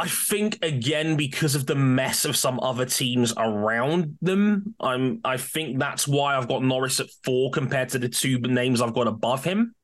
I 0.00 0.08
think 0.08 0.58
again 0.64 1.16
because 1.16 1.54
of 1.54 1.66
the 1.66 1.74
mess 1.74 2.24
of 2.24 2.34
some 2.34 2.58
other 2.60 2.86
teams 2.86 3.34
around 3.36 4.16
them, 4.22 4.74
I'm 4.80 5.20
I 5.24 5.36
think 5.36 5.78
that's 5.78 6.08
why 6.08 6.36
I've 6.36 6.48
got 6.48 6.64
Norris 6.64 7.00
at 7.00 7.10
four 7.22 7.50
compared 7.50 7.90
to 7.90 7.98
the 7.98 8.08
two 8.08 8.38
names 8.40 8.80
I've 8.80 8.94
got 8.94 9.06
above 9.06 9.44
him. 9.44 9.74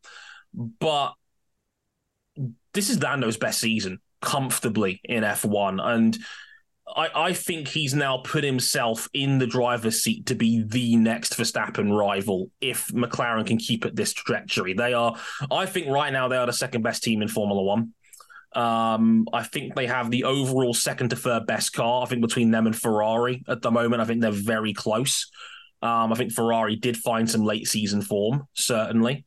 But 0.54 1.12
this 2.76 2.90
is 2.90 3.02
Lando's 3.02 3.36
best 3.36 3.58
season 3.58 3.98
comfortably 4.20 5.00
in 5.04 5.24
F1, 5.24 5.82
and 5.82 6.16
I, 6.94 7.08
I 7.14 7.32
think 7.32 7.68
he's 7.68 7.94
now 7.94 8.18
put 8.18 8.44
himself 8.44 9.08
in 9.12 9.38
the 9.38 9.46
driver's 9.46 10.02
seat 10.02 10.26
to 10.26 10.34
be 10.34 10.62
the 10.62 10.96
next 10.96 11.36
Verstappen 11.36 11.96
rival 11.96 12.50
if 12.60 12.88
McLaren 12.88 13.46
can 13.46 13.56
keep 13.56 13.84
at 13.84 13.96
this 13.96 14.12
trajectory. 14.12 14.74
They 14.74 14.94
are, 14.94 15.16
I 15.50 15.66
think, 15.66 15.88
right 15.88 16.12
now 16.12 16.28
they 16.28 16.36
are 16.36 16.46
the 16.46 16.52
second 16.52 16.82
best 16.82 17.02
team 17.02 17.22
in 17.22 17.28
Formula 17.28 17.62
One. 17.62 17.92
Um, 18.52 19.26
I 19.32 19.42
think 19.42 19.74
they 19.74 19.86
have 19.86 20.10
the 20.10 20.24
overall 20.24 20.72
second 20.72 21.10
to 21.10 21.16
third 21.16 21.46
best 21.46 21.72
car. 21.72 22.02
I 22.02 22.06
think 22.06 22.22
between 22.22 22.50
them 22.50 22.66
and 22.66 22.76
Ferrari 22.76 23.44
at 23.48 23.62
the 23.62 23.70
moment, 23.70 24.00
I 24.00 24.04
think 24.04 24.20
they're 24.20 24.30
very 24.30 24.72
close. 24.72 25.28
Um, 25.82 26.12
I 26.12 26.16
think 26.16 26.32
Ferrari 26.32 26.76
did 26.76 26.96
find 26.96 27.28
some 27.28 27.42
late 27.42 27.66
season 27.66 28.00
form, 28.00 28.46
certainly. 28.54 29.24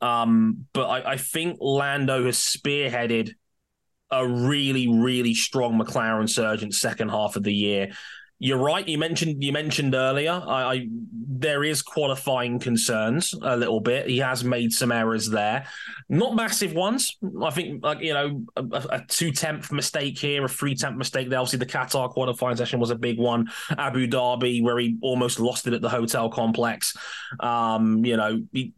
Um, 0.00 0.66
but 0.72 0.86
I, 0.86 1.12
I 1.12 1.16
think 1.16 1.58
Lando 1.60 2.24
has 2.26 2.36
spearheaded 2.36 3.32
a 4.10 4.26
really, 4.26 4.88
really 4.88 5.34
strong 5.34 5.78
McLaren 5.78 6.28
surge 6.28 6.62
in 6.62 6.72
second 6.72 7.10
half 7.10 7.36
of 7.36 7.42
the 7.42 7.54
year. 7.54 7.92
You're 8.42 8.56
right. 8.56 8.88
You 8.88 8.96
mentioned 8.96 9.44
you 9.44 9.52
mentioned 9.52 9.94
earlier. 9.94 10.32
I, 10.32 10.62
I, 10.62 10.86
there 11.28 11.62
is 11.62 11.82
qualifying 11.82 12.58
concerns 12.58 13.34
a 13.42 13.54
little 13.54 13.80
bit. 13.80 14.08
He 14.08 14.16
has 14.16 14.42
made 14.42 14.72
some 14.72 14.90
errors 14.90 15.28
there, 15.28 15.66
not 16.08 16.34
massive 16.34 16.72
ones. 16.72 17.18
I 17.42 17.50
think 17.50 17.84
like 17.84 18.00
you 18.00 18.14
know 18.14 18.42
a, 18.56 18.62
a 18.62 19.04
two 19.06 19.30
tenth 19.30 19.70
mistake 19.70 20.18
here, 20.18 20.42
a 20.42 20.48
three 20.48 20.74
tenth 20.74 20.96
mistake 20.96 21.28
there. 21.28 21.38
Obviously, 21.38 21.58
the 21.58 21.66
Qatar 21.66 22.08
qualifying 22.08 22.56
session 22.56 22.80
was 22.80 22.88
a 22.88 22.96
big 22.96 23.18
one. 23.18 23.50
Abu 23.76 24.06
Dhabi, 24.06 24.62
where 24.62 24.78
he 24.78 24.96
almost 25.02 25.38
lost 25.38 25.66
it 25.66 25.74
at 25.74 25.82
the 25.82 25.90
hotel 25.90 26.30
complex. 26.30 26.96
Um, 27.40 28.06
you 28.06 28.16
know, 28.16 28.42
he, 28.54 28.72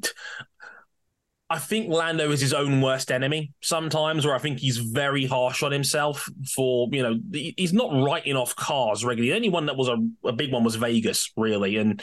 I 1.53 1.59
think 1.59 1.91
Lando 1.91 2.31
is 2.31 2.41
his 2.41 2.55
own 2.55 2.81
worst 2.81 3.13
enemy 3.13 3.53
sometimes, 3.61 4.25
where 4.25 4.35
I 4.35 4.39
think 4.39 4.59
he's 4.59 4.79
very 4.79 5.27
harsh 5.27 5.63
on 5.63 5.71
himself 5.71 6.27
for, 6.55 6.89
you 6.91 7.03
know, 7.03 7.21
he's 7.31 7.75
not 7.75 7.93
writing 7.93 8.37
off 8.37 8.57
cars 8.57 9.05
regularly. 9.05 9.33
The 9.33 9.37
only 9.37 9.49
one 9.51 9.67
that 9.67 9.77
was 9.77 9.89
a, 9.89 9.99
a 10.25 10.33
big 10.33 10.51
one 10.51 10.65
was 10.65 10.77
Vegas, 10.77 11.31
really. 11.37 11.77
And 11.77 12.03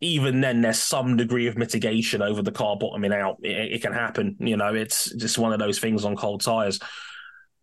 even 0.00 0.40
then, 0.40 0.62
there's 0.62 0.78
some 0.78 1.18
degree 1.18 1.46
of 1.46 1.58
mitigation 1.58 2.22
over 2.22 2.40
the 2.40 2.52
car 2.52 2.74
bottoming 2.74 3.12
out. 3.12 3.36
It, 3.42 3.74
it 3.74 3.82
can 3.82 3.92
happen. 3.92 4.36
You 4.40 4.56
know, 4.56 4.74
it's 4.74 5.14
just 5.14 5.36
one 5.36 5.52
of 5.52 5.58
those 5.58 5.78
things 5.78 6.06
on 6.06 6.16
cold 6.16 6.40
tires. 6.40 6.80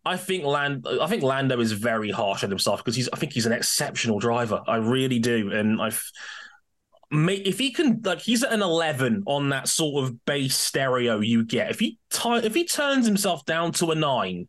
I 0.04 0.16
think 0.16 0.44
Land, 0.44 0.86
I 1.00 1.08
think 1.08 1.24
Lando 1.24 1.58
is 1.58 1.72
very 1.72 2.12
harsh 2.12 2.44
on 2.44 2.50
himself 2.50 2.84
because 2.84 2.94
he's. 2.94 3.08
I 3.12 3.16
think 3.16 3.32
he's 3.32 3.46
an 3.46 3.52
exceptional 3.52 4.20
driver. 4.20 4.62
I 4.68 4.76
really 4.76 5.18
do, 5.18 5.50
and 5.50 5.82
I've 5.82 6.12
if 7.10 7.58
he 7.58 7.70
can 7.70 8.00
like 8.04 8.20
he's 8.20 8.42
at 8.42 8.52
an 8.52 8.62
11 8.62 9.24
on 9.26 9.48
that 9.48 9.68
sort 9.68 10.04
of 10.04 10.24
base 10.24 10.56
stereo 10.56 11.20
you 11.20 11.44
get. 11.44 11.70
If 11.70 11.80
he 11.80 11.98
t- 12.10 12.28
if 12.44 12.54
he 12.54 12.64
turns 12.64 13.06
himself 13.06 13.44
down 13.46 13.72
to 13.72 13.90
a 13.90 13.94
9 13.94 14.48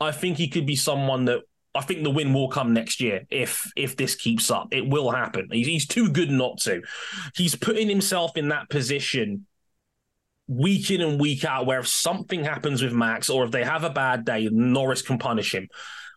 i 0.00 0.10
think 0.10 0.36
he 0.36 0.48
could 0.48 0.66
be 0.66 0.74
someone 0.74 1.26
that 1.26 1.40
i 1.74 1.80
think 1.80 2.02
the 2.02 2.10
win 2.10 2.34
will 2.34 2.48
come 2.48 2.72
next 2.72 3.00
year 3.00 3.24
if 3.30 3.70
if 3.76 3.96
this 3.96 4.16
keeps 4.16 4.50
up. 4.50 4.68
It 4.72 4.88
will 4.88 5.10
happen. 5.10 5.48
He's, 5.52 5.66
he's 5.66 5.86
too 5.86 6.10
good 6.10 6.30
not 6.30 6.58
to. 6.62 6.82
He's 7.36 7.54
putting 7.54 7.88
himself 7.88 8.36
in 8.36 8.48
that 8.48 8.68
position 8.68 9.46
week 10.46 10.90
in 10.90 11.00
and 11.00 11.20
week 11.20 11.44
out 11.44 11.64
where 11.64 11.80
if 11.80 11.88
something 11.88 12.44
happens 12.44 12.82
with 12.82 12.92
max 12.92 13.30
or 13.30 13.44
if 13.44 13.50
they 13.50 13.64
have 13.64 13.82
a 13.82 13.88
bad 13.88 14.26
day 14.26 14.46
norris 14.52 15.00
can 15.00 15.16
punish 15.16 15.54
him 15.54 15.66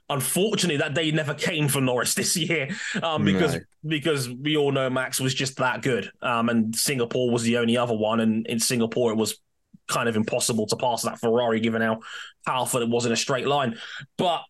Unfortunately, 0.10 0.78
that 0.78 0.94
day 0.94 1.12
never 1.12 1.34
came 1.34 1.68
for 1.68 1.82
Norris 1.82 2.14
this 2.16 2.38
year 2.38 2.70
um, 3.04 3.26
because 3.26 3.56
no. 3.56 3.60
because 3.86 4.30
we 4.30 4.58
all 4.58 4.72
know 4.72 4.90
Max 4.90 5.20
was 5.20 5.34
just 5.34 5.58
that 5.58 5.82
good, 5.82 6.10
um, 6.22 6.50
and 6.50 6.76
Singapore 6.76 7.30
was 7.30 7.44
the 7.44 7.58
only 7.58 7.78
other 7.78 7.96
one. 7.96 8.20
And 8.20 8.48
in 8.48 8.60
Singapore, 8.60 9.12
it 9.12 9.18
was 9.18 9.40
kind 9.88 10.10
of 10.10 10.16
impossible 10.16 10.68
to 10.68 10.76
pass 10.76 11.04
that 11.04 11.20
Ferrari, 11.20 11.60
given 11.60 11.82
how 11.82 12.00
powerful 12.46 12.82
it 12.82 12.90
was 12.90 13.06
in 13.06 13.12
a 13.12 13.18
straight 13.18 13.48
line. 13.48 13.78
But 14.18 14.42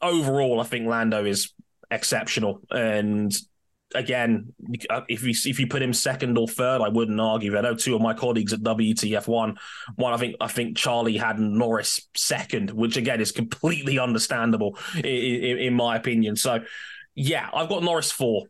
overall, 0.00 0.60
I 0.60 0.64
think 0.64 0.86
Lando 0.86 1.24
is 1.24 1.52
exceptional, 1.90 2.60
and 2.70 3.32
again, 3.94 4.52
if 5.08 5.22
you 5.22 5.34
if 5.50 5.58
you 5.58 5.66
put 5.66 5.82
him 5.82 5.92
second 5.92 6.38
or 6.38 6.48
third, 6.48 6.80
I 6.80 6.88
wouldn't 6.88 7.20
argue. 7.20 7.56
I 7.56 7.60
know 7.60 7.74
two 7.74 7.94
of 7.94 8.00
my 8.00 8.14
colleagues 8.14 8.52
at 8.52 8.60
WTF1, 8.60 9.56
one 9.96 10.12
I 10.12 10.16
think 10.16 10.36
I 10.40 10.48
think 10.48 10.76
Charlie 10.76 11.16
had 11.16 11.38
Norris 11.38 12.08
second, 12.16 12.70
which 12.70 12.96
again 12.96 13.20
is 13.20 13.32
completely 13.32 13.98
understandable 13.98 14.78
in, 14.96 15.04
in, 15.04 15.58
in 15.58 15.74
my 15.74 15.96
opinion. 15.96 16.36
So, 16.36 16.60
yeah, 17.14 17.48
I've 17.52 17.68
got 17.68 17.82
Norris 17.82 18.12
four, 18.12 18.46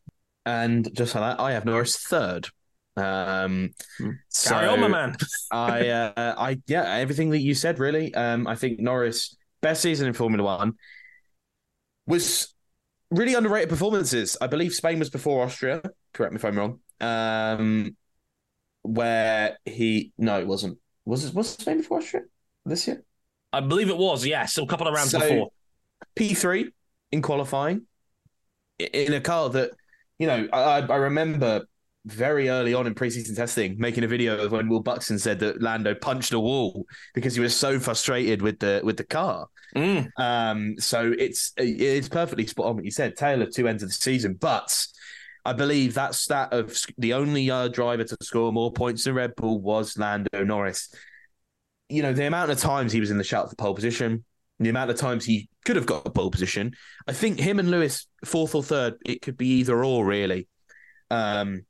and 0.46 0.88
just 0.94 1.14
like 1.14 1.36
that, 1.36 1.42
I 1.42 1.52
have 1.52 1.64
Norris 1.64 1.96
third. 1.98 2.48
Um, 2.96 3.70
hmm. 3.98 4.10
so 4.28 4.50
Carry 4.50 4.68
on, 4.68 4.80
my 4.80 4.88
man. 4.88 5.16
I, 5.50 5.88
uh, 5.88 6.34
I, 6.38 6.60
yeah, 6.66 6.84
everything 6.96 7.30
that 7.30 7.40
you 7.40 7.54
said, 7.54 7.78
really. 7.78 8.14
Um, 8.14 8.46
I 8.46 8.54
think 8.54 8.80
Norris 8.80 9.36
best 9.60 9.82
season 9.82 10.06
in 10.06 10.12
Formula 10.12 10.44
One 10.44 10.74
was 12.06 12.51
really 13.12 13.34
underrated 13.34 13.68
performances. 13.68 14.36
I 14.40 14.46
believe 14.46 14.72
Spain 14.72 14.98
was 14.98 15.10
before 15.10 15.44
Austria. 15.44 15.82
Correct 16.12 16.32
me 16.32 16.36
if 16.36 16.44
I'm 16.44 16.58
wrong. 16.58 16.80
Um, 17.00 17.96
where 18.82 19.58
he 19.64 20.12
no, 20.18 20.40
it 20.40 20.46
wasn't. 20.46 20.78
Was 21.04 21.24
it 21.24 21.34
was 21.34 21.50
Spain 21.50 21.78
before 21.78 21.98
Austria 21.98 22.22
this 22.64 22.86
year? 22.86 23.04
I 23.52 23.60
believe 23.60 23.90
it 23.90 23.96
was. 23.96 24.26
Yes, 24.26 24.58
a 24.58 24.66
couple 24.66 24.88
of 24.88 24.94
rounds 24.94 25.10
so, 25.10 25.20
before. 25.20 25.50
P 26.16 26.34
three 26.34 26.72
in 27.10 27.22
qualifying 27.22 27.82
in 28.78 29.12
a 29.12 29.20
car 29.20 29.50
that 29.50 29.70
you 30.18 30.26
know 30.26 30.48
I, 30.52 30.80
I 30.80 30.96
remember 30.96 31.62
very 32.04 32.48
early 32.48 32.74
on 32.74 32.86
in 32.86 32.94
preseason 32.94 33.36
testing 33.36 33.76
making 33.78 34.02
a 34.02 34.08
video 34.08 34.44
of 34.44 34.50
when 34.50 34.68
Will 34.68 34.82
Buxton 34.82 35.18
said 35.18 35.38
that 35.38 35.62
Lando 35.62 35.94
punched 35.94 36.32
a 36.32 36.40
wall 36.40 36.84
because 37.14 37.34
he 37.34 37.40
was 37.40 37.54
so 37.54 37.78
frustrated 37.78 38.42
with 38.42 38.58
the 38.58 38.80
with 38.82 38.96
the 38.96 39.04
car. 39.04 39.46
Mm. 39.76 40.10
Um, 40.18 40.74
so 40.78 41.14
it's 41.16 41.52
it's 41.56 42.08
perfectly 42.08 42.46
spot 42.46 42.66
on 42.66 42.76
what 42.76 42.84
you 42.84 42.90
said. 42.90 43.16
Taylor 43.16 43.46
two 43.46 43.68
ends 43.68 43.82
of 43.82 43.88
the 43.88 43.94
season, 43.94 44.34
but 44.34 44.86
I 45.44 45.52
believe 45.52 45.94
that 45.94 46.14
stat 46.14 46.52
of 46.52 46.76
the 46.98 47.14
only 47.14 47.50
uh, 47.50 47.68
driver 47.68 48.04
to 48.04 48.16
score 48.20 48.52
more 48.52 48.72
points 48.72 49.04
than 49.04 49.14
Red 49.14 49.36
Bull 49.36 49.60
was 49.60 49.96
Lando 49.96 50.44
Norris. 50.44 50.92
You 51.88 52.02
know 52.02 52.12
the 52.12 52.26
amount 52.26 52.50
of 52.50 52.58
times 52.58 52.92
he 52.92 53.00
was 53.00 53.10
in 53.10 53.18
the 53.18 53.24
shout 53.24 53.48
for 53.48 53.56
pole 53.56 53.74
position, 53.74 54.24
the 54.58 54.70
amount 54.70 54.90
of 54.90 54.96
times 54.96 55.24
he 55.24 55.48
could 55.64 55.76
have 55.76 55.86
got 55.86 56.06
a 56.06 56.10
pole 56.10 56.30
position. 56.30 56.72
I 57.06 57.12
think 57.12 57.38
him 57.38 57.60
and 57.60 57.70
Lewis 57.70 58.06
fourth 58.24 58.54
or 58.54 58.62
third, 58.62 58.94
it 59.04 59.22
could 59.22 59.36
be 59.36 59.58
either 59.58 59.84
or 59.84 60.04
really. 60.04 60.48
Um, 61.10 61.64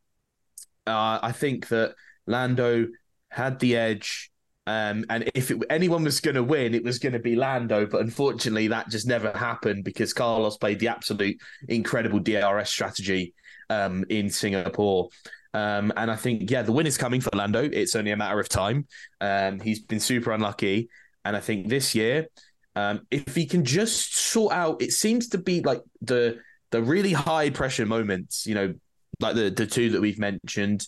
uh, 0.87 1.19
I 1.23 1.33
think 1.33 1.69
that 1.69 1.95
Lando 2.27 2.89
had 3.29 3.59
the 3.59 3.77
edge. 3.77 4.31
Um, 4.67 5.05
and 5.11 5.31
if 5.35 5.51
it, 5.51 5.59
anyone 5.71 6.05
was 6.05 6.21
going 6.21 6.37
to 6.37 6.43
win, 6.43 6.75
it 6.75 6.85
was 6.85 6.99
going 6.99 7.15
to 7.15 7.19
be 7.19 7.35
Lando. 7.35 7.87
But 7.87 8.03
unfortunately, 8.03 8.69
that 8.69 8.89
just 8.89 9.07
never 9.07 9.33
happened 9.33 9.85
because 9.85 10.13
Carlos 10.13 10.57
played 10.57 10.79
the 10.79 10.89
absolute 10.89 11.37
incredible 11.69 12.21
DRS 12.21 12.71
strategy 12.71 13.35
um, 13.71 14.05
in 14.09 14.31
Singapore. 14.31 15.09
Um, 15.55 15.93
and 15.97 16.11
I 16.11 16.17
think, 16.17 16.51
yeah, 16.51 16.63
the 16.63 16.73
win 16.73 16.87
is 16.87 16.97
coming 16.97 17.21
for 17.21 17.31
Lando. 17.35 17.63
It's 17.63 17.97
only 17.97 18.13
a 18.13 18.17
matter 18.17 18.41
of 18.41 18.49
time. 18.49 18.87
Um, 19.21 19.61
he's 19.61 19.81
been 19.81 20.01
super 20.01 20.33
unlucky. 20.33 20.89
And 21.25 21.37
I 21.37 21.41
think 21.41 21.69
this 21.69 21.95
year, 21.95 22.29
um, 22.75 23.07
if 23.11 23.35
he 23.35 23.47
can 23.47 23.65
just 23.65 24.17
sort 24.17 24.53
out, 24.53 24.81
it 24.81 24.93
seems 24.93 25.29
to 25.29 25.39
be 25.39 25.61
like 25.61 25.83
the 26.01 26.39
the 26.71 26.83
really 26.83 27.13
high 27.13 27.51
pressure 27.51 27.85
moments, 27.85 28.47
you 28.47 28.55
know, 28.55 28.75
like 29.23 29.37
the 29.37 29.51
the 29.51 29.67
two 29.67 29.91
that 29.91 30.01
we've 30.01 30.19
mentioned. 30.19 30.87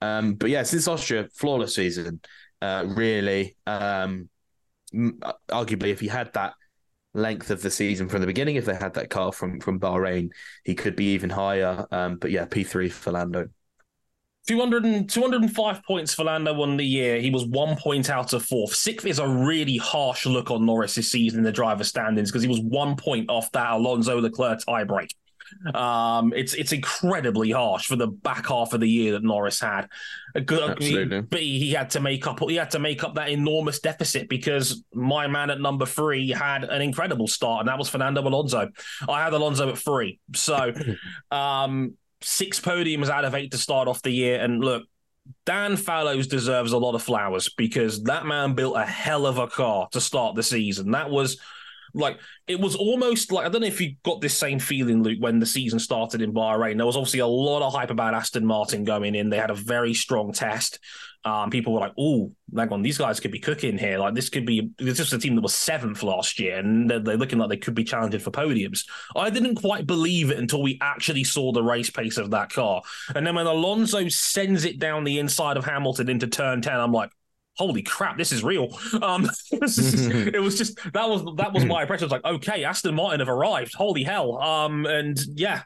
Um, 0.00 0.34
but 0.34 0.50
yeah, 0.50 0.62
since 0.62 0.88
Austria, 0.88 1.28
flawless 1.34 1.74
season, 1.74 2.20
uh, 2.60 2.84
really. 2.86 3.56
Um, 3.66 4.28
arguably, 4.94 5.88
if 5.88 6.00
he 6.00 6.08
had 6.08 6.32
that 6.34 6.54
length 7.14 7.50
of 7.50 7.62
the 7.62 7.70
season 7.70 8.08
from 8.08 8.20
the 8.20 8.26
beginning, 8.26 8.56
if 8.56 8.66
they 8.66 8.74
had 8.74 8.94
that 8.94 9.10
car 9.10 9.32
from 9.32 9.60
from 9.60 9.80
Bahrain, 9.80 10.30
he 10.64 10.74
could 10.74 10.96
be 10.96 11.12
even 11.12 11.30
higher. 11.30 11.86
Um, 11.90 12.16
but 12.16 12.30
yeah, 12.30 12.46
P 12.46 12.64
three 12.64 12.88
for 12.88 13.12
Lando. 13.12 13.48
200 14.46 14.84
and, 14.84 15.10
205 15.10 15.82
points 15.82 16.14
for 16.14 16.22
Lando 16.22 16.62
on 16.62 16.76
the 16.76 16.84
year. 16.84 17.20
He 17.20 17.30
was 17.30 17.44
one 17.46 17.76
point 17.76 18.10
out 18.10 18.32
of 18.32 18.44
fourth. 18.44 18.72
Sixth 18.74 19.04
is 19.04 19.18
a 19.18 19.26
really 19.26 19.76
harsh 19.76 20.24
look 20.24 20.52
on 20.52 20.64
Norris 20.64 20.94
this 20.94 21.10
season 21.10 21.40
in 21.40 21.44
the 21.44 21.50
driver 21.50 21.82
standings 21.82 22.30
because 22.30 22.42
he 22.42 22.48
was 22.48 22.60
one 22.60 22.94
point 22.94 23.28
off 23.28 23.50
that 23.52 23.72
Alonso 23.72 24.20
Leclerc 24.20 24.60
tiebreak. 24.60 25.08
Um, 25.74 26.32
it's 26.34 26.54
it's 26.54 26.72
incredibly 26.72 27.50
harsh 27.50 27.86
for 27.86 27.96
the 27.96 28.06
back 28.06 28.46
half 28.46 28.72
of 28.72 28.80
the 28.80 28.88
year 28.88 29.12
that 29.12 29.22
Norris 29.22 29.60
had. 29.60 29.88
Absolutely. 30.34 31.20
But 31.22 31.40
he 31.40 31.72
had 31.72 31.90
to 31.90 32.00
make 32.00 32.26
up 32.26 32.40
he 32.40 32.56
had 32.56 32.70
to 32.72 32.78
make 32.78 33.04
up 33.04 33.14
that 33.14 33.30
enormous 33.30 33.80
deficit 33.80 34.28
because 34.28 34.84
my 34.92 35.26
man 35.26 35.50
at 35.50 35.60
number 35.60 35.86
three 35.86 36.30
had 36.30 36.64
an 36.64 36.82
incredible 36.82 37.28
start, 37.28 37.60
and 37.60 37.68
that 37.68 37.78
was 37.78 37.88
Fernando 37.88 38.22
Alonso. 38.22 38.70
I 39.08 39.22
had 39.24 39.32
Alonso 39.32 39.70
at 39.70 39.78
three, 39.78 40.20
so 40.34 40.72
um, 41.30 41.94
six 42.20 42.60
podiums 42.60 43.08
out 43.08 43.24
of 43.24 43.34
eight 43.34 43.52
to 43.52 43.58
start 43.58 43.88
off 43.88 44.02
the 44.02 44.10
year. 44.10 44.40
And 44.40 44.62
look, 44.62 44.84
Dan 45.44 45.76
Fallows 45.76 46.26
deserves 46.26 46.72
a 46.72 46.78
lot 46.78 46.94
of 46.94 47.02
flowers 47.02 47.48
because 47.48 48.02
that 48.04 48.26
man 48.26 48.54
built 48.54 48.76
a 48.76 48.84
hell 48.84 49.26
of 49.26 49.38
a 49.38 49.46
car 49.46 49.88
to 49.92 50.00
start 50.00 50.34
the 50.34 50.42
season. 50.42 50.92
That 50.92 51.10
was 51.10 51.38
like 51.96 52.18
it 52.46 52.60
was 52.60 52.76
almost 52.76 53.32
like 53.32 53.46
I 53.46 53.48
don't 53.48 53.62
know 53.62 53.66
if 53.66 53.80
you 53.80 53.96
got 54.04 54.20
this 54.20 54.36
same 54.36 54.58
feeling, 54.58 55.02
Luke, 55.02 55.18
when 55.18 55.38
the 55.38 55.46
season 55.46 55.78
started 55.78 56.22
in 56.22 56.32
Bahrain. 56.32 56.76
There 56.76 56.86
was 56.86 56.96
obviously 56.96 57.20
a 57.20 57.26
lot 57.26 57.62
of 57.62 57.72
hype 57.72 57.90
about 57.90 58.14
Aston 58.14 58.46
Martin 58.46 58.84
going 58.84 59.14
in. 59.14 59.30
They 59.30 59.38
had 59.38 59.50
a 59.50 59.54
very 59.54 59.94
strong 59.94 60.32
test. 60.32 60.78
Um, 61.24 61.50
people 61.50 61.72
were 61.72 61.80
like, 61.80 61.94
"Oh, 61.98 62.30
hang 62.54 62.72
on, 62.72 62.82
these 62.82 62.98
guys 62.98 63.18
could 63.18 63.32
be 63.32 63.40
cooking 63.40 63.78
here. 63.78 63.98
Like 63.98 64.14
this 64.14 64.28
could 64.28 64.46
be 64.46 64.70
this 64.78 65.00
is 65.00 65.12
a 65.12 65.18
team 65.18 65.34
that 65.34 65.40
was 65.40 65.56
seventh 65.56 66.04
last 66.04 66.38
year, 66.38 66.58
and 66.58 66.88
they're, 66.88 67.00
they're, 67.00 67.16
looking 67.16 67.40
like 67.40 67.48
they 67.48 67.56
could 67.56 67.74
be 67.74 67.82
challenging 67.82 68.20
for 68.20 68.30
podiums." 68.30 68.84
I 69.16 69.30
didn't 69.30 69.56
quite 69.56 69.88
believe 69.88 70.30
it 70.30 70.38
until 70.38 70.62
we 70.62 70.78
actually 70.80 71.24
saw 71.24 71.50
the 71.50 71.64
race 71.64 71.90
pace 71.90 72.16
of 72.16 72.30
that 72.30 72.50
car, 72.50 72.82
and 73.14 73.26
then 73.26 73.34
when 73.34 73.46
Alonso 73.46 74.08
sends 74.08 74.64
it 74.64 74.78
down 74.78 75.02
the 75.02 75.18
inside 75.18 75.56
of 75.56 75.64
Hamilton 75.64 76.08
into 76.08 76.28
turn 76.28 76.62
ten, 76.62 76.78
I'm 76.78 76.92
like, 76.92 77.10
holy 77.56 77.82
crap, 77.82 78.16
this 78.16 78.32
is 78.32 78.44
real. 78.44 78.68
Um, 79.02 79.28
it, 79.50 79.60
was 79.60 79.76
just, 79.76 80.10
it 80.10 80.40
was 80.40 80.58
just 80.58 80.76
that 80.92 81.08
was 81.08 81.24
that 81.36 81.52
was 81.52 81.64
my 81.64 81.82
impression. 81.82 82.04
It 82.04 82.12
was 82.12 82.22
like, 82.22 82.34
okay, 82.36 82.64
Aston 82.64 82.94
Martin 82.94 83.20
have 83.20 83.28
arrived. 83.28 83.74
Holy 83.74 84.02
hell. 84.02 84.38
Um, 84.38 84.86
and 84.86 85.18
yeah. 85.34 85.62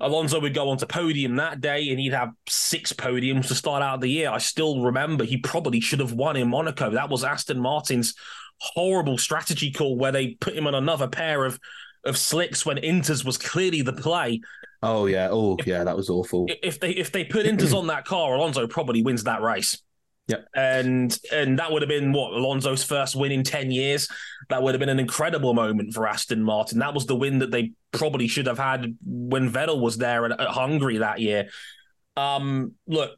Alonso 0.00 0.40
would 0.40 0.52
go 0.52 0.70
on 0.70 0.78
to 0.78 0.86
podium 0.86 1.36
that 1.36 1.60
day 1.60 1.90
and 1.90 2.00
he'd 2.00 2.12
have 2.12 2.32
six 2.48 2.92
podiums 2.92 3.46
to 3.46 3.54
start 3.54 3.84
out 3.84 4.00
the 4.00 4.08
year. 4.08 4.30
I 4.30 4.38
still 4.38 4.82
remember 4.82 5.22
he 5.22 5.36
probably 5.36 5.80
should 5.80 6.00
have 6.00 6.12
won 6.12 6.36
in 6.36 6.48
Monaco. 6.48 6.90
That 6.90 7.08
was 7.08 7.22
Aston 7.22 7.60
Martin's 7.60 8.14
horrible 8.58 9.16
strategy 9.16 9.70
call 9.70 9.96
where 9.96 10.10
they 10.10 10.30
put 10.40 10.56
him 10.56 10.66
on 10.66 10.74
another 10.74 11.06
pair 11.06 11.44
of 11.44 11.60
of 12.04 12.16
slicks 12.16 12.64
when 12.64 12.76
Inters 12.78 13.24
was 13.24 13.36
clearly 13.36 13.82
the 13.82 13.92
play. 13.92 14.40
Oh 14.82 15.06
yeah, 15.06 15.28
oh 15.30 15.56
if, 15.58 15.66
yeah, 15.66 15.84
that 15.84 15.96
was 15.96 16.08
awful. 16.08 16.46
If 16.62 16.80
they 16.80 16.90
if 16.90 17.12
they 17.12 17.24
put 17.24 17.46
Inters 17.46 17.76
on 17.76 17.88
that 17.88 18.04
car, 18.04 18.34
Alonso 18.34 18.66
probably 18.66 19.02
wins 19.02 19.24
that 19.24 19.42
race. 19.42 19.82
Yeah. 20.28 20.38
And 20.54 21.16
and 21.32 21.58
that 21.58 21.70
would 21.70 21.82
have 21.82 21.88
been 21.88 22.12
what 22.12 22.32
Alonso's 22.32 22.82
first 22.82 23.14
win 23.14 23.30
in 23.30 23.44
10 23.44 23.70
years. 23.70 24.08
That 24.48 24.62
would 24.62 24.74
have 24.74 24.80
been 24.80 24.88
an 24.88 24.98
incredible 24.98 25.54
moment 25.54 25.94
for 25.94 26.06
Aston 26.06 26.42
Martin. 26.42 26.80
That 26.80 26.94
was 26.94 27.06
the 27.06 27.14
win 27.14 27.38
that 27.38 27.52
they 27.52 27.72
probably 27.92 28.26
should 28.26 28.46
have 28.46 28.58
had 28.58 28.96
when 29.04 29.50
Vettel 29.50 29.80
was 29.80 29.98
there 29.98 30.24
at, 30.24 30.40
at 30.40 30.48
Hungary 30.48 30.98
that 30.98 31.20
year. 31.20 31.48
Um, 32.16 32.72
look, 32.88 33.12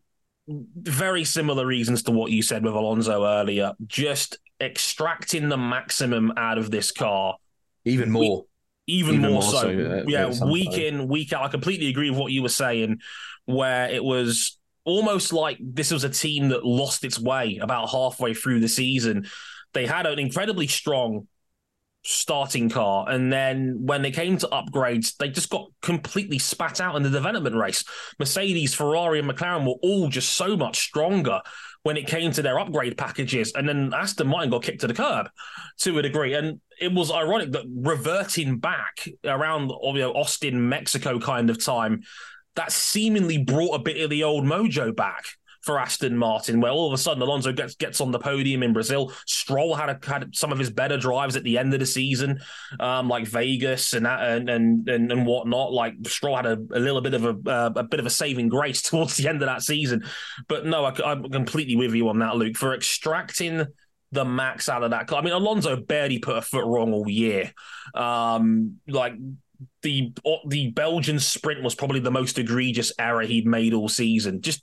very 0.48 1.24
similar 1.24 1.64
reasons 1.64 2.02
to 2.04 2.10
what 2.10 2.30
you 2.30 2.42
said 2.42 2.62
with 2.62 2.74
Alonso 2.74 3.24
earlier. 3.24 3.72
Just 3.86 4.38
extracting 4.60 5.48
the 5.48 5.58
maximum 5.58 6.32
out 6.36 6.58
of 6.58 6.70
this 6.70 6.90
car. 6.90 7.36
Even 7.84 8.10
more. 8.10 8.44
even, 8.86 9.14
even, 9.14 9.30
more, 9.30 9.40
more 9.40 9.42
so. 9.42 9.60
so 9.60 10.04
yeah, 10.06 10.44
week 10.44 10.76
in, 10.76 11.08
week 11.08 11.32
out. 11.32 11.42
I 11.42 11.48
completely 11.48 11.88
agree 11.88 12.10
with 12.10 12.18
what 12.18 12.32
you 12.32 12.42
were 12.42 12.48
saying, 12.50 13.00
where 13.46 13.88
it 13.88 14.04
was 14.04 14.57
almost 14.88 15.32
like 15.32 15.58
this 15.60 15.92
was 15.92 16.04
a 16.04 16.08
team 16.08 16.48
that 16.48 16.64
lost 16.64 17.04
its 17.04 17.18
way 17.18 17.58
about 17.60 17.90
halfway 17.90 18.32
through 18.32 18.60
the 18.60 18.68
season. 18.68 19.26
They 19.74 19.86
had 19.86 20.06
an 20.06 20.18
incredibly 20.18 20.66
strong 20.66 21.28
starting 22.04 22.70
car. 22.70 23.06
And 23.08 23.30
then 23.30 23.80
when 23.84 24.00
they 24.00 24.10
came 24.10 24.38
to 24.38 24.46
upgrades, 24.48 25.16
they 25.18 25.28
just 25.28 25.50
got 25.50 25.68
completely 25.82 26.38
spat 26.38 26.80
out 26.80 26.96
in 26.96 27.02
the 27.02 27.10
development 27.10 27.54
race. 27.54 27.84
Mercedes, 28.18 28.74
Ferrari, 28.74 29.18
and 29.18 29.28
McLaren 29.28 29.66
were 29.66 29.78
all 29.82 30.08
just 30.08 30.34
so 30.34 30.56
much 30.56 30.78
stronger 30.78 31.42
when 31.82 31.98
it 31.98 32.06
came 32.06 32.32
to 32.32 32.42
their 32.42 32.58
upgrade 32.58 32.96
packages. 32.96 33.52
And 33.54 33.68
then 33.68 33.92
Aston 33.92 34.26
Martin 34.26 34.50
got 34.50 34.62
kicked 34.62 34.80
to 34.80 34.86
the 34.86 34.94
curb 34.94 35.28
to 35.80 35.98
a 35.98 36.02
degree. 36.02 36.32
And 36.32 36.60
it 36.80 36.92
was 36.92 37.12
ironic 37.12 37.52
that 37.52 37.64
reverting 37.68 38.58
back 38.58 39.06
around 39.24 39.70
you 39.82 40.00
know, 40.00 40.12
Austin, 40.12 40.68
Mexico 40.68 41.20
kind 41.20 41.50
of 41.50 41.62
time, 41.62 42.04
that 42.58 42.72
seemingly 42.72 43.38
brought 43.38 43.74
a 43.74 43.78
bit 43.78 44.00
of 44.00 44.10
the 44.10 44.24
old 44.24 44.44
mojo 44.44 44.94
back 44.94 45.24
for 45.62 45.78
Aston 45.78 46.16
Martin, 46.16 46.60
where 46.60 46.72
all 46.72 46.88
of 46.88 46.92
a 46.92 46.98
sudden 46.98 47.22
Alonso 47.22 47.52
gets 47.52 47.76
gets 47.76 48.00
on 48.00 48.10
the 48.10 48.18
podium 48.18 48.62
in 48.62 48.72
Brazil. 48.72 49.12
Stroll 49.26 49.74
had 49.74 49.90
a, 49.90 49.98
had 50.06 50.34
some 50.34 50.50
of 50.50 50.58
his 50.58 50.70
better 50.70 50.96
drives 50.96 51.36
at 51.36 51.44
the 51.44 51.56
end 51.56 51.72
of 51.72 51.80
the 51.80 51.86
season, 51.86 52.40
um, 52.80 53.08
like 53.08 53.26
Vegas 53.28 53.92
and 53.92 54.06
that, 54.06 54.20
and, 54.22 54.48
and 54.48 54.88
and 54.88 55.12
and 55.12 55.26
whatnot. 55.26 55.72
Like 55.72 55.94
Stroll 56.06 56.36
had 56.36 56.46
a, 56.46 56.58
a 56.72 56.80
little 56.80 57.00
bit 57.00 57.14
of 57.14 57.24
a 57.24 57.50
uh, 57.50 57.70
a 57.76 57.84
bit 57.84 58.00
of 58.00 58.06
a 58.06 58.10
saving 58.10 58.48
grace 58.48 58.82
towards 58.90 59.16
the 59.16 59.28
end 59.28 59.40
of 59.40 59.46
that 59.46 59.62
season. 59.62 60.04
But 60.48 60.66
no, 60.66 60.84
I, 60.84 60.94
I'm 61.04 61.28
completely 61.30 61.76
with 61.76 61.94
you 61.94 62.08
on 62.08 62.18
that, 62.20 62.36
Luke. 62.36 62.56
For 62.56 62.74
extracting 62.74 63.66
the 64.10 64.24
max 64.24 64.68
out 64.68 64.82
of 64.82 64.90
that. 64.90 65.12
I 65.12 65.20
mean, 65.20 65.34
Alonso 65.34 65.76
barely 65.76 66.18
put 66.18 66.36
a 66.36 66.42
foot 66.42 66.64
wrong 66.64 66.92
all 66.92 67.08
year. 67.08 67.52
Um, 67.94 68.76
like 68.88 69.12
the 69.82 70.12
the 70.46 70.70
Belgian 70.70 71.18
sprint 71.18 71.62
was 71.62 71.74
probably 71.74 72.00
the 72.00 72.10
most 72.10 72.38
egregious 72.38 72.92
error 72.98 73.22
he'd 73.22 73.46
made 73.46 73.74
all 73.74 73.88
season. 73.88 74.40
Just 74.40 74.62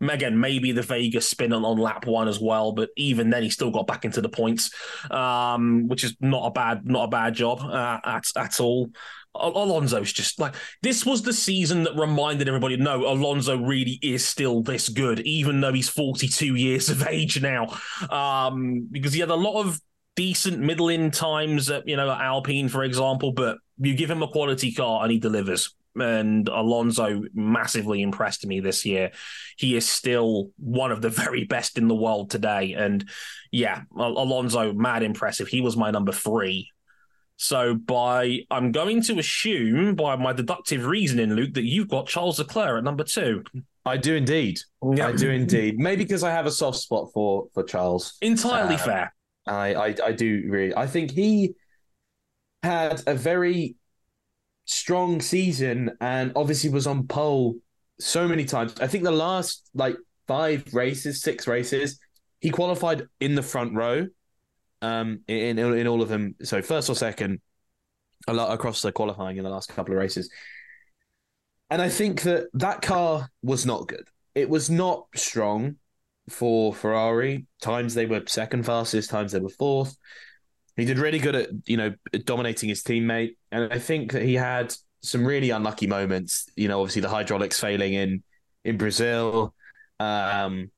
again, 0.00 0.38
maybe 0.38 0.72
the 0.72 0.82
Vegas 0.82 1.28
spin 1.28 1.52
on, 1.52 1.64
on 1.64 1.78
lap 1.78 2.06
one 2.06 2.28
as 2.28 2.40
well, 2.40 2.72
but 2.72 2.90
even 2.96 3.30
then 3.30 3.42
he 3.42 3.50
still 3.50 3.70
got 3.70 3.86
back 3.86 4.04
into 4.04 4.20
the 4.20 4.28
points, 4.28 4.70
um, 5.10 5.88
which 5.88 6.04
is 6.04 6.16
not 6.20 6.46
a 6.46 6.50
bad 6.50 6.86
not 6.86 7.04
a 7.04 7.08
bad 7.08 7.34
job 7.34 7.60
uh, 7.62 8.00
at 8.04 8.24
at 8.36 8.60
all. 8.60 8.90
Alonso's 9.36 10.12
just 10.12 10.38
like 10.38 10.54
this 10.82 11.04
was 11.04 11.22
the 11.22 11.32
season 11.32 11.82
that 11.82 11.96
reminded 11.96 12.46
everybody 12.46 12.76
no 12.76 13.04
Alonso 13.04 13.58
really 13.58 13.98
is 14.00 14.24
still 14.24 14.62
this 14.62 14.88
good 14.88 15.18
even 15.20 15.60
though 15.60 15.72
he's 15.72 15.88
42 15.88 16.54
years 16.54 16.88
of 16.88 17.04
age 17.08 17.42
now 17.42 17.76
um, 18.10 18.86
because 18.92 19.12
he 19.12 19.18
had 19.18 19.30
a 19.30 19.34
lot 19.34 19.60
of 19.60 19.80
decent 20.16 20.58
middling 20.58 21.10
times 21.10 21.70
at 21.70 21.86
you 21.86 21.96
know 21.96 22.10
at 22.10 22.20
Alpine 22.20 22.68
for 22.68 22.84
example 22.84 23.32
but 23.32 23.58
you 23.78 23.94
give 23.94 24.10
him 24.10 24.22
a 24.22 24.28
quality 24.28 24.72
car 24.72 25.02
and 25.02 25.10
he 25.10 25.18
delivers 25.18 25.74
and 25.96 26.48
Alonso 26.48 27.22
massively 27.34 28.02
impressed 28.02 28.44
me 28.44 28.58
this 28.58 28.84
year. 28.84 29.12
He 29.56 29.76
is 29.76 29.88
still 29.88 30.50
one 30.56 30.90
of 30.90 31.00
the 31.02 31.08
very 31.24 31.44
best 31.44 31.78
in 31.78 31.86
the 31.86 31.94
world 31.94 32.30
today. 32.30 32.72
And 32.72 33.08
yeah, 33.52 33.82
Alonso, 33.96 34.72
mad 34.72 35.04
impressive. 35.04 35.46
He 35.46 35.60
was 35.60 35.76
my 35.76 35.92
number 35.92 36.10
three 36.10 36.68
so 37.36 37.74
by 37.74 38.40
I'm 38.50 38.72
going 38.72 39.02
to 39.02 39.18
assume 39.18 39.94
by 39.94 40.16
my 40.16 40.32
deductive 40.32 40.86
reasoning, 40.86 41.34
Luke, 41.34 41.54
that 41.54 41.64
you've 41.64 41.88
got 41.88 42.06
Charles 42.06 42.38
Leclerc 42.38 42.78
at 42.78 42.84
number 42.84 43.04
two. 43.04 43.42
I 43.84 43.96
do 43.96 44.14
indeed. 44.14 44.58
I 44.82 45.12
do 45.12 45.30
indeed. 45.30 45.78
Maybe 45.78 46.04
because 46.04 46.22
I 46.22 46.30
have 46.30 46.46
a 46.46 46.50
soft 46.50 46.78
spot 46.78 47.10
for 47.12 47.48
for 47.52 47.62
Charles. 47.64 48.16
Entirely 48.22 48.74
um, 48.74 48.80
fair. 48.80 49.14
I, 49.46 49.74
I 49.74 49.94
I 50.04 50.12
do 50.12 50.44
really. 50.48 50.74
I 50.74 50.86
think 50.86 51.10
he 51.10 51.54
had 52.62 53.02
a 53.06 53.14
very 53.14 53.76
strong 54.64 55.20
season 55.20 55.96
and 56.00 56.32
obviously 56.36 56.70
was 56.70 56.86
on 56.86 57.06
pole 57.06 57.56
so 58.00 58.26
many 58.26 58.44
times. 58.44 58.74
I 58.80 58.86
think 58.86 59.04
the 59.04 59.10
last 59.10 59.68
like 59.74 59.96
five 60.26 60.72
races, 60.72 61.20
six 61.20 61.46
races, 61.46 61.98
he 62.40 62.50
qualified 62.50 63.06
in 63.20 63.34
the 63.34 63.42
front 63.42 63.74
row 63.74 64.06
um, 64.82 65.20
in 65.28 65.58
in 65.58 65.86
all 65.86 66.02
of 66.02 66.08
them. 66.08 66.34
So 66.42 66.62
first 66.62 66.88
or 66.88 66.94
second, 66.94 67.40
a 68.26 68.34
lot 68.34 68.52
across 68.52 68.82
the 68.82 68.92
qualifying 68.92 69.36
in 69.36 69.44
the 69.44 69.50
last 69.50 69.68
couple 69.68 69.94
of 69.94 69.98
races. 69.98 70.30
And 71.70 71.80
I 71.82 71.88
think 71.88 72.22
that 72.22 72.48
that 72.54 72.82
car 72.82 73.28
was 73.42 73.66
not 73.66 73.88
good. 73.88 74.08
It 74.34 74.48
was 74.48 74.70
not 74.70 75.06
strong 75.14 75.76
for 76.28 76.74
Ferrari. 76.74 77.46
Times 77.60 77.94
they 77.94 78.06
were 78.06 78.22
second 78.26 78.64
fastest, 78.64 79.10
times 79.10 79.32
they 79.32 79.40
were 79.40 79.48
fourth. 79.48 79.96
He 80.76 80.84
did 80.84 80.98
really 80.98 81.18
good 81.18 81.34
at 81.34 81.48
you 81.66 81.76
know 81.76 81.94
dominating 82.24 82.68
his 82.68 82.82
teammate, 82.82 83.36
and 83.52 83.72
I 83.72 83.78
think 83.78 84.12
that 84.12 84.22
he 84.22 84.34
had 84.34 84.74
some 85.02 85.24
really 85.24 85.50
unlucky 85.50 85.86
moments. 85.86 86.48
You 86.56 86.68
know, 86.68 86.80
obviously 86.80 87.02
the 87.02 87.08
hydraulics 87.08 87.60
failing 87.60 87.94
in 87.94 88.22
in 88.64 88.76
Brazil. 88.76 89.54
Um, 90.00 90.70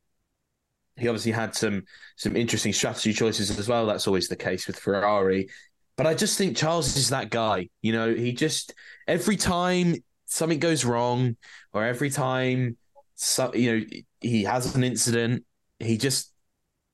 he 0.97 1.09
obviously 1.09 1.33
had 1.33 1.55
some 1.55 1.85
some 2.17 2.37
interesting 2.37 2.73
strategy 2.73 3.13
choices 3.13 3.59
as 3.59 3.69
well. 3.69 3.87
That's 3.87 4.07
always 4.07 4.29
the 4.29 4.37
case 4.37 4.67
with 4.67 4.79
Ferrari. 4.79 5.49
But 5.97 6.07
I 6.07 6.15
just 6.15 6.37
think 6.37 6.57
Charles 6.57 6.97
is 6.97 7.09
that 7.09 7.31
guy. 7.31 7.71
You 7.81 7.93
know, 7.93 8.15
he 8.15 8.33
just 8.33 8.75
every 9.09 9.37
time 9.37 9.97
something 10.27 10.59
goes 10.59 10.85
wrong, 10.85 11.37
or 11.73 11.85
every 11.85 12.11
time 12.11 12.77
so, 13.15 13.55
you 13.55 13.79
know 13.79 13.87
he 14.21 14.45
has 14.45 14.75
an 14.75 14.85
incident, 14.85 15.45
he 15.79 15.97
just 15.97 16.33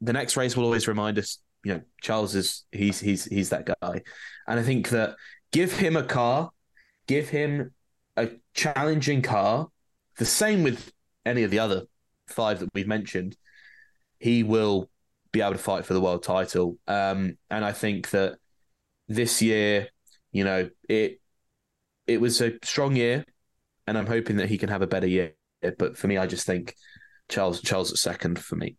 the 0.00 0.12
next 0.12 0.36
race 0.36 0.56
will 0.56 0.64
always 0.64 0.88
remind 0.88 1.18
us. 1.18 1.38
You 1.64 1.74
know, 1.74 1.80
Charles 2.00 2.34
is 2.34 2.64
he's 2.72 2.98
he's 2.98 3.24
he's 3.24 3.50
that 3.50 3.66
guy, 3.66 4.02
and 4.48 4.58
I 4.60 4.62
think 4.62 4.88
that 4.90 5.14
give 5.52 5.72
him 5.72 5.96
a 5.96 6.02
car, 6.02 6.50
give 7.06 7.28
him 7.28 7.72
a 8.16 8.30
challenging 8.54 9.22
car. 9.22 9.68
The 10.18 10.24
same 10.24 10.62
with 10.62 10.92
any 11.24 11.44
of 11.44 11.50
the 11.50 11.60
other 11.60 11.84
five 12.26 12.60
that 12.60 12.70
we've 12.74 12.86
mentioned 12.86 13.36
he 14.22 14.44
will 14.44 14.88
be 15.32 15.40
able 15.40 15.52
to 15.52 15.58
fight 15.58 15.84
for 15.84 15.94
the 15.94 16.00
world 16.00 16.22
title. 16.22 16.78
Um, 16.86 17.38
and 17.50 17.64
I 17.64 17.72
think 17.72 18.10
that 18.10 18.36
this 19.08 19.42
year, 19.42 19.88
you 20.30 20.44
know, 20.44 20.70
it 20.88 21.20
it 22.06 22.20
was 22.20 22.40
a 22.40 22.52
strong 22.62 22.94
year, 22.94 23.24
and 23.88 23.98
I'm 23.98 24.06
hoping 24.06 24.36
that 24.36 24.48
he 24.48 24.58
can 24.58 24.68
have 24.68 24.80
a 24.80 24.86
better 24.86 25.08
year. 25.08 25.34
But 25.76 25.98
for 25.98 26.06
me, 26.06 26.18
I 26.18 26.26
just 26.26 26.46
think 26.46 26.76
Charles 27.32 27.60
Charles 27.60 27.90
at 27.90 27.98
second 27.98 28.38
for 28.38 28.56
me. 28.56 28.76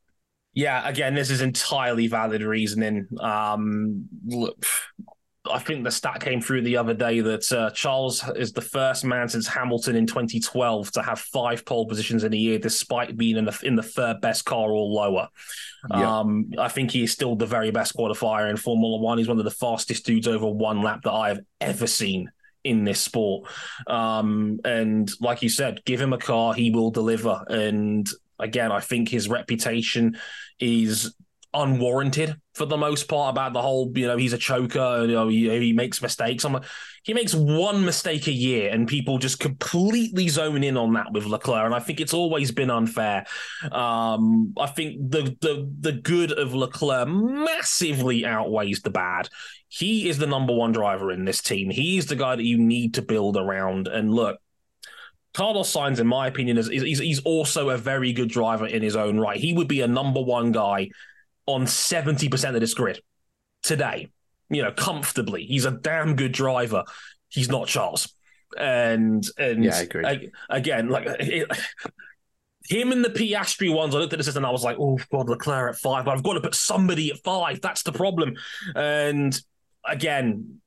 Yeah, 0.53 0.87
again, 0.87 1.15
this 1.15 1.31
is 1.31 1.41
entirely 1.41 2.07
valid 2.07 2.43
reasoning. 2.43 3.07
Um, 3.19 4.07
look, 4.27 4.63
I 5.49 5.59
think 5.59 5.83
the 5.83 5.91
stat 5.91 6.21
came 6.21 6.39
through 6.39 6.61
the 6.61 6.77
other 6.77 6.93
day 6.93 7.19
that 7.19 7.51
uh, 7.51 7.71
Charles 7.71 8.23
is 8.35 8.53
the 8.53 8.61
first 8.61 9.03
man 9.03 9.27
since 9.27 9.47
Hamilton 9.47 9.95
in 9.95 10.05
2012 10.05 10.91
to 10.91 11.01
have 11.01 11.19
five 11.19 11.65
pole 11.65 11.87
positions 11.87 12.23
in 12.23 12.33
a 12.33 12.37
year, 12.37 12.59
despite 12.59 13.17
being 13.17 13.37
in 13.37 13.45
the 13.45 13.59
in 13.63 13.75
the 13.75 13.83
third 13.83 14.21
best 14.21 14.45
car 14.45 14.71
or 14.71 14.85
lower. 14.85 15.27
Yeah. 15.89 16.19
Um, 16.19 16.51
I 16.59 16.69
think 16.69 16.91
he 16.91 17.03
is 17.03 17.11
still 17.11 17.35
the 17.35 17.47
very 17.47 17.71
best 17.71 17.95
qualifier 17.95 18.49
in 18.49 18.55
Formula 18.55 18.97
One. 18.99 19.17
He's 19.17 19.27
one 19.27 19.39
of 19.39 19.45
the 19.45 19.51
fastest 19.51 20.05
dudes 20.05 20.27
over 20.27 20.47
one 20.47 20.81
lap 20.83 21.01
that 21.03 21.11
I 21.11 21.29
have 21.29 21.39
ever 21.59 21.87
seen 21.87 22.31
in 22.63 22.83
this 22.83 23.01
sport. 23.01 23.49
Um, 23.87 24.59
and 24.63 25.11
like 25.19 25.41
you 25.41 25.49
said, 25.49 25.83
give 25.83 25.99
him 25.99 26.13
a 26.13 26.17
car, 26.17 26.53
he 26.53 26.71
will 26.71 26.91
deliver. 26.91 27.43
And 27.49 28.07
again, 28.39 28.71
I 28.71 28.79
think 28.79 29.09
his 29.09 29.29
reputation 29.29 30.17
is 30.59 31.13
unwarranted 31.53 32.35
for 32.55 32.65
the 32.65 32.77
most 32.77 33.07
part 33.07 33.31
about 33.31 33.53
the 33.53 33.61
whole, 33.61 33.91
you 33.95 34.07
know, 34.07 34.17
he's 34.17 34.33
a 34.33 34.37
choker, 34.37 35.05
you 35.05 35.13
know, 35.13 35.27
he, 35.27 35.49
he 35.59 35.73
makes 35.73 36.01
mistakes. 36.01 36.43
I'm 36.43 36.53
like, 36.53 36.63
he 37.03 37.13
makes 37.13 37.35
one 37.35 37.85
mistake 37.85 38.27
a 38.27 38.31
year 38.31 38.71
and 38.71 38.87
people 38.87 39.17
just 39.17 39.39
completely 39.39 40.27
zone 40.29 40.63
in 40.63 40.77
on 40.77 40.93
that 40.93 41.11
with 41.11 41.25
Leclerc. 41.25 41.65
And 41.65 41.75
I 41.75 41.79
think 41.79 41.99
it's 41.99 42.13
always 42.13 42.51
been 42.51 42.71
unfair. 42.71 43.25
Um, 43.71 44.53
I 44.57 44.67
think 44.67 45.11
the, 45.11 45.35
the, 45.41 45.71
the 45.79 45.91
good 45.91 46.31
of 46.31 46.55
Leclerc 46.55 47.07
massively 47.07 48.25
outweighs 48.25 48.81
the 48.81 48.89
bad. 48.89 49.29
He 49.67 50.09
is 50.09 50.17
the 50.17 50.27
number 50.27 50.53
one 50.53 50.71
driver 50.71 51.11
in 51.11 51.25
this 51.25 51.41
team. 51.41 51.69
He's 51.69 52.07
the 52.07 52.15
guy 52.15 52.35
that 52.35 52.45
you 52.45 52.57
need 52.57 52.95
to 52.95 53.01
build 53.01 53.37
around. 53.37 53.87
And 53.87 54.13
look, 54.13 54.39
Carlos 55.33 55.73
Sainz, 55.73 55.99
in 55.99 56.07
my 56.07 56.27
opinion, 56.27 56.57
is 56.57 56.67
he's, 56.67 56.99
he's 56.99 57.19
also 57.21 57.69
a 57.69 57.77
very 57.77 58.13
good 58.13 58.29
driver 58.29 58.67
in 58.67 58.81
his 58.81 58.95
own 58.95 59.19
right. 59.19 59.39
He 59.39 59.53
would 59.53 59.67
be 59.67 59.81
a 59.81 59.87
number 59.87 60.21
one 60.21 60.51
guy 60.51 60.89
on 61.47 61.65
70% 61.65 62.53
of 62.53 62.61
this 62.61 62.73
grid 62.73 63.01
today, 63.63 64.11
you 64.49 64.61
know, 64.61 64.71
comfortably. 64.71 65.45
He's 65.45 65.65
a 65.65 65.71
damn 65.71 66.15
good 66.15 66.31
driver. 66.31 66.83
He's 67.29 67.49
not 67.49 67.67
Charles. 67.67 68.13
And 68.55 69.25
and 69.39 69.63
yeah, 69.63 69.77
I 69.77 69.81
agree. 69.81 70.31
again, 70.49 70.89
like 70.89 71.07
it, 71.07 71.49
him 72.69 72.91
and 72.91 73.03
the 73.03 73.09
Piastri 73.09 73.73
ones, 73.73 73.95
I 73.95 73.97
looked 73.97 74.13
at 74.13 74.19
this 74.19 74.35
and 74.35 74.45
I 74.45 74.51
was 74.51 74.63
like, 74.63 74.77
oh 74.79 74.99
God, 75.11 75.27
Leclerc 75.27 75.73
at 75.73 75.79
five, 75.79 76.05
but 76.05 76.11
I've 76.11 76.23
got 76.23 76.33
to 76.33 76.41
put 76.41 76.55
somebody 76.55 77.11
at 77.11 77.17
five. 77.23 77.61
That's 77.61 77.81
the 77.81 77.91
problem. 77.91 78.35
And 78.75 79.37
again, 79.85 80.61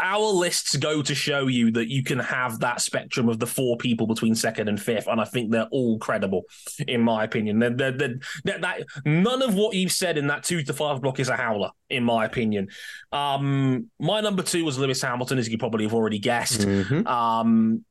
our 0.00 0.32
lists 0.32 0.76
go 0.76 1.02
to 1.02 1.14
show 1.14 1.46
you 1.46 1.70
that 1.72 1.88
you 1.88 2.02
can 2.02 2.18
have 2.18 2.60
that 2.60 2.80
spectrum 2.80 3.28
of 3.28 3.38
the 3.38 3.46
four 3.46 3.76
people 3.76 4.06
between 4.06 4.34
second 4.34 4.68
and 4.68 4.80
fifth, 4.80 5.06
and 5.06 5.20
I 5.20 5.24
think 5.24 5.50
they're 5.50 5.68
all 5.70 5.98
credible, 5.98 6.42
in 6.86 7.00
my 7.00 7.24
opinion. 7.24 7.58
They're, 7.58 7.70
they're, 7.70 7.92
they're, 7.92 8.58
that 8.58 8.84
none 9.04 9.42
of 9.42 9.54
what 9.54 9.74
you've 9.74 9.92
said 9.92 10.18
in 10.18 10.28
that 10.28 10.44
two 10.44 10.62
to 10.62 10.72
five 10.72 11.02
block 11.02 11.20
is 11.20 11.28
a 11.28 11.36
howler, 11.36 11.70
in 11.90 12.04
my 12.04 12.24
opinion. 12.24 12.68
Um, 13.12 13.90
my 13.98 14.20
number 14.20 14.42
two 14.42 14.64
was 14.64 14.78
Lewis 14.78 15.02
Hamilton, 15.02 15.38
as 15.38 15.48
you 15.48 15.58
probably 15.58 15.84
have 15.84 15.94
already 15.94 16.18
guessed. 16.18 16.62
Mm-hmm. 16.62 17.06
Um, 17.06 17.84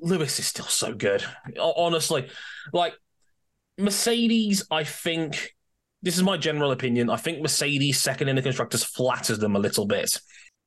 Lewis 0.00 0.38
is 0.38 0.46
still 0.46 0.66
so 0.66 0.94
good, 0.94 1.24
honestly. 1.58 2.28
Like 2.72 2.94
Mercedes, 3.78 4.64
I 4.70 4.84
think 4.84 5.54
this 6.02 6.16
is 6.16 6.22
my 6.22 6.36
general 6.36 6.70
opinion. 6.70 7.10
I 7.10 7.16
think 7.16 7.40
Mercedes 7.40 8.00
second 8.00 8.28
in 8.28 8.36
the 8.36 8.42
constructors 8.42 8.84
flatters 8.84 9.38
them 9.38 9.56
a 9.56 9.58
little 9.58 9.86
bit. 9.86 10.20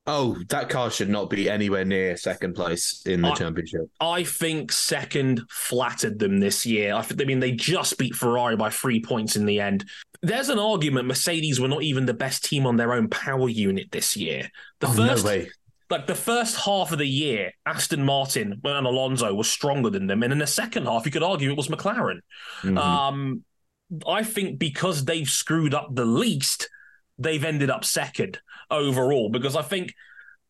Oh, 0.06 0.36
that 0.48 0.68
car 0.68 0.90
should 0.90 1.08
not 1.08 1.30
be 1.30 1.48
anywhere 1.48 1.84
near 1.84 2.16
second 2.16 2.54
place 2.54 3.02
in 3.06 3.22
the 3.22 3.28
I, 3.28 3.34
championship. 3.34 3.82
I 4.00 4.24
think 4.24 4.72
second 4.72 5.42
flattered 5.48 6.18
them 6.18 6.40
this 6.40 6.66
year. 6.66 6.94
I, 6.94 7.06
I 7.20 7.24
mean, 7.24 7.38
they 7.38 7.52
just 7.52 7.98
beat 7.98 8.16
Ferrari 8.16 8.56
by 8.56 8.70
three 8.70 9.00
points 9.00 9.36
in 9.36 9.46
the 9.46 9.60
end. 9.60 9.84
There's 10.20 10.48
an 10.48 10.58
argument 10.58 11.06
Mercedes 11.06 11.60
were 11.60 11.68
not 11.68 11.84
even 11.84 12.06
the 12.06 12.14
best 12.14 12.44
team 12.44 12.66
on 12.66 12.76
their 12.76 12.92
own 12.94 13.08
power 13.08 13.48
unit 13.48 13.92
this 13.92 14.16
year. 14.16 14.50
The 14.80 14.88
oh, 14.88 14.92
first, 14.92 15.24
no 15.24 15.30
way. 15.30 15.50
Like 15.88 16.08
the 16.08 16.14
first 16.16 16.56
half 16.56 16.90
of 16.90 16.98
the 16.98 17.06
year, 17.06 17.52
Aston 17.64 18.04
Martin 18.04 18.60
and 18.64 18.86
Alonso 18.86 19.32
was 19.34 19.48
stronger 19.48 19.90
than 19.90 20.08
them, 20.08 20.24
and 20.24 20.32
in 20.32 20.38
the 20.38 20.46
second 20.48 20.86
half, 20.86 21.06
you 21.06 21.12
could 21.12 21.22
argue 21.22 21.50
it 21.50 21.56
was 21.56 21.68
McLaren. 21.68 22.20
Mm-hmm. 22.62 22.78
Um, 22.78 23.44
I 24.08 24.24
think 24.24 24.58
because 24.58 25.04
they've 25.04 25.28
screwed 25.28 25.74
up 25.74 25.94
the 25.94 26.06
least, 26.06 26.68
they've 27.18 27.44
ended 27.44 27.70
up 27.70 27.84
second 27.84 28.40
overall 28.72 29.28
because 29.28 29.54
I 29.54 29.62
think 29.62 29.94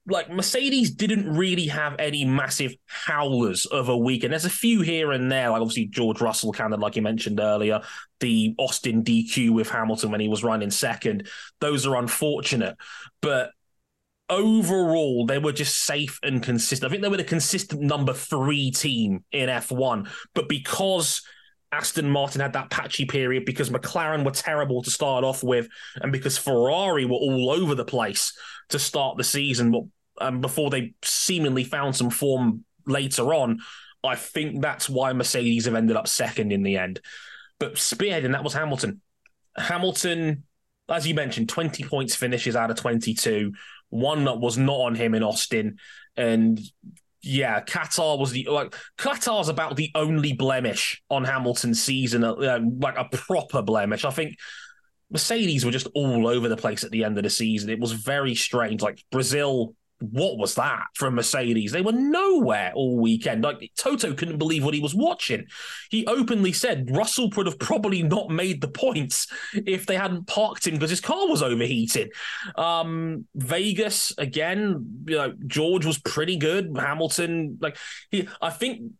like 0.06 0.30
Mercedes 0.30 0.90
didn't 0.90 1.32
really 1.32 1.66
have 1.66 1.94
any 1.98 2.24
massive 2.24 2.74
howlers 2.86 3.66
of 3.66 3.88
a 3.88 3.96
week, 3.96 4.24
and 4.24 4.32
there's 4.32 4.44
a 4.44 4.50
few 4.50 4.80
here 4.80 5.12
and 5.12 5.30
there, 5.30 5.50
like 5.50 5.60
obviously 5.60 5.86
George 5.86 6.20
Russell, 6.20 6.52
kind 6.52 6.74
of 6.74 6.80
like 6.80 6.96
you 6.96 7.02
mentioned 7.02 7.38
earlier, 7.38 7.82
the 8.20 8.54
Austin 8.58 9.04
DQ 9.04 9.50
with 9.50 9.70
Hamilton 9.70 10.10
when 10.10 10.20
he 10.20 10.28
was 10.28 10.42
running 10.42 10.70
second. 10.70 11.28
Those 11.60 11.86
are 11.86 11.96
unfortunate, 11.96 12.76
but 13.20 13.50
overall 14.28 15.26
they 15.26 15.38
were 15.38 15.52
just 15.52 15.84
safe 15.84 16.18
and 16.22 16.42
consistent. 16.42 16.88
I 16.88 16.90
think 16.90 17.02
they 17.02 17.08
were 17.08 17.16
the 17.16 17.24
consistent 17.24 17.82
number 17.82 18.12
three 18.12 18.70
team 18.72 19.24
in 19.30 19.48
F1, 19.48 20.08
but 20.34 20.48
because 20.48 21.22
Aston 21.72 22.08
Martin 22.08 22.40
had 22.40 22.52
that 22.52 22.70
patchy 22.70 23.06
period 23.06 23.44
because 23.44 23.70
McLaren 23.70 24.24
were 24.24 24.30
terrible 24.30 24.82
to 24.82 24.90
start 24.90 25.24
off 25.24 25.42
with, 25.42 25.68
and 26.00 26.12
because 26.12 26.36
Ferrari 26.36 27.04
were 27.04 27.16
all 27.16 27.50
over 27.50 27.74
the 27.74 27.84
place 27.84 28.36
to 28.68 28.78
start 28.78 29.16
the 29.16 29.24
season. 29.24 29.90
Um, 30.20 30.42
before 30.42 30.68
they 30.68 30.92
seemingly 31.02 31.64
found 31.64 31.96
some 31.96 32.10
form 32.10 32.64
later 32.86 33.34
on. 33.34 33.60
I 34.04 34.16
think 34.16 34.60
that's 34.60 34.88
why 34.88 35.12
Mercedes 35.12 35.66
have 35.66 35.74
ended 35.74 35.96
up 35.96 36.08
second 36.08 36.52
in 36.52 36.62
the 36.62 36.76
end. 36.76 37.00
But 37.58 37.74
spearheading 37.74 38.32
that 38.32 38.44
was 38.44 38.54
Hamilton. 38.54 39.00
Hamilton, 39.56 40.44
as 40.88 41.06
you 41.06 41.14
mentioned, 41.14 41.48
20 41.48 41.84
points 41.84 42.16
finishes 42.16 42.56
out 42.56 42.70
of 42.70 42.76
22. 42.76 43.52
One 43.90 44.24
that 44.24 44.40
was 44.40 44.58
not 44.58 44.80
on 44.80 44.94
him 44.94 45.14
in 45.14 45.22
Austin. 45.22 45.78
And 46.16 46.60
yeah, 47.22 47.60
Qatar 47.62 48.18
was 48.18 48.32
the 48.32 48.46
like 48.50 48.74
Qatar's 48.98 49.48
about 49.48 49.76
the 49.76 49.90
only 49.94 50.32
blemish 50.32 51.02
on 51.08 51.24
Hamilton's 51.24 51.82
season, 51.82 52.24
uh, 52.24 52.60
like 52.78 52.98
a 52.98 53.04
proper 53.16 53.62
blemish. 53.62 54.04
I 54.04 54.10
think 54.10 54.36
Mercedes 55.10 55.64
were 55.64 55.70
just 55.70 55.86
all 55.94 56.26
over 56.26 56.48
the 56.48 56.56
place 56.56 56.84
at 56.84 56.90
the 56.90 57.04
end 57.04 57.18
of 57.18 57.24
the 57.24 57.30
season. 57.30 57.70
It 57.70 57.78
was 57.78 57.92
very 57.92 58.34
strange. 58.34 58.82
Like 58.82 59.04
Brazil 59.10 59.74
what 60.10 60.38
was 60.38 60.54
that 60.56 60.84
from 60.94 61.14
Mercedes? 61.14 61.72
They 61.72 61.80
were 61.80 61.92
nowhere 61.92 62.72
all 62.74 63.00
weekend. 63.00 63.42
Like 63.42 63.70
Toto 63.76 64.12
couldn't 64.14 64.38
believe 64.38 64.64
what 64.64 64.74
he 64.74 64.80
was 64.80 64.94
watching. 64.94 65.46
He 65.90 66.06
openly 66.06 66.52
said 66.52 66.94
Russell 66.94 67.30
would 67.36 67.46
have 67.46 67.58
probably 67.58 68.02
not 68.02 68.30
made 68.30 68.60
the 68.60 68.68
points 68.68 69.26
if 69.54 69.86
they 69.86 69.96
hadn't 69.96 70.26
parked 70.26 70.66
him 70.66 70.74
because 70.74 70.90
his 70.90 71.00
car 71.00 71.28
was 71.28 71.42
overheating. 71.42 72.10
Um, 72.56 73.26
Vegas 73.34 74.12
again, 74.18 75.04
you 75.06 75.16
know, 75.16 75.34
George 75.46 75.86
was 75.86 75.98
pretty 75.98 76.36
good. 76.36 76.76
Hamilton, 76.76 77.58
like 77.60 77.76
he, 78.10 78.28
I 78.40 78.50
think. 78.50 78.92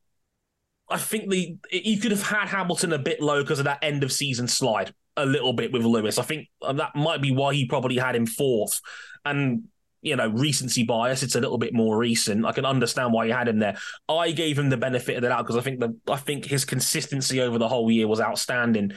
I 0.91 0.99
think 0.99 1.31
the 1.31 1.57
you 1.71 1.99
could 1.99 2.11
have 2.11 2.23
had 2.23 2.49
Hamilton 2.49 2.93
a 2.93 2.99
bit 2.99 3.23
low 3.23 3.41
because 3.41 3.59
of 3.59 3.65
that 3.65 3.79
end 3.83 4.03
of 4.03 4.13
season 4.13 4.47
slide 4.47 4.93
a 5.17 5.27
little 5.27 5.53
bit 5.53 5.73
with 5.73 5.85
Lewis. 5.85 6.19
I 6.19 6.23
think 6.23 6.49
that 6.61 6.95
might 6.95 7.21
be 7.21 7.33
why 7.33 7.55
he 7.55 7.67
probably 7.67 7.97
had 7.97 8.17
him 8.17 8.27
fourth. 8.27 8.81
And 9.25 9.65
you 10.03 10.17
know, 10.17 10.29
recency 10.29 10.83
bias. 10.83 11.23
It's 11.23 11.37
a 11.37 11.41
little 11.41 11.59
bit 11.59 11.73
more 11.73 11.97
recent. 11.97 12.45
I 12.45 12.53
can 12.53 12.67
understand 12.67 13.13
why 13.13 13.27
you 13.27 13.33
had 13.33 13.49
him 13.49 13.61
there. 13.61 13.77
I 14.09 14.33
gave 14.33 14.59
him 14.59 14.69
the 14.69 14.77
benefit 14.77 15.17
of 15.17 15.23
the 15.23 15.29
doubt 15.29 15.47
because 15.47 15.57
I 15.57 15.61
think 15.61 15.81
that 15.81 15.95
I 16.09 16.17
think 16.17 16.45
his 16.45 16.65
consistency 16.65 17.41
over 17.41 17.57
the 17.57 17.69
whole 17.69 17.91
year 17.91 18.09
was 18.09 18.21
outstanding. 18.21 18.93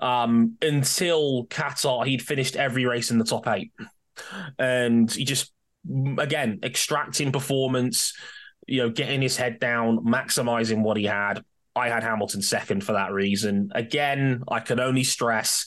Um, 0.00 0.56
until 0.60 1.46
Qatar, 1.46 2.06
he'd 2.06 2.22
finished 2.22 2.56
every 2.56 2.84
race 2.84 3.10
in 3.10 3.18
the 3.18 3.24
top 3.24 3.46
eight, 3.46 3.72
and 4.58 5.10
he 5.10 5.24
just 5.24 5.52
again 6.18 6.58
extracting 6.62 7.32
performance. 7.32 8.12
You 8.66 8.82
know, 8.82 8.90
getting 8.90 9.22
his 9.22 9.36
head 9.36 9.60
down, 9.60 10.04
maximizing 10.04 10.82
what 10.82 10.98
he 10.98 11.04
had. 11.04 11.42
I 11.74 11.88
had 11.88 12.02
Hamilton 12.02 12.42
second 12.42 12.82
for 12.82 12.92
that 12.92 13.12
reason. 13.12 13.70
Again, 13.74 14.42
I 14.48 14.58
can 14.60 14.80
only 14.80 15.04
stress 15.04 15.64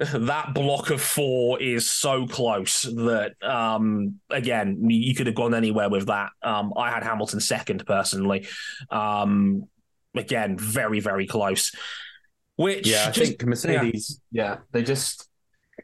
that 0.00 0.54
block 0.54 0.90
of 0.90 1.00
four 1.00 1.60
is 1.60 1.90
so 1.90 2.26
close 2.26 2.82
that 2.82 3.34
um, 3.42 4.20
again 4.30 4.88
you 4.90 5.14
could 5.14 5.26
have 5.26 5.36
gone 5.36 5.54
anywhere 5.54 5.88
with 5.88 6.06
that. 6.06 6.30
Um, 6.42 6.72
I 6.76 6.90
had 6.90 7.02
Hamilton 7.02 7.40
second 7.40 7.84
personally. 7.86 8.46
Um, 8.90 9.68
again, 10.14 10.58
very 10.58 11.00
very 11.00 11.26
close. 11.26 11.72
Which 12.56 12.86
yeah, 12.86 13.06
I 13.08 13.10
just, 13.10 13.32
think 13.32 13.44
Mercedes. 13.44 14.20
Yeah. 14.30 14.42
yeah, 14.42 14.56
they 14.72 14.82
just 14.82 15.28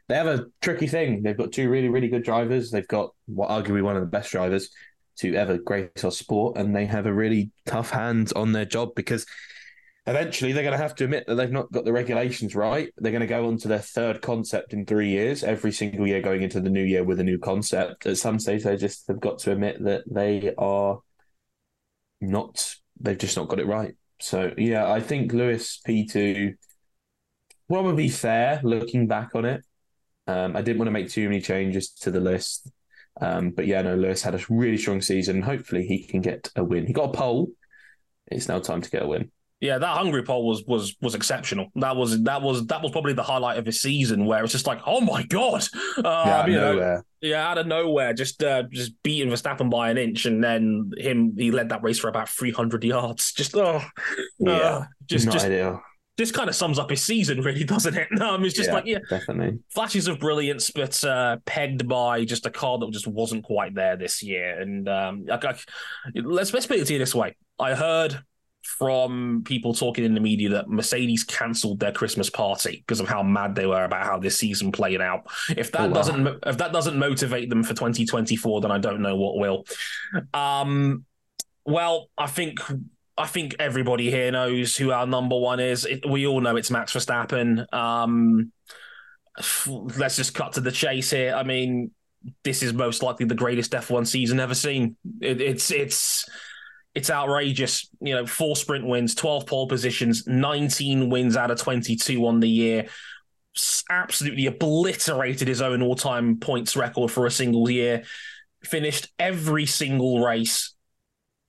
they 0.08 0.14
have 0.14 0.26
a 0.26 0.46
tricky 0.60 0.86
thing. 0.86 1.22
They've 1.22 1.36
got 1.36 1.52
two 1.52 1.68
really 1.68 1.88
really 1.88 2.08
good 2.08 2.24
drivers. 2.24 2.70
They've 2.70 2.88
got 2.88 3.10
what 3.26 3.50
arguably 3.50 3.82
one 3.82 3.96
of 3.96 4.02
the 4.02 4.08
best 4.08 4.32
drivers 4.32 4.70
to 5.18 5.34
ever 5.34 5.58
grace 5.58 5.90
our 6.02 6.10
sport, 6.10 6.56
and 6.56 6.74
they 6.74 6.86
have 6.86 7.06
a 7.06 7.12
really 7.12 7.50
tough 7.66 7.90
hand 7.90 8.32
on 8.34 8.52
their 8.52 8.64
job 8.64 8.94
because 8.94 9.26
eventually 10.06 10.52
they're 10.52 10.64
going 10.64 10.76
to 10.76 10.82
have 10.82 10.94
to 10.96 11.04
admit 11.04 11.24
that 11.26 11.36
they've 11.36 11.50
not 11.50 11.70
got 11.70 11.84
the 11.84 11.92
regulations 11.92 12.56
right. 12.56 12.92
They're 12.96 13.12
going 13.12 13.20
to 13.20 13.26
go 13.26 13.46
on 13.46 13.56
to 13.58 13.68
their 13.68 13.78
third 13.78 14.20
concept 14.20 14.72
in 14.72 14.84
three 14.84 15.10
years, 15.10 15.44
every 15.44 15.72
single 15.72 16.06
year 16.06 16.20
going 16.20 16.42
into 16.42 16.60
the 16.60 16.70
new 16.70 16.82
year 16.82 17.04
with 17.04 17.20
a 17.20 17.24
new 17.24 17.38
concept. 17.38 18.06
At 18.06 18.18
some 18.18 18.38
stage, 18.38 18.64
they 18.64 18.76
just 18.76 19.06
have 19.08 19.20
got 19.20 19.38
to 19.40 19.52
admit 19.52 19.82
that 19.84 20.02
they 20.10 20.54
are 20.58 21.00
not, 22.20 22.74
they've 23.00 23.18
just 23.18 23.36
not 23.36 23.48
got 23.48 23.60
it 23.60 23.66
right. 23.66 23.94
So, 24.20 24.52
yeah, 24.56 24.90
I 24.90 25.00
think 25.00 25.32
Lewis 25.32 25.80
P2 25.86 26.54
probably 27.68 28.08
fair 28.08 28.60
looking 28.62 29.06
back 29.06 29.34
on 29.34 29.44
it. 29.44 29.64
Um, 30.26 30.56
I 30.56 30.62
didn't 30.62 30.78
want 30.78 30.88
to 30.88 30.92
make 30.92 31.10
too 31.10 31.28
many 31.28 31.40
changes 31.40 31.90
to 32.00 32.10
the 32.10 32.20
list. 32.20 32.70
Um, 33.20 33.50
but 33.50 33.66
yeah, 33.66 33.82
no, 33.82 33.94
Lewis 33.94 34.22
had 34.22 34.34
a 34.34 34.40
really 34.48 34.78
strong 34.78 35.00
season. 35.00 35.42
Hopefully, 35.42 35.86
he 35.86 36.04
can 36.04 36.20
get 36.20 36.50
a 36.56 36.64
win. 36.64 36.86
He 36.86 36.92
got 36.92 37.10
a 37.10 37.12
pole. 37.12 37.50
It's 38.26 38.48
now 38.48 38.58
time 38.58 38.80
to 38.80 38.90
get 38.90 39.02
a 39.02 39.06
win. 39.06 39.30
Yeah, 39.62 39.78
that 39.78 39.96
Hungary 39.96 40.24
pole 40.24 40.44
was 40.44 40.64
was 40.66 40.96
was 41.00 41.14
exceptional. 41.14 41.68
That 41.76 41.94
was 41.94 42.20
that 42.24 42.42
was 42.42 42.66
that 42.66 42.82
was 42.82 42.90
probably 42.90 43.12
the 43.12 43.22
highlight 43.22 43.58
of 43.58 43.64
his 43.64 43.80
season, 43.80 44.26
where 44.26 44.42
it's 44.42 44.50
just 44.50 44.66
like, 44.66 44.80
oh 44.86 45.00
my 45.00 45.22
god, 45.22 45.62
uh, 45.98 46.02
yeah, 46.04 46.34
out 46.34 46.48
of 46.48 46.54
nowhere. 46.56 46.96
Know, 46.96 47.02
yeah, 47.20 47.48
out 47.48 47.58
of 47.58 47.66
nowhere, 47.68 48.12
just 48.12 48.42
uh, 48.42 48.64
just 48.72 49.00
beating 49.04 49.30
Verstappen 49.30 49.70
by 49.70 49.90
an 49.90 49.98
inch, 49.98 50.26
and 50.26 50.42
then 50.42 50.90
him 50.98 51.36
he 51.38 51.52
led 51.52 51.68
that 51.68 51.84
race 51.84 52.00
for 52.00 52.08
about 52.08 52.28
three 52.28 52.50
hundred 52.50 52.82
yards. 52.82 53.32
Just 53.34 53.56
oh, 53.56 53.80
yeah, 54.40 54.52
uh, 54.52 54.84
just 55.06 55.30
just 55.30 55.46
ideal. 55.46 55.80
This 56.16 56.32
kind 56.32 56.48
of 56.48 56.56
sums 56.56 56.80
up 56.80 56.90
his 56.90 57.04
season, 57.04 57.40
really, 57.40 57.62
doesn't 57.62 57.96
it? 57.96 58.08
Um, 58.20 58.44
it's 58.44 58.56
just 58.56 58.68
yeah, 58.68 58.74
like 58.74 58.86
yeah, 58.86 58.98
definitely 59.08 59.60
flashes 59.68 60.08
of 60.08 60.18
brilliance, 60.18 60.70
but 60.70 61.04
uh, 61.04 61.36
pegged 61.46 61.88
by 61.88 62.24
just 62.24 62.46
a 62.46 62.50
car 62.50 62.78
that 62.78 62.90
just 62.90 63.06
wasn't 63.06 63.44
quite 63.44 63.76
there 63.76 63.96
this 63.96 64.24
year. 64.24 64.60
And 64.60 64.88
um, 64.88 65.26
I, 65.30 65.34
I, 65.36 65.54
let's 66.16 66.52
let's 66.52 66.66
put 66.66 66.78
it 66.78 66.86
to 66.88 66.92
you 66.94 66.98
this 66.98 67.14
way: 67.14 67.36
I 67.60 67.74
heard 67.74 68.24
from 68.62 69.42
people 69.44 69.74
talking 69.74 70.04
in 70.04 70.14
the 70.14 70.20
media 70.20 70.48
that 70.48 70.68
Mercedes 70.68 71.24
cancelled 71.24 71.80
their 71.80 71.92
Christmas 71.92 72.30
party 72.30 72.82
because 72.86 73.00
of 73.00 73.08
how 73.08 73.22
mad 73.22 73.54
they 73.54 73.66
were 73.66 73.84
about 73.84 74.06
how 74.06 74.18
this 74.18 74.38
season 74.38 74.72
played 74.72 75.00
out. 75.00 75.26
If 75.56 75.72
that 75.72 75.82
oh, 75.82 75.86
wow. 75.88 75.94
doesn't 75.94 76.26
if 76.46 76.58
that 76.58 76.72
doesn't 76.72 76.96
motivate 76.96 77.50
them 77.50 77.64
for 77.64 77.74
2024, 77.74 78.60
then 78.60 78.70
I 78.70 78.78
don't 78.78 79.02
know 79.02 79.16
what 79.16 79.36
will. 79.36 79.64
Um, 80.32 81.04
well, 81.64 82.08
I 82.16 82.26
think 82.26 82.60
I 83.18 83.26
think 83.26 83.56
everybody 83.58 84.10
here 84.10 84.30
knows 84.30 84.76
who 84.76 84.92
our 84.92 85.06
number 85.06 85.38
one 85.38 85.60
is. 85.60 85.84
It, 85.84 86.08
we 86.08 86.26
all 86.26 86.40
know 86.40 86.56
it's 86.56 86.70
Max 86.70 86.92
Verstappen. 86.92 87.72
Um, 87.72 88.52
let's 89.98 90.16
just 90.16 90.34
cut 90.34 90.54
to 90.54 90.60
the 90.60 90.72
chase 90.72 91.10
here. 91.10 91.34
I 91.34 91.42
mean, 91.42 91.90
this 92.44 92.62
is 92.62 92.72
most 92.72 93.02
likely 93.02 93.26
the 93.26 93.34
greatest 93.34 93.72
F1 93.72 94.06
season 94.06 94.40
ever 94.40 94.54
seen. 94.54 94.96
It, 95.20 95.40
it's 95.40 95.70
it's 95.70 96.28
it's 96.94 97.10
outrageous. 97.10 97.88
You 98.00 98.14
know, 98.14 98.26
four 98.26 98.56
sprint 98.56 98.86
wins, 98.86 99.14
12 99.14 99.46
pole 99.46 99.66
positions, 99.66 100.26
19 100.26 101.08
wins 101.08 101.36
out 101.36 101.50
of 101.50 101.58
22 101.58 102.26
on 102.26 102.40
the 102.40 102.48
year. 102.48 102.88
Absolutely 103.90 104.46
obliterated 104.46 105.48
his 105.48 105.60
own 105.60 105.82
all 105.82 105.94
time 105.94 106.38
points 106.38 106.76
record 106.76 107.10
for 107.10 107.26
a 107.26 107.30
single 107.30 107.68
year. 107.68 108.04
Finished 108.64 109.12
every 109.18 109.66
single 109.66 110.24
race 110.24 110.74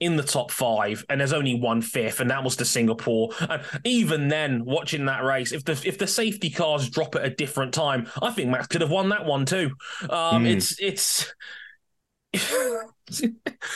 in 0.00 0.16
the 0.16 0.22
top 0.22 0.50
five, 0.50 1.04
and 1.08 1.20
there's 1.20 1.32
only 1.32 1.58
one 1.58 1.80
fifth, 1.80 2.20
and 2.20 2.30
that 2.30 2.42
was 2.42 2.56
to 2.56 2.64
Singapore. 2.64 3.30
And 3.40 3.62
even 3.84 4.28
then, 4.28 4.64
watching 4.64 5.06
that 5.06 5.24
race, 5.24 5.52
if 5.52 5.64
the 5.64 5.80
if 5.84 5.98
the 5.98 6.06
safety 6.06 6.50
cars 6.50 6.90
drop 6.90 7.14
at 7.14 7.24
a 7.24 7.30
different 7.30 7.72
time, 7.72 8.08
I 8.20 8.30
think 8.32 8.50
Max 8.50 8.66
could 8.66 8.80
have 8.80 8.90
won 8.90 9.10
that 9.10 9.24
one 9.24 9.46
too. 9.46 9.70
Um, 10.02 10.44
mm. 10.44 10.56
It's 10.56 10.78
it's 10.80 11.34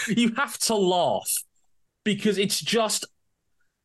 you 0.09 0.35
have 0.37 0.59
to 0.59 0.75
laugh 0.75 1.45
because 2.17 2.39
it's 2.39 2.61
just 2.61 3.05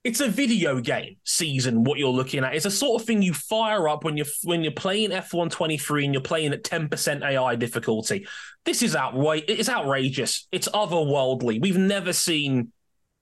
it's 0.04 0.20
a 0.20 0.28
video 0.28 0.82
game 0.82 1.16
season 1.24 1.84
what 1.84 1.98
you're 1.98 2.10
looking 2.10 2.44
at. 2.44 2.56
It's 2.56 2.66
a 2.66 2.72
sort 2.72 3.02
of 3.02 3.08
thing 3.08 3.22
you 3.22 3.34
fire 3.34 3.88
up 3.88 4.04
when 4.04 4.18
you're 4.18 4.28
when 4.44 4.64
you're 4.64 4.74
playing 4.74 5.12
f123 5.12 6.06
and 6.06 6.14
you're 6.14 6.22
playing 6.22 6.54
at 6.54 6.64
10% 6.64 7.24
ai 7.24 7.56
difficulty. 7.56 8.28
This 8.66 8.82
is 8.82 8.96
outright 8.96 9.46
it's 9.48 9.70
outrageous. 9.70 10.48
It's 10.52 10.68
otherworldly. 10.70 11.62
We've 11.62 11.78
never 11.78 12.14
seen 12.14 12.72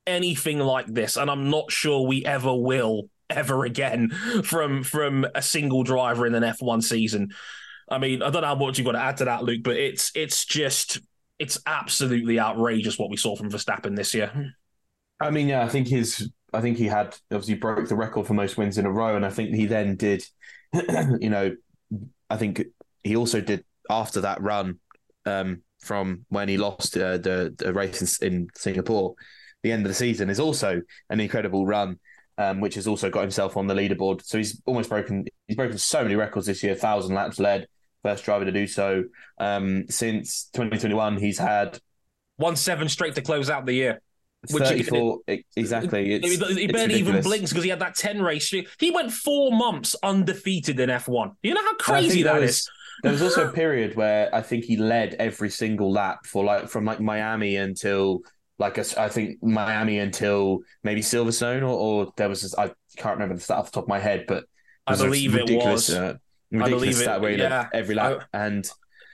anything 0.08 0.58
like 0.58 0.88
this 0.88 1.16
and 1.16 1.30
i'm 1.30 1.52
not 1.52 1.72
sure 1.72 2.08
we 2.08 2.26
ever 2.26 2.56
will 2.56 3.04
ever 3.30 3.66
again 3.66 4.10
from 4.44 4.82
from 4.82 5.28
a 5.36 5.42
single 5.44 5.84
driver 5.84 6.26
in 6.26 6.34
an 6.34 6.42
f1 6.42 6.82
season. 6.82 7.30
I 7.90 8.00
mean 8.00 8.24
i 8.24 8.32
don't 8.32 8.42
know 8.42 8.48
how 8.48 8.56
much 8.56 8.80
you've 8.80 8.86
got 8.86 8.94
to 8.94 9.00
add 9.00 9.18
to 9.18 9.26
that 9.26 9.44
luke 9.44 9.62
but 9.64 9.78
it's 9.78 10.12
it's 10.16 10.46
just 10.46 11.00
it's 11.38 11.60
absolutely 11.68 12.40
outrageous 12.40 12.98
what 12.98 13.12
we 13.12 13.18
saw 13.18 13.36
from 13.36 13.52
verstappen 13.52 13.96
this 13.96 14.14
year 14.14 14.56
I 15.22 15.30
mean, 15.30 15.48
yeah, 15.48 15.64
I 15.64 15.68
think 15.68 15.88
his, 15.88 16.32
I 16.52 16.62
think 16.62 16.78
he 16.78 16.88
had 16.88 17.16
obviously 17.32 17.56
broke 17.56 17.88
the 17.88 17.96
record 17.96 18.26
for 18.26 18.34
most 18.34 18.58
wins 18.58 18.78
in 18.78 18.86
a 18.86 18.92
row, 18.92 19.16
and 19.16 19.26
I 19.26 19.30
think 19.30 19.54
he 19.54 19.68
then 19.68 19.96
did, 19.96 20.24
you 20.74 21.30
know, 21.30 21.56
I 22.30 22.38
think 22.38 22.64
he 23.04 23.16
also 23.16 23.40
did 23.40 23.64
after 23.90 24.22
that 24.22 24.42
run 24.42 24.80
um, 25.26 25.62
from 25.80 26.26
when 26.30 26.50
he 26.50 26.58
lost 26.58 26.98
uh, 26.98 27.18
the 27.18 27.54
the 27.58 27.74
race 27.74 28.20
in, 28.20 28.34
in, 28.34 28.48
Singapore. 28.56 29.14
The 29.64 29.72
end 29.72 29.86
of 29.86 29.90
the 29.90 29.96
season 29.96 30.32
is 30.32 30.40
also 30.40 30.82
an 31.12 31.20
incredible 31.20 31.68
run, 31.68 32.00
um, 32.40 32.62
which 32.62 32.74
has 32.76 32.88
also 32.88 33.12
got 33.12 33.22
himself 33.22 33.58
on 33.58 33.68
the 33.68 33.76
leaderboard. 33.76 34.24
So 34.26 34.40
he's 34.40 34.60
almost 34.66 34.90
broken. 34.90 35.26
He's 35.48 35.58
broken 35.58 35.78
so 35.78 36.02
many 36.02 36.16
records 36.16 36.48
this 36.48 36.64
year. 36.64 36.74
Thousand 36.74 37.14
laps 37.14 37.40
led, 37.40 37.68
first 38.02 38.26
driver 38.26 38.46
to 38.46 38.52
do 38.52 38.66
so 38.66 39.04
um, 39.38 39.86
since 39.88 40.50
2021. 40.54 41.18
He's 41.18 41.38
had 41.38 41.80
one 42.38 42.56
seven 42.56 42.90
straight 42.90 43.14
to 43.16 43.22
close 43.22 43.52
out 43.52 43.68
the 43.68 43.74
year. 43.74 44.02
Which 44.50 44.64
34, 44.64 45.20
it, 45.28 45.46
exactly. 45.56 46.14
It's, 46.14 46.56
he 46.58 46.68
barely 46.68 46.96
even 46.96 47.22
blinks 47.22 47.52
because 47.52 47.64
he 47.64 47.70
had 47.70 47.80
that 47.80 47.96
10 47.96 48.24
race. 48.24 48.50
He 48.80 48.92
went 48.92 49.12
four 49.12 49.52
months 49.52 49.96
undefeated 50.02 50.80
in 50.80 50.90
F1. 50.90 51.36
You 51.44 51.54
know 51.54 51.62
how 51.62 51.76
crazy 51.76 52.24
that 52.24 52.42
is? 52.42 52.68
there 53.04 53.12
was 53.12 53.22
also 53.22 53.50
a 53.50 53.52
period 53.54 53.96
where 53.96 54.34
I 54.34 54.42
think 54.42 54.66
he 54.66 54.78
led 54.78 55.16
every 55.16 55.50
single 55.50 55.92
lap 55.92 56.26
for 56.26 56.44
like 56.44 56.70
from 56.70 56.86
like 56.86 57.00
Miami 57.00 57.56
until 57.56 58.22
like 58.58 58.78
a, 58.78 58.86
I 59.00 59.10
think 59.10 59.42
Miami 59.44 60.00
until 60.00 60.60
maybe 60.84 61.02
Silverstone 61.02 61.62
or, 61.62 62.06
or 62.06 62.14
there 62.18 62.30
was 62.30 62.42
this, 62.42 62.56
I 62.58 62.72
can't 62.98 63.16
remember 63.16 63.36
the 63.36 63.42
stat 63.42 63.58
off 63.58 63.66
the 63.66 63.76
top 63.76 63.84
of 63.84 63.90
my 63.90 64.00
head, 64.00 64.26
but 64.28 64.46
I 64.88 64.96
believe 64.96 65.36
it 65.36 65.50
was. 65.50 65.90
Uh, 65.90 66.16
ridiculous 66.52 67.08
I 67.08 67.18
believe 67.18 67.40
it, 67.40 67.44
yeah. 67.44 67.70
every 67.74 67.96
lap 67.96 68.24
I, 68.34 68.46
and 68.46 68.70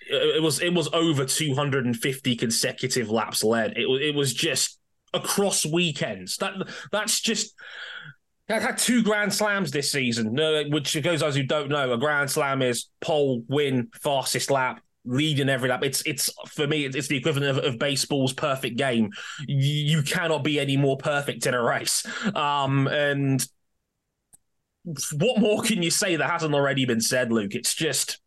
it 0.09 0.41
was 0.41 0.59
it 0.59 0.73
was 0.73 0.89
over 0.93 1.25
250 1.25 2.36
consecutive 2.36 3.09
laps 3.09 3.43
led. 3.43 3.78
It 3.78 3.88
was 3.88 4.01
it 4.01 4.15
was 4.15 4.34
just 4.34 4.80
across 5.14 5.66
weekends. 5.66 6.38
That 6.38 6.53
that's 6.91 7.20
just 7.20 7.55
that 8.47 8.62
had 8.62 8.78
two 8.78 9.03
grand 9.03 9.34
slams 9.34 9.72
this 9.72 9.91
season. 9.91 10.36
Which 10.72 11.01
goes 11.03 11.20
those 11.20 11.36
who 11.36 11.43
don't 11.43 11.70
know, 11.70 11.93
a 11.93 11.97
grand 11.97 12.32
slam 12.32 12.62
is 12.62 12.88
pole 13.01 13.43
win 13.47 13.89
fastest 14.01 14.51
lap. 14.51 14.82
Leading 15.10 15.47
every 15.47 15.70
lap, 15.70 15.86
it's 15.86 16.01
it's 16.01 16.30
for 16.49 16.68
me. 16.68 16.84
It's 16.84 17.08
the 17.08 17.16
equivalent 17.16 17.58
of, 17.58 17.64
of 17.64 17.80
baseball's 17.80 18.34
perfect 18.34 18.76
game. 18.78 19.10
You, 19.47 19.97
you 19.97 20.03
cannot 20.03 20.43
be 20.43 20.60
any 20.60 20.76
more 20.76 20.97
perfect 20.97 21.47
in 21.47 21.53
a 21.53 21.64
race. 21.64 22.05
Um, 22.36 22.88
and 22.89 23.45
what 25.14 25.39
more 25.39 25.62
can 25.62 25.82
you 25.82 25.91
say 25.91 26.18
that 26.18 26.30
hasn't 26.30 26.53
already 26.53 26.84
been 26.84 26.99
said, 26.99 27.32
Luke? 27.32 27.55
It's 27.55 27.74
just 27.74 28.20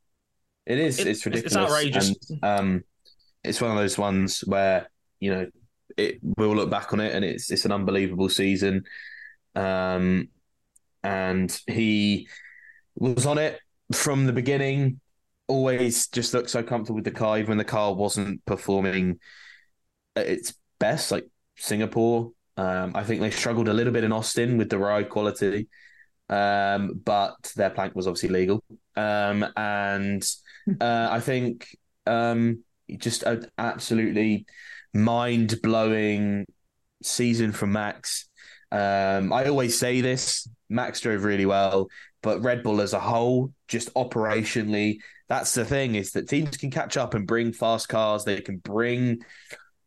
it 0.65 0.79
is. 0.79 0.99
It, 0.99 1.07
it's 1.09 1.27
ridiculous. 1.27 1.53
It's 1.53 1.57
outrageous. 1.57 2.15
And, 2.31 2.45
um, 2.45 2.85
it's 3.45 3.61
one 3.61 3.73
of 3.73 3.77
those 3.77 3.99
ones 3.99 4.41
where 4.47 4.89
you 5.19 5.35
know 5.35 5.51
it. 6.01 6.19
We'll 6.23 6.55
look 6.55 6.71
back 6.71 6.93
on 6.93 7.01
it, 7.01 7.15
and 7.15 7.25
it's 7.25 7.51
it's 7.51 7.65
an 7.65 7.73
unbelievable 7.73 8.29
season. 8.29 8.85
Um, 9.55 10.29
and 11.03 11.61
he 11.67 12.29
was 12.95 13.27
on 13.27 13.39
it 13.39 13.61
from 13.93 14.27
the 14.27 14.33
beginning. 14.33 15.01
Always 15.49 16.09
just 16.09 16.33
looked 16.35 16.51
so 16.51 16.63
comfortable 16.63 16.97
with 16.97 17.05
the 17.05 17.11
car, 17.11 17.39
even 17.39 17.51
when 17.51 17.59
the 17.59 17.65
car 17.65 17.95
wasn't 17.95 18.45
performing 18.45 19.19
at 20.17 20.27
its 20.27 20.55
best, 20.79 21.11
like 21.11 21.27
Singapore. 21.57 22.33
Um, 22.57 22.93
I 22.95 23.05
think 23.05 23.21
they 23.21 23.31
struggled 23.31 23.69
a 23.69 23.73
little 23.73 23.93
bit 23.93 24.05
in 24.05 24.13
Austin 24.13 24.59
with 24.59 24.69
the 24.69 24.79
ride 24.79 25.09
quality, 25.09 25.69
um, 26.29 27.01
but 27.05 27.53
their 27.57 27.71
plank 27.71 27.95
was 27.95 28.07
obviously 28.07 28.29
legal. 28.29 28.63
Um, 28.97 29.47
and 29.57 30.23
uh, 30.81 31.09
I 31.11 31.21
think 31.21 31.77
um, 32.07 32.65
just 32.99 33.25
absolutely 33.59 34.47
mind 34.93 35.61
blowing 35.63 36.47
season 37.03 37.53
from 37.53 37.73
Max. 37.73 38.29
Um, 38.73 39.33
I 39.33 39.47
always 39.47 39.79
say 39.79 40.01
this 40.01 40.49
Max 40.69 41.01
drove 41.01 41.25
really 41.25 41.47
well, 41.47 41.89
but 42.23 42.43
Red 42.43 42.63
Bull 42.63 42.81
as 42.81 42.93
a 42.93 43.01
whole, 43.01 43.53
just 43.69 43.93
operationally, 43.95 44.99
that's 45.29 45.55
the 45.55 45.65
thing 45.65 45.95
is 45.95 46.13
that 46.13 46.29
teams 46.29 46.57
can 46.57 46.71
catch 46.71 46.97
up 46.97 47.15
and 47.15 47.27
bring 47.27 47.53
fast 47.53 47.89
cars. 47.89 48.25
They 48.25 48.41
can 48.41 48.59
bring, 48.59 49.23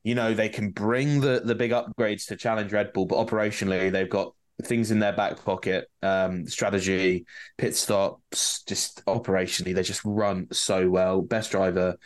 you 0.03 0.15
know, 0.15 0.33
they 0.33 0.49
can 0.49 0.71
bring 0.71 1.21
the, 1.21 1.41
the 1.43 1.55
big 1.55 1.71
upgrades 1.71 2.27
to 2.27 2.35
challenge 2.35 2.71
Red 2.71 2.93
Bull, 2.93 3.05
but 3.05 3.25
operationally, 3.25 3.91
they've 3.91 4.09
got 4.09 4.33
things 4.63 4.91
in 4.91 4.99
their 4.99 5.13
back 5.13 5.43
pocket, 5.43 5.89
um, 6.01 6.47
strategy, 6.47 7.25
pit 7.57 7.75
stops, 7.75 8.63
just 8.63 9.03
operationally, 9.05 9.73
they 9.73 9.83
just 9.83 10.03
run 10.05 10.47
so 10.51 10.89
well. 10.89 11.21
Best 11.21 11.51
driver 11.51 11.97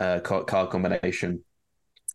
uh, 0.00 0.20
car, 0.20 0.44
car 0.44 0.66
combination. 0.66 1.44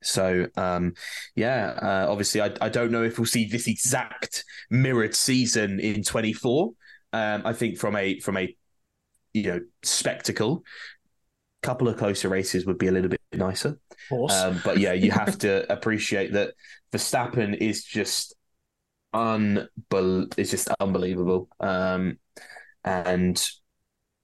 So 0.07 0.47
um, 0.55 0.93
yeah, 1.35 1.77
uh, 1.81 2.07
obviously, 2.09 2.41
I, 2.41 2.51
I 2.61 2.69
don't 2.69 2.91
know 2.91 3.03
if 3.03 3.19
we'll 3.19 3.25
see 3.25 3.47
this 3.47 3.67
exact 3.67 4.43
mirrored 4.69 5.15
season 5.15 5.79
in 5.79 6.03
24. 6.03 6.71
Um, 7.13 7.41
I 7.45 7.53
think 7.53 7.77
from 7.77 7.95
a 7.95 8.19
from 8.19 8.37
a 8.37 8.55
you 9.33 9.43
know 9.43 9.59
spectacle, 9.83 10.63
couple 11.61 11.87
of 11.87 11.97
closer 11.97 12.29
races 12.29 12.65
would 12.65 12.77
be 12.77 12.87
a 12.87 12.91
little 12.91 13.09
bit 13.09 13.21
nicer. 13.33 13.79
Um, 14.29 14.61
but 14.63 14.79
yeah, 14.79 14.93
you 14.93 15.11
have 15.11 15.37
to 15.39 15.71
appreciate 15.71 16.33
that 16.33 16.53
Verstappen 16.91 17.55
is 17.55 17.83
just 17.83 18.35
unbel- 19.13 20.33
it's 20.37 20.51
just 20.51 20.69
unbelievable. 20.79 21.49
Um, 21.59 22.19
and 22.83 23.49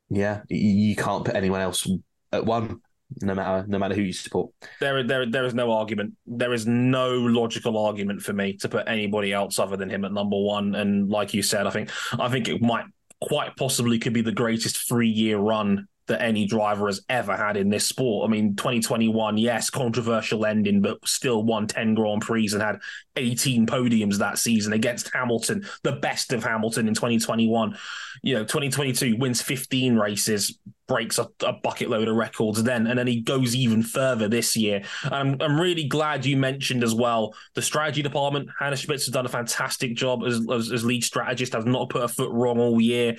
yeah, 0.09 0.41
you 0.49 0.95
can't 0.95 1.25
put 1.25 1.35
anyone 1.35 1.61
else 1.61 1.87
at 2.31 2.45
one, 2.45 2.81
no 3.21 3.35
matter 3.35 3.65
no 3.67 3.79
matter 3.79 3.95
who 3.95 4.01
you 4.01 4.13
support. 4.13 4.51
There, 4.79 5.03
there, 5.03 5.25
there 5.25 5.45
is 5.45 5.53
no 5.53 5.71
argument. 5.71 6.13
There 6.25 6.53
is 6.53 6.65
no 6.65 7.09
logical 7.11 7.77
argument 7.77 8.21
for 8.21 8.33
me 8.33 8.53
to 8.57 8.69
put 8.69 8.87
anybody 8.87 9.33
else 9.33 9.59
other 9.59 9.77
than 9.77 9.89
him 9.89 10.05
at 10.05 10.11
number 10.11 10.37
one. 10.37 10.75
And 10.75 11.09
like 11.09 11.33
you 11.33 11.43
said, 11.43 11.67
I 11.67 11.69
think 11.69 11.89
I 12.19 12.29
think 12.29 12.47
it 12.47 12.61
might 12.61 12.85
quite 13.21 13.55
possibly 13.55 13.99
could 13.99 14.13
be 14.13 14.21
the 14.21 14.31
greatest 14.31 14.87
three 14.87 15.09
year 15.09 15.37
run 15.37 15.87
that 16.07 16.21
any 16.21 16.45
driver 16.45 16.87
has 16.87 17.01
ever 17.07 17.35
had 17.35 17.55
in 17.55 17.69
this 17.69 17.87
sport. 17.87 18.27
I 18.27 18.31
mean, 18.31 18.55
2021, 18.55 19.37
yes, 19.37 19.69
controversial 19.69 20.45
ending, 20.45 20.81
but 20.81 20.97
still 21.07 21.43
won 21.43 21.67
10 21.67 21.93
Grand 21.93 22.21
Prix 22.21 22.49
and 22.51 22.61
had 22.61 22.79
18 23.15 23.65
podiums 23.65 24.17
that 24.17 24.37
season 24.37 24.73
against 24.73 25.11
Hamilton, 25.13 25.65
the 25.83 25.93
best 25.93 26.33
of 26.33 26.43
Hamilton 26.43 26.87
in 26.87 26.93
2021. 26.93 27.77
You 28.21 28.35
know, 28.35 28.41
2022 28.41 29.15
wins 29.17 29.41
15 29.41 29.95
races, 29.95 30.57
breaks 30.87 31.17
a, 31.17 31.27
a, 31.45 31.53
bucket 31.53 31.89
load 31.89 32.07
of 32.07 32.15
records 32.15 32.61
then, 32.63 32.87
and 32.87 32.99
then 32.99 33.07
he 33.07 33.21
goes 33.21 33.55
even 33.55 33.81
further 33.81 34.27
this 34.27 34.55
year. 34.55 34.83
I'm, 35.03 35.41
I'm 35.41 35.59
really 35.59 35.87
glad 35.87 36.25
you 36.25 36.35
mentioned 36.35 36.83
as 36.83 36.93
well 36.93 37.33
the 37.53 37.61
strategy 37.61 38.01
department. 38.01 38.49
Hannah 38.59 38.75
Schmitz 38.75 39.05
has 39.05 39.13
done 39.13 39.25
a 39.25 39.29
fantastic 39.29 39.95
job 39.95 40.23
as, 40.25 40.45
as, 40.51 40.71
as 40.71 40.85
lead 40.85 41.03
strategist, 41.03 41.53
has 41.53 41.65
not 41.65 41.89
put 41.89 42.03
a 42.03 42.07
foot 42.07 42.31
wrong 42.31 42.59
all 42.59 42.81
year. 42.81 43.15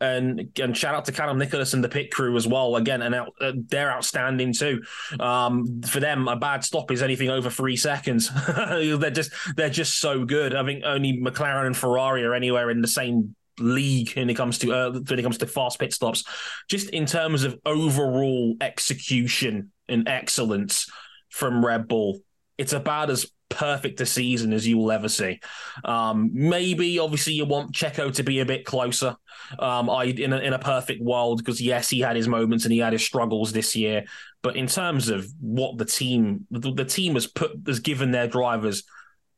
And 0.00 0.50
and 0.60 0.76
shout 0.76 0.94
out 0.94 1.06
to 1.06 1.12
Callum 1.12 1.38
Nicholas 1.38 1.74
and 1.74 1.82
the 1.82 1.88
pit 1.88 2.12
crew 2.12 2.36
as 2.36 2.46
well. 2.46 2.76
Again, 2.76 3.02
and 3.02 3.14
out, 3.14 3.34
uh, 3.40 3.52
they're 3.68 3.90
outstanding 3.90 4.52
too. 4.52 4.82
Um, 5.18 5.82
for 5.82 5.98
them, 5.98 6.28
a 6.28 6.36
bad 6.36 6.62
stop 6.62 6.90
is 6.90 7.02
anything 7.02 7.30
over 7.30 7.50
three 7.50 7.76
seconds. 7.76 8.30
they're 8.46 9.10
just 9.10 9.32
they're 9.56 9.70
just 9.70 9.98
so 9.98 10.24
good. 10.24 10.54
I 10.54 10.64
think 10.64 10.84
only 10.84 11.18
McLaren 11.18 11.66
and 11.66 11.76
Ferrari 11.76 12.24
are 12.24 12.34
anywhere 12.34 12.70
in 12.70 12.80
the 12.80 12.88
same 12.88 13.34
league 13.58 14.12
when 14.14 14.30
it 14.30 14.34
comes 14.34 14.58
to 14.58 14.72
uh, 14.72 14.90
when 14.90 15.18
it 15.18 15.22
comes 15.22 15.38
to 15.38 15.46
fast 15.46 15.78
pit 15.78 15.92
stops. 15.92 16.24
Just 16.68 16.90
in 16.90 17.06
terms 17.06 17.44
of 17.44 17.58
overall 17.64 18.56
execution 18.60 19.72
and 19.88 20.08
excellence 20.08 20.90
from 21.30 21.64
Red 21.64 21.88
Bull, 21.88 22.20
it's 22.56 22.72
about 22.72 23.10
as 23.10 23.30
perfect 23.48 24.00
a 24.00 24.06
season 24.06 24.52
as 24.52 24.66
you 24.66 24.76
will 24.76 24.92
ever 24.92 25.08
see. 25.08 25.40
Um, 25.84 26.30
maybe, 26.32 26.98
obviously, 26.98 27.32
you 27.32 27.44
want 27.44 27.72
Checo 27.72 28.12
to 28.14 28.22
be 28.22 28.40
a 28.40 28.46
bit 28.46 28.64
closer. 28.64 29.16
Um, 29.58 29.88
I 29.88 30.04
in 30.04 30.32
a, 30.32 30.38
in 30.38 30.52
a 30.52 30.58
perfect 30.58 31.02
world 31.02 31.38
because 31.38 31.60
yes, 31.60 31.88
he 31.88 32.00
had 32.00 32.16
his 32.16 32.28
moments 32.28 32.64
and 32.64 32.72
he 32.72 32.78
had 32.78 32.92
his 32.92 33.04
struggles 33.04 33.52
this 33.52 33.74
year. 33.74 34.04
But 34.42 34.56
in 34.56 34.66
terms 34.66 35.08
of 35.08 35.26
what 35.40 35.78
the 35.78 35.84
team 35.84 36.46
the, 36.50 36.72
the 36.72 36.84
team 36.84 37.14
has 37.14 37.26
put 37.26 37.52
has 37.66 37.80
given 37.80 38.10
their 38.10 38.28
drivers 38.28 38.84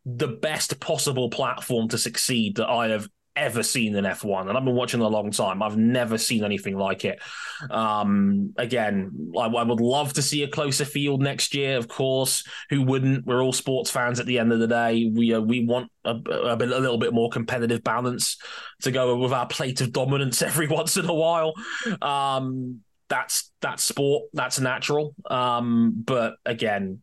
the 0.07 0.29
best 0.29 0.81
possible 0.81 1.29
platform 1.31 1.89
to 1.89 1.99
succeed 1.99 2.57
that 2.57 2.69
I 2.69 2.89
have 2.89 3.09
ever 3.37 3.63
seen 3.63 3.95
in 3.95 4.05
F1, 4.05 4.49
and 4.49 4.57
I've 4.57 4.65
been 4.65 4.75
watching 4.75 5.01
a 5.01 5.09
long 5.09 5.31
time. 5.31 5.63
I've 5.63 5.77
never 5.77 6.19
seen 6.19 6.45
anything 6.45 6.77
like 6.77 7.05
it. 7.05 7.21
Um, 7.71 8.53
again, 8.57 9.33
I, 9.39 9.47
I, 9.47 9.63
would 9.63 9.81
love 9.81 10.13
to 10.15 10.23
see 10.23 10.43
a 10.43 10.49
closer 10.49 10.85
field 10.85 11.23
next 11.23 11.55
year. 11.55 11.77
Of 11.77 11.89
course, 11.89 12.45
who 12.69 12.83
wouldn't? 12.83 13.27
We're 13.27 13.43
all 13.43 13.53
sports 13.53 13.91
fans 13.91 14.21
at 14.21 14.27
the 14.27 14.39
end 14.39 14.53
of 14.53 14.59
the 14.59 14.67
day. 14.67 15.11
We 15.13 15.35
uh, 15.35 15.41
we 15.41 15.65
want 15.65 15.91
a, 16.05 16.11
a, 16.11 16.57
bit, 16.57 16.71
a 16.71 16.79
little 16.79 16.99
bit 16.99 17.13
more 17.13 17.31
competitive 17.31 17.83
balance 17.85 18.37
to 18.83 18.91
go 18.91 19.17
with 19.17 19.33
our 19.33 19.47
plate 19.47 19.81
of 19.81 19.93
dominance 19.93 20.43
every 20.51 20.69
once 20.69 20.97
in 20.97 21.09
a 21.09 21.15
while. 21.15 21.55
Um, 22.03 22.81
that's 23.09 23.51
that's 23.61 23.83
sport. 23.83 24.25
That's 24.33 24.61
natural. 24.61 25.15
Um, 25.29 26.03
but 26.05 26.37
again, 26.45 27.03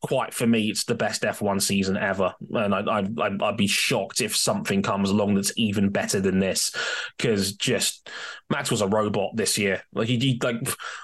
quite 0.00 0.32
for 0.32 0.46
me, 0.46 0.70
it's 0.70 0.84
the 0.84 0.94
best 0.94 1.22
F1 1.22 1.60
season 1.60 1.96
ever, 1.96 2.34
and 2.54 2.74
I, 2.74 2.80
I, 2.80 2.98
I'd, 2.98 3.42
I'd 3.42 3.56
be 3.56 3.66
shocked 3.66 4.20
if 4.20 4.36
something 4.36 4.82
comes 4.82 5.10
along 5.10 5.34
that's 5.34 5.52
even 5.56 5.90
better 5.90 6.20
than 6.20 6.38
this. 6.38 6.74
Because 7.16 7.52
just 7.52 8.08
Max 8.50 8.70
was 8.70 8.80
a 8.80 8.86
robot 8.86 9.36
this 9.36 9.58
year. 9.58 9.82
Like 9.92 10.08
he, 10.08 10.18
he, 10.18 10.38
like, 10.42 10.56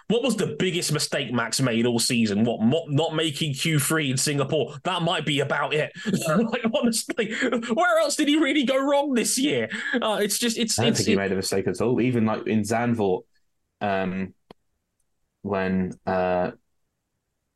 what 0.08 0.22
was 0.22 0.36
the 0.36 0.56
biggest 0.58 0.92
mistake 0.92 1.32
Max 1.32 1.60
made 1.60 1.86
all 1.86 1.98
season? 1.98 2.44
What 2.44 2.62
not, 2.62 2.84
not 2.88 3.14
making 3.14 3.54
Q3 3.54 4.12
in 4.12 4.16
Singapore? 4.16 4.76
That 4.84 5.02
might 5.02 5.26
be 5.26 5.40
about 5.40 5.74
it. 5.74 5.92
like 6.28 6.64
honestly, 6.74 7.34
where 7.72 7.98
else 7.98 8.16
did 8.16 8.28
he 8.28 8.36
really 8.36 8.64
go 8.64 8.78
wrong 8.78 9.14
this 9.14 9.38
year? 9.38 9.68
Uh, 10.00 10.18
it's 10.22 10.38
just 10.38 10.56
it's. 10.56 10.78
I 10.78 10.84
don't 10.84 10.90
it's, 10.90 11.00
think 11.00 11.08
he 11.08 11.16
made 11.16 11.32
a 11.32 11.36
mistake 11.36 11.66
at 11.66 11.80
all. 11.80 12.00
Even 12.00 12.26
like 12.26 12.46
in 12.46 12.62
Zandvoort, 12.62 13.22
um, 13.80 14.34
when 15.42 15.92
uh, 16.06 16.52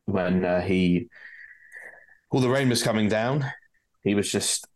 when 0.07 0.45
uh, 0.45 0.61
he 0.61 1.09
all 2.31 2.41
the 2.41 2.49
rain 2.49 2.69
was 2.69 2.83
coming 2.83 3.09
down. 3.09 3.45
He 4.03 4.15
was 4.15 4.31
just 4.31 4.67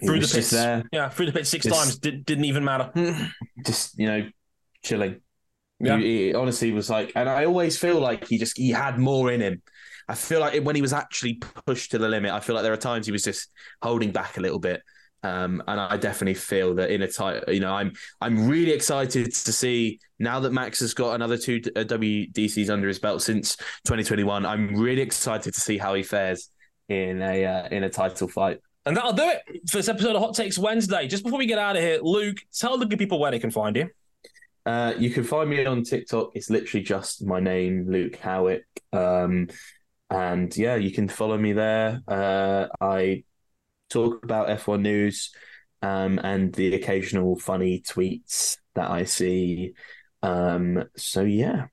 he 0.00 0.06
through 0.06 0.18
was 0.18 0.32
the 0.32 0.38
pits. 0.38 0.50
there. 0.50 0.84
Yeah, 0.92 1.08
through 1.08 1.26
the 1.26 1.32
pit 1.32 1.46
six 1.46 1.64
just, 1.64 1.76
times. 1.76 1.98
Did, 1.98 2.24
didn't 2.24 2.44
even 2.44 2.64
matter. 2.64 2.90
just 3.64 3.98
you 3.98 4.06
know, 4.06 4.28
chilling. 4.82 5.20
Yeah. 5.78 5.96
He, 5.96 6.26
he, 6.26 6.34
honestly 6.34 6.72
was 6.72 6.90
like, 6.90 7.12
and 7.16 7.28
I 7.28 7.46
always 7.46 7.78
feel 7.78 8.00
like 8.00 8.26
he 8.26 8.38
just 8.38 8.56
he 8.58 8.70
had 8.70 8.98
more 8.98 9.30
in 9.30 9.40
him. 9.40 9.62
I 10.08 10.14
feel 10.14 10.40
like 10.40 10.62
when 10.62 10.74
he 10.74 10.82
was 10.82 10.92
actually 10.92 11.40
pushed 11.66 11.92
to 11.92 11.98
the 11.98 12.08
limit, 12.08 12.32
I 12.32 12.40
feel 12.40 12.54
like 12.54 12.64
there 12.64 12.72
are 12.72 12.78
times 12.78 13.06
he 13.06 13.12
was 13.12 13.22
just 13.22 13.48
holding 13.80 14.10
back 14.10 14.36
a 14.36 14.40
little 14.40 14.58
bit. 14.58 14.82
Um, 15.22 15.62
and 15.68 15.78
I 15.78 15.98
definitely 15.98 16.34
feel 16.34 16.74
that 16.76 16.90
in 16.90 17.02
a 17.02 17.08
tight, 17.08 17.44
you 17.48 17.60
know, 17.60 17.72
I'm 17.72 17.92
I'm 18.20 18.48
really 18.48 18.72
excited 18.72 19.26
to 19.26 19.52
see 19.52 20.00
now 20.18 20.40
that 20.40 20.52
Max 20.52 20.80
has 20.80 20.94
got 20.94 21.14
another 21.14 21.36
two 21.36 21.60
uh, 21.76 21.80
WDCs 21.80 22.70
under 22.70 22.88
his 22.88 22.98
belt 22.98 23.22
since 23.22 23.56
2021. 23.84 24.46
I'm 24.46 24.74
really 24.76 25.02
excited 25.02 25.54
to 25.54 25.60
see 25.60 25.76
how 25.76 25.94
he 25.94 26.02
fares 26.02 26.48
in 26.90 27.22
a 27.22 27.44
uh, 27.44 27.68
in 27.70 27.84
a 27.84 27.88
title 27.88 28.28
fight. 28.28 28.60
And 28.84 28.96
that'll 28.96 29.12
do 29.12 29.28
it 29.28 29.70
for 29.70 29.76
this 29.76 29.88
episode 29.88 30.16
of 30.16 30.22
Hot 30.22 30.34
Takes 30.34 30.58
Wednesday. 30.58 31.06
Just 31.06 31.22
before 31.22 31.38
we 31.38 31.46
get 31.46 31.58
out 31.58 31.76
of 31.76 31.82
here, 31.82 32.00
Luke, 32.02 32.38
tell 32.52 32.76
the 32.76 32.86
good 32.86 32.98
people 32.98 33.18
where 33.18 33.30
they 33.30 33.38
can 33.38 33.50
find 33.50 33.76
you. 33.76 33.88
Uh, 34.66 34.94
you 34.98 35.10
can 35.10 35.24
find 35.24 35.48
me 35.48 35.64
on 35.64 35.84
TikTok. 35.84 36.30
It's 36.34 36.50
literally 36.50 36.84
just 36.84 37.24
my 37.24 37.40
name, 37.40 37.86
Luke 37.88 38.16
Howick. 38.16 38.64
Um, 38.92 39.48
and 40.10 40.54
yeah, 40.56 40.76
you 40.76 40.90
can 40.92 41.08
follow 41.08 41.38
me 41.38 41.52
there. 41.52 42.02
Uh, 42.08 42.66
I 42.80 43.24
talk 43.90 44.24
about 44.24 44.48
F1 44.48 44.80
news 44.80 45.30
um, 45.82 46.18
and 46.22 46.52
the 46.54 46.74
occasional 46.74 47.38
funny 47.38 47.82
tweets 47.82 48.56
that 48.74 48.90
I 48.90 49.04
see. 49.04 49.74
Um, 50.22 50.84
so 50.96 51.22
yeah 51.22 51.66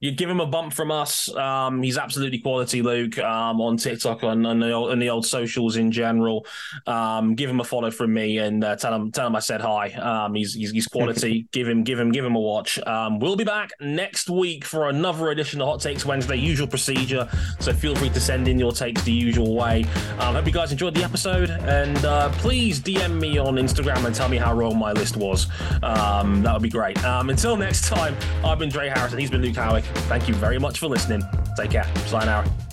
you 0.00 0.12
give 0.12 0.30
him 0.30 0.40
a 0.40 0.46
bump 0.46 0.72
from 0.72 0.92
us. 0.92 1.34
Um, 1.34 1.82
he's 1.82 1.98
absolutely 1.98 2.38
quality, 2.38 2.82
Luke, 2.82 3.18
um, 3.18 3.60
on 3.60 3.76
TikTok 3.76 4.22
and, 4.22 4.44
the 4.44 4.70
old, 4.70 5.00
the 5.00 5.10
old 5.10 5.26
socials 5.26 5.76
in 5.76 5.90
general. 5.90 6.46
Um, 6.86 7.34
give 7.34 7.50
him 7.50 7.58
a 7.58 7.64
follow 7.64 7.90
from 7.90 8.14
me 8.14 8.38
and 8.38 8.62
uh, 8.62 8.76
tell 8.76 8.94
him 8.94 9.10
tell 9.10 9.26
him 9.26 9.34
I 9.34 9.40
said 9.40 9.60
hi. 9.60 9.90
Um, 9.90 10.34
he's, 10.34 10.54
he's, 10.54 10.70
he's 10.70 10.86
quality. 10.86 11.48
give 11.52 11.66
him 11.66 11.82
give 11.82 11.98
him 11.98 12.12
give 12.12 12.24
him 12.24 12.36
a 12.36 12.40
watch. 12.40 12.78
Um, 12.86 13.18
we'll 13.18 13.34
be 13.34 13.44
back 13.44 13.70
next 13.80 14.30
week 14.30 14.64
for 14.64 14.88
another 14.88 15.30
edition 15.30 15.60
of 15.60 15.66
Hot 15.66 15.80
Takes 15.80 16.04
Wednesday. 16.04 16.36
Usual 16.36 16.68
procedure. 16.68 17.28
So 17.58 17.72
feel 17.72 17.96
free 17.96 18.10
to 18.10 18.20
send 18.20 18.46
in 18.46 18.58
your 18.58 18.70
takes 18.70 19.02
the 19.02 19.12
usual 19.12 19.56
way. 19.56 19.84
Um, 20.20 20.36
hope 20.36 20.46
you 20.46 20.52
guys 20.52 20.70
enjoyed 20.70 20.94
the 20.94 21.02
episode 21.02 21.50
and 21.50 22.04
uh, 22.04 22.30
please 22.34 22.80
DM 22.80 23.18
me 23.20 23.38
on 23.38 23.56
Instagram 23.56 24.04
and 24.04 24.14
tell 24.14 24.28
me 24.28 24.36
how 24.36 24.54
wrong 24.54 24.78
my 24.78 24.92
list 24.92 25.16
was. 25.16 25.48
that 25.80 26.50
would 26.52 26.62
be 26.62 26.68
great. 26.68 27.02
until 27.04 27.56
next 27.56 27.88
time, 27.88 28.16
I've 28.44 28.60
been 28.60 28.68
Dre 28.68 28.88
Harrison. 28.88 29.18
He's 29.18 29.30
been 29.30 29.42
Luke 29.42 29.56
Howick. 29.56 29.87
Thank 30.08 30.28
you 30.28 30.34
very 30.34 30.58
much 30.58 30.78
for 30.78 30.86
listening. 30.86 31.22
Take 31.56 31.70
care. 31.70 31.86
Sayonara. 32.06 32.67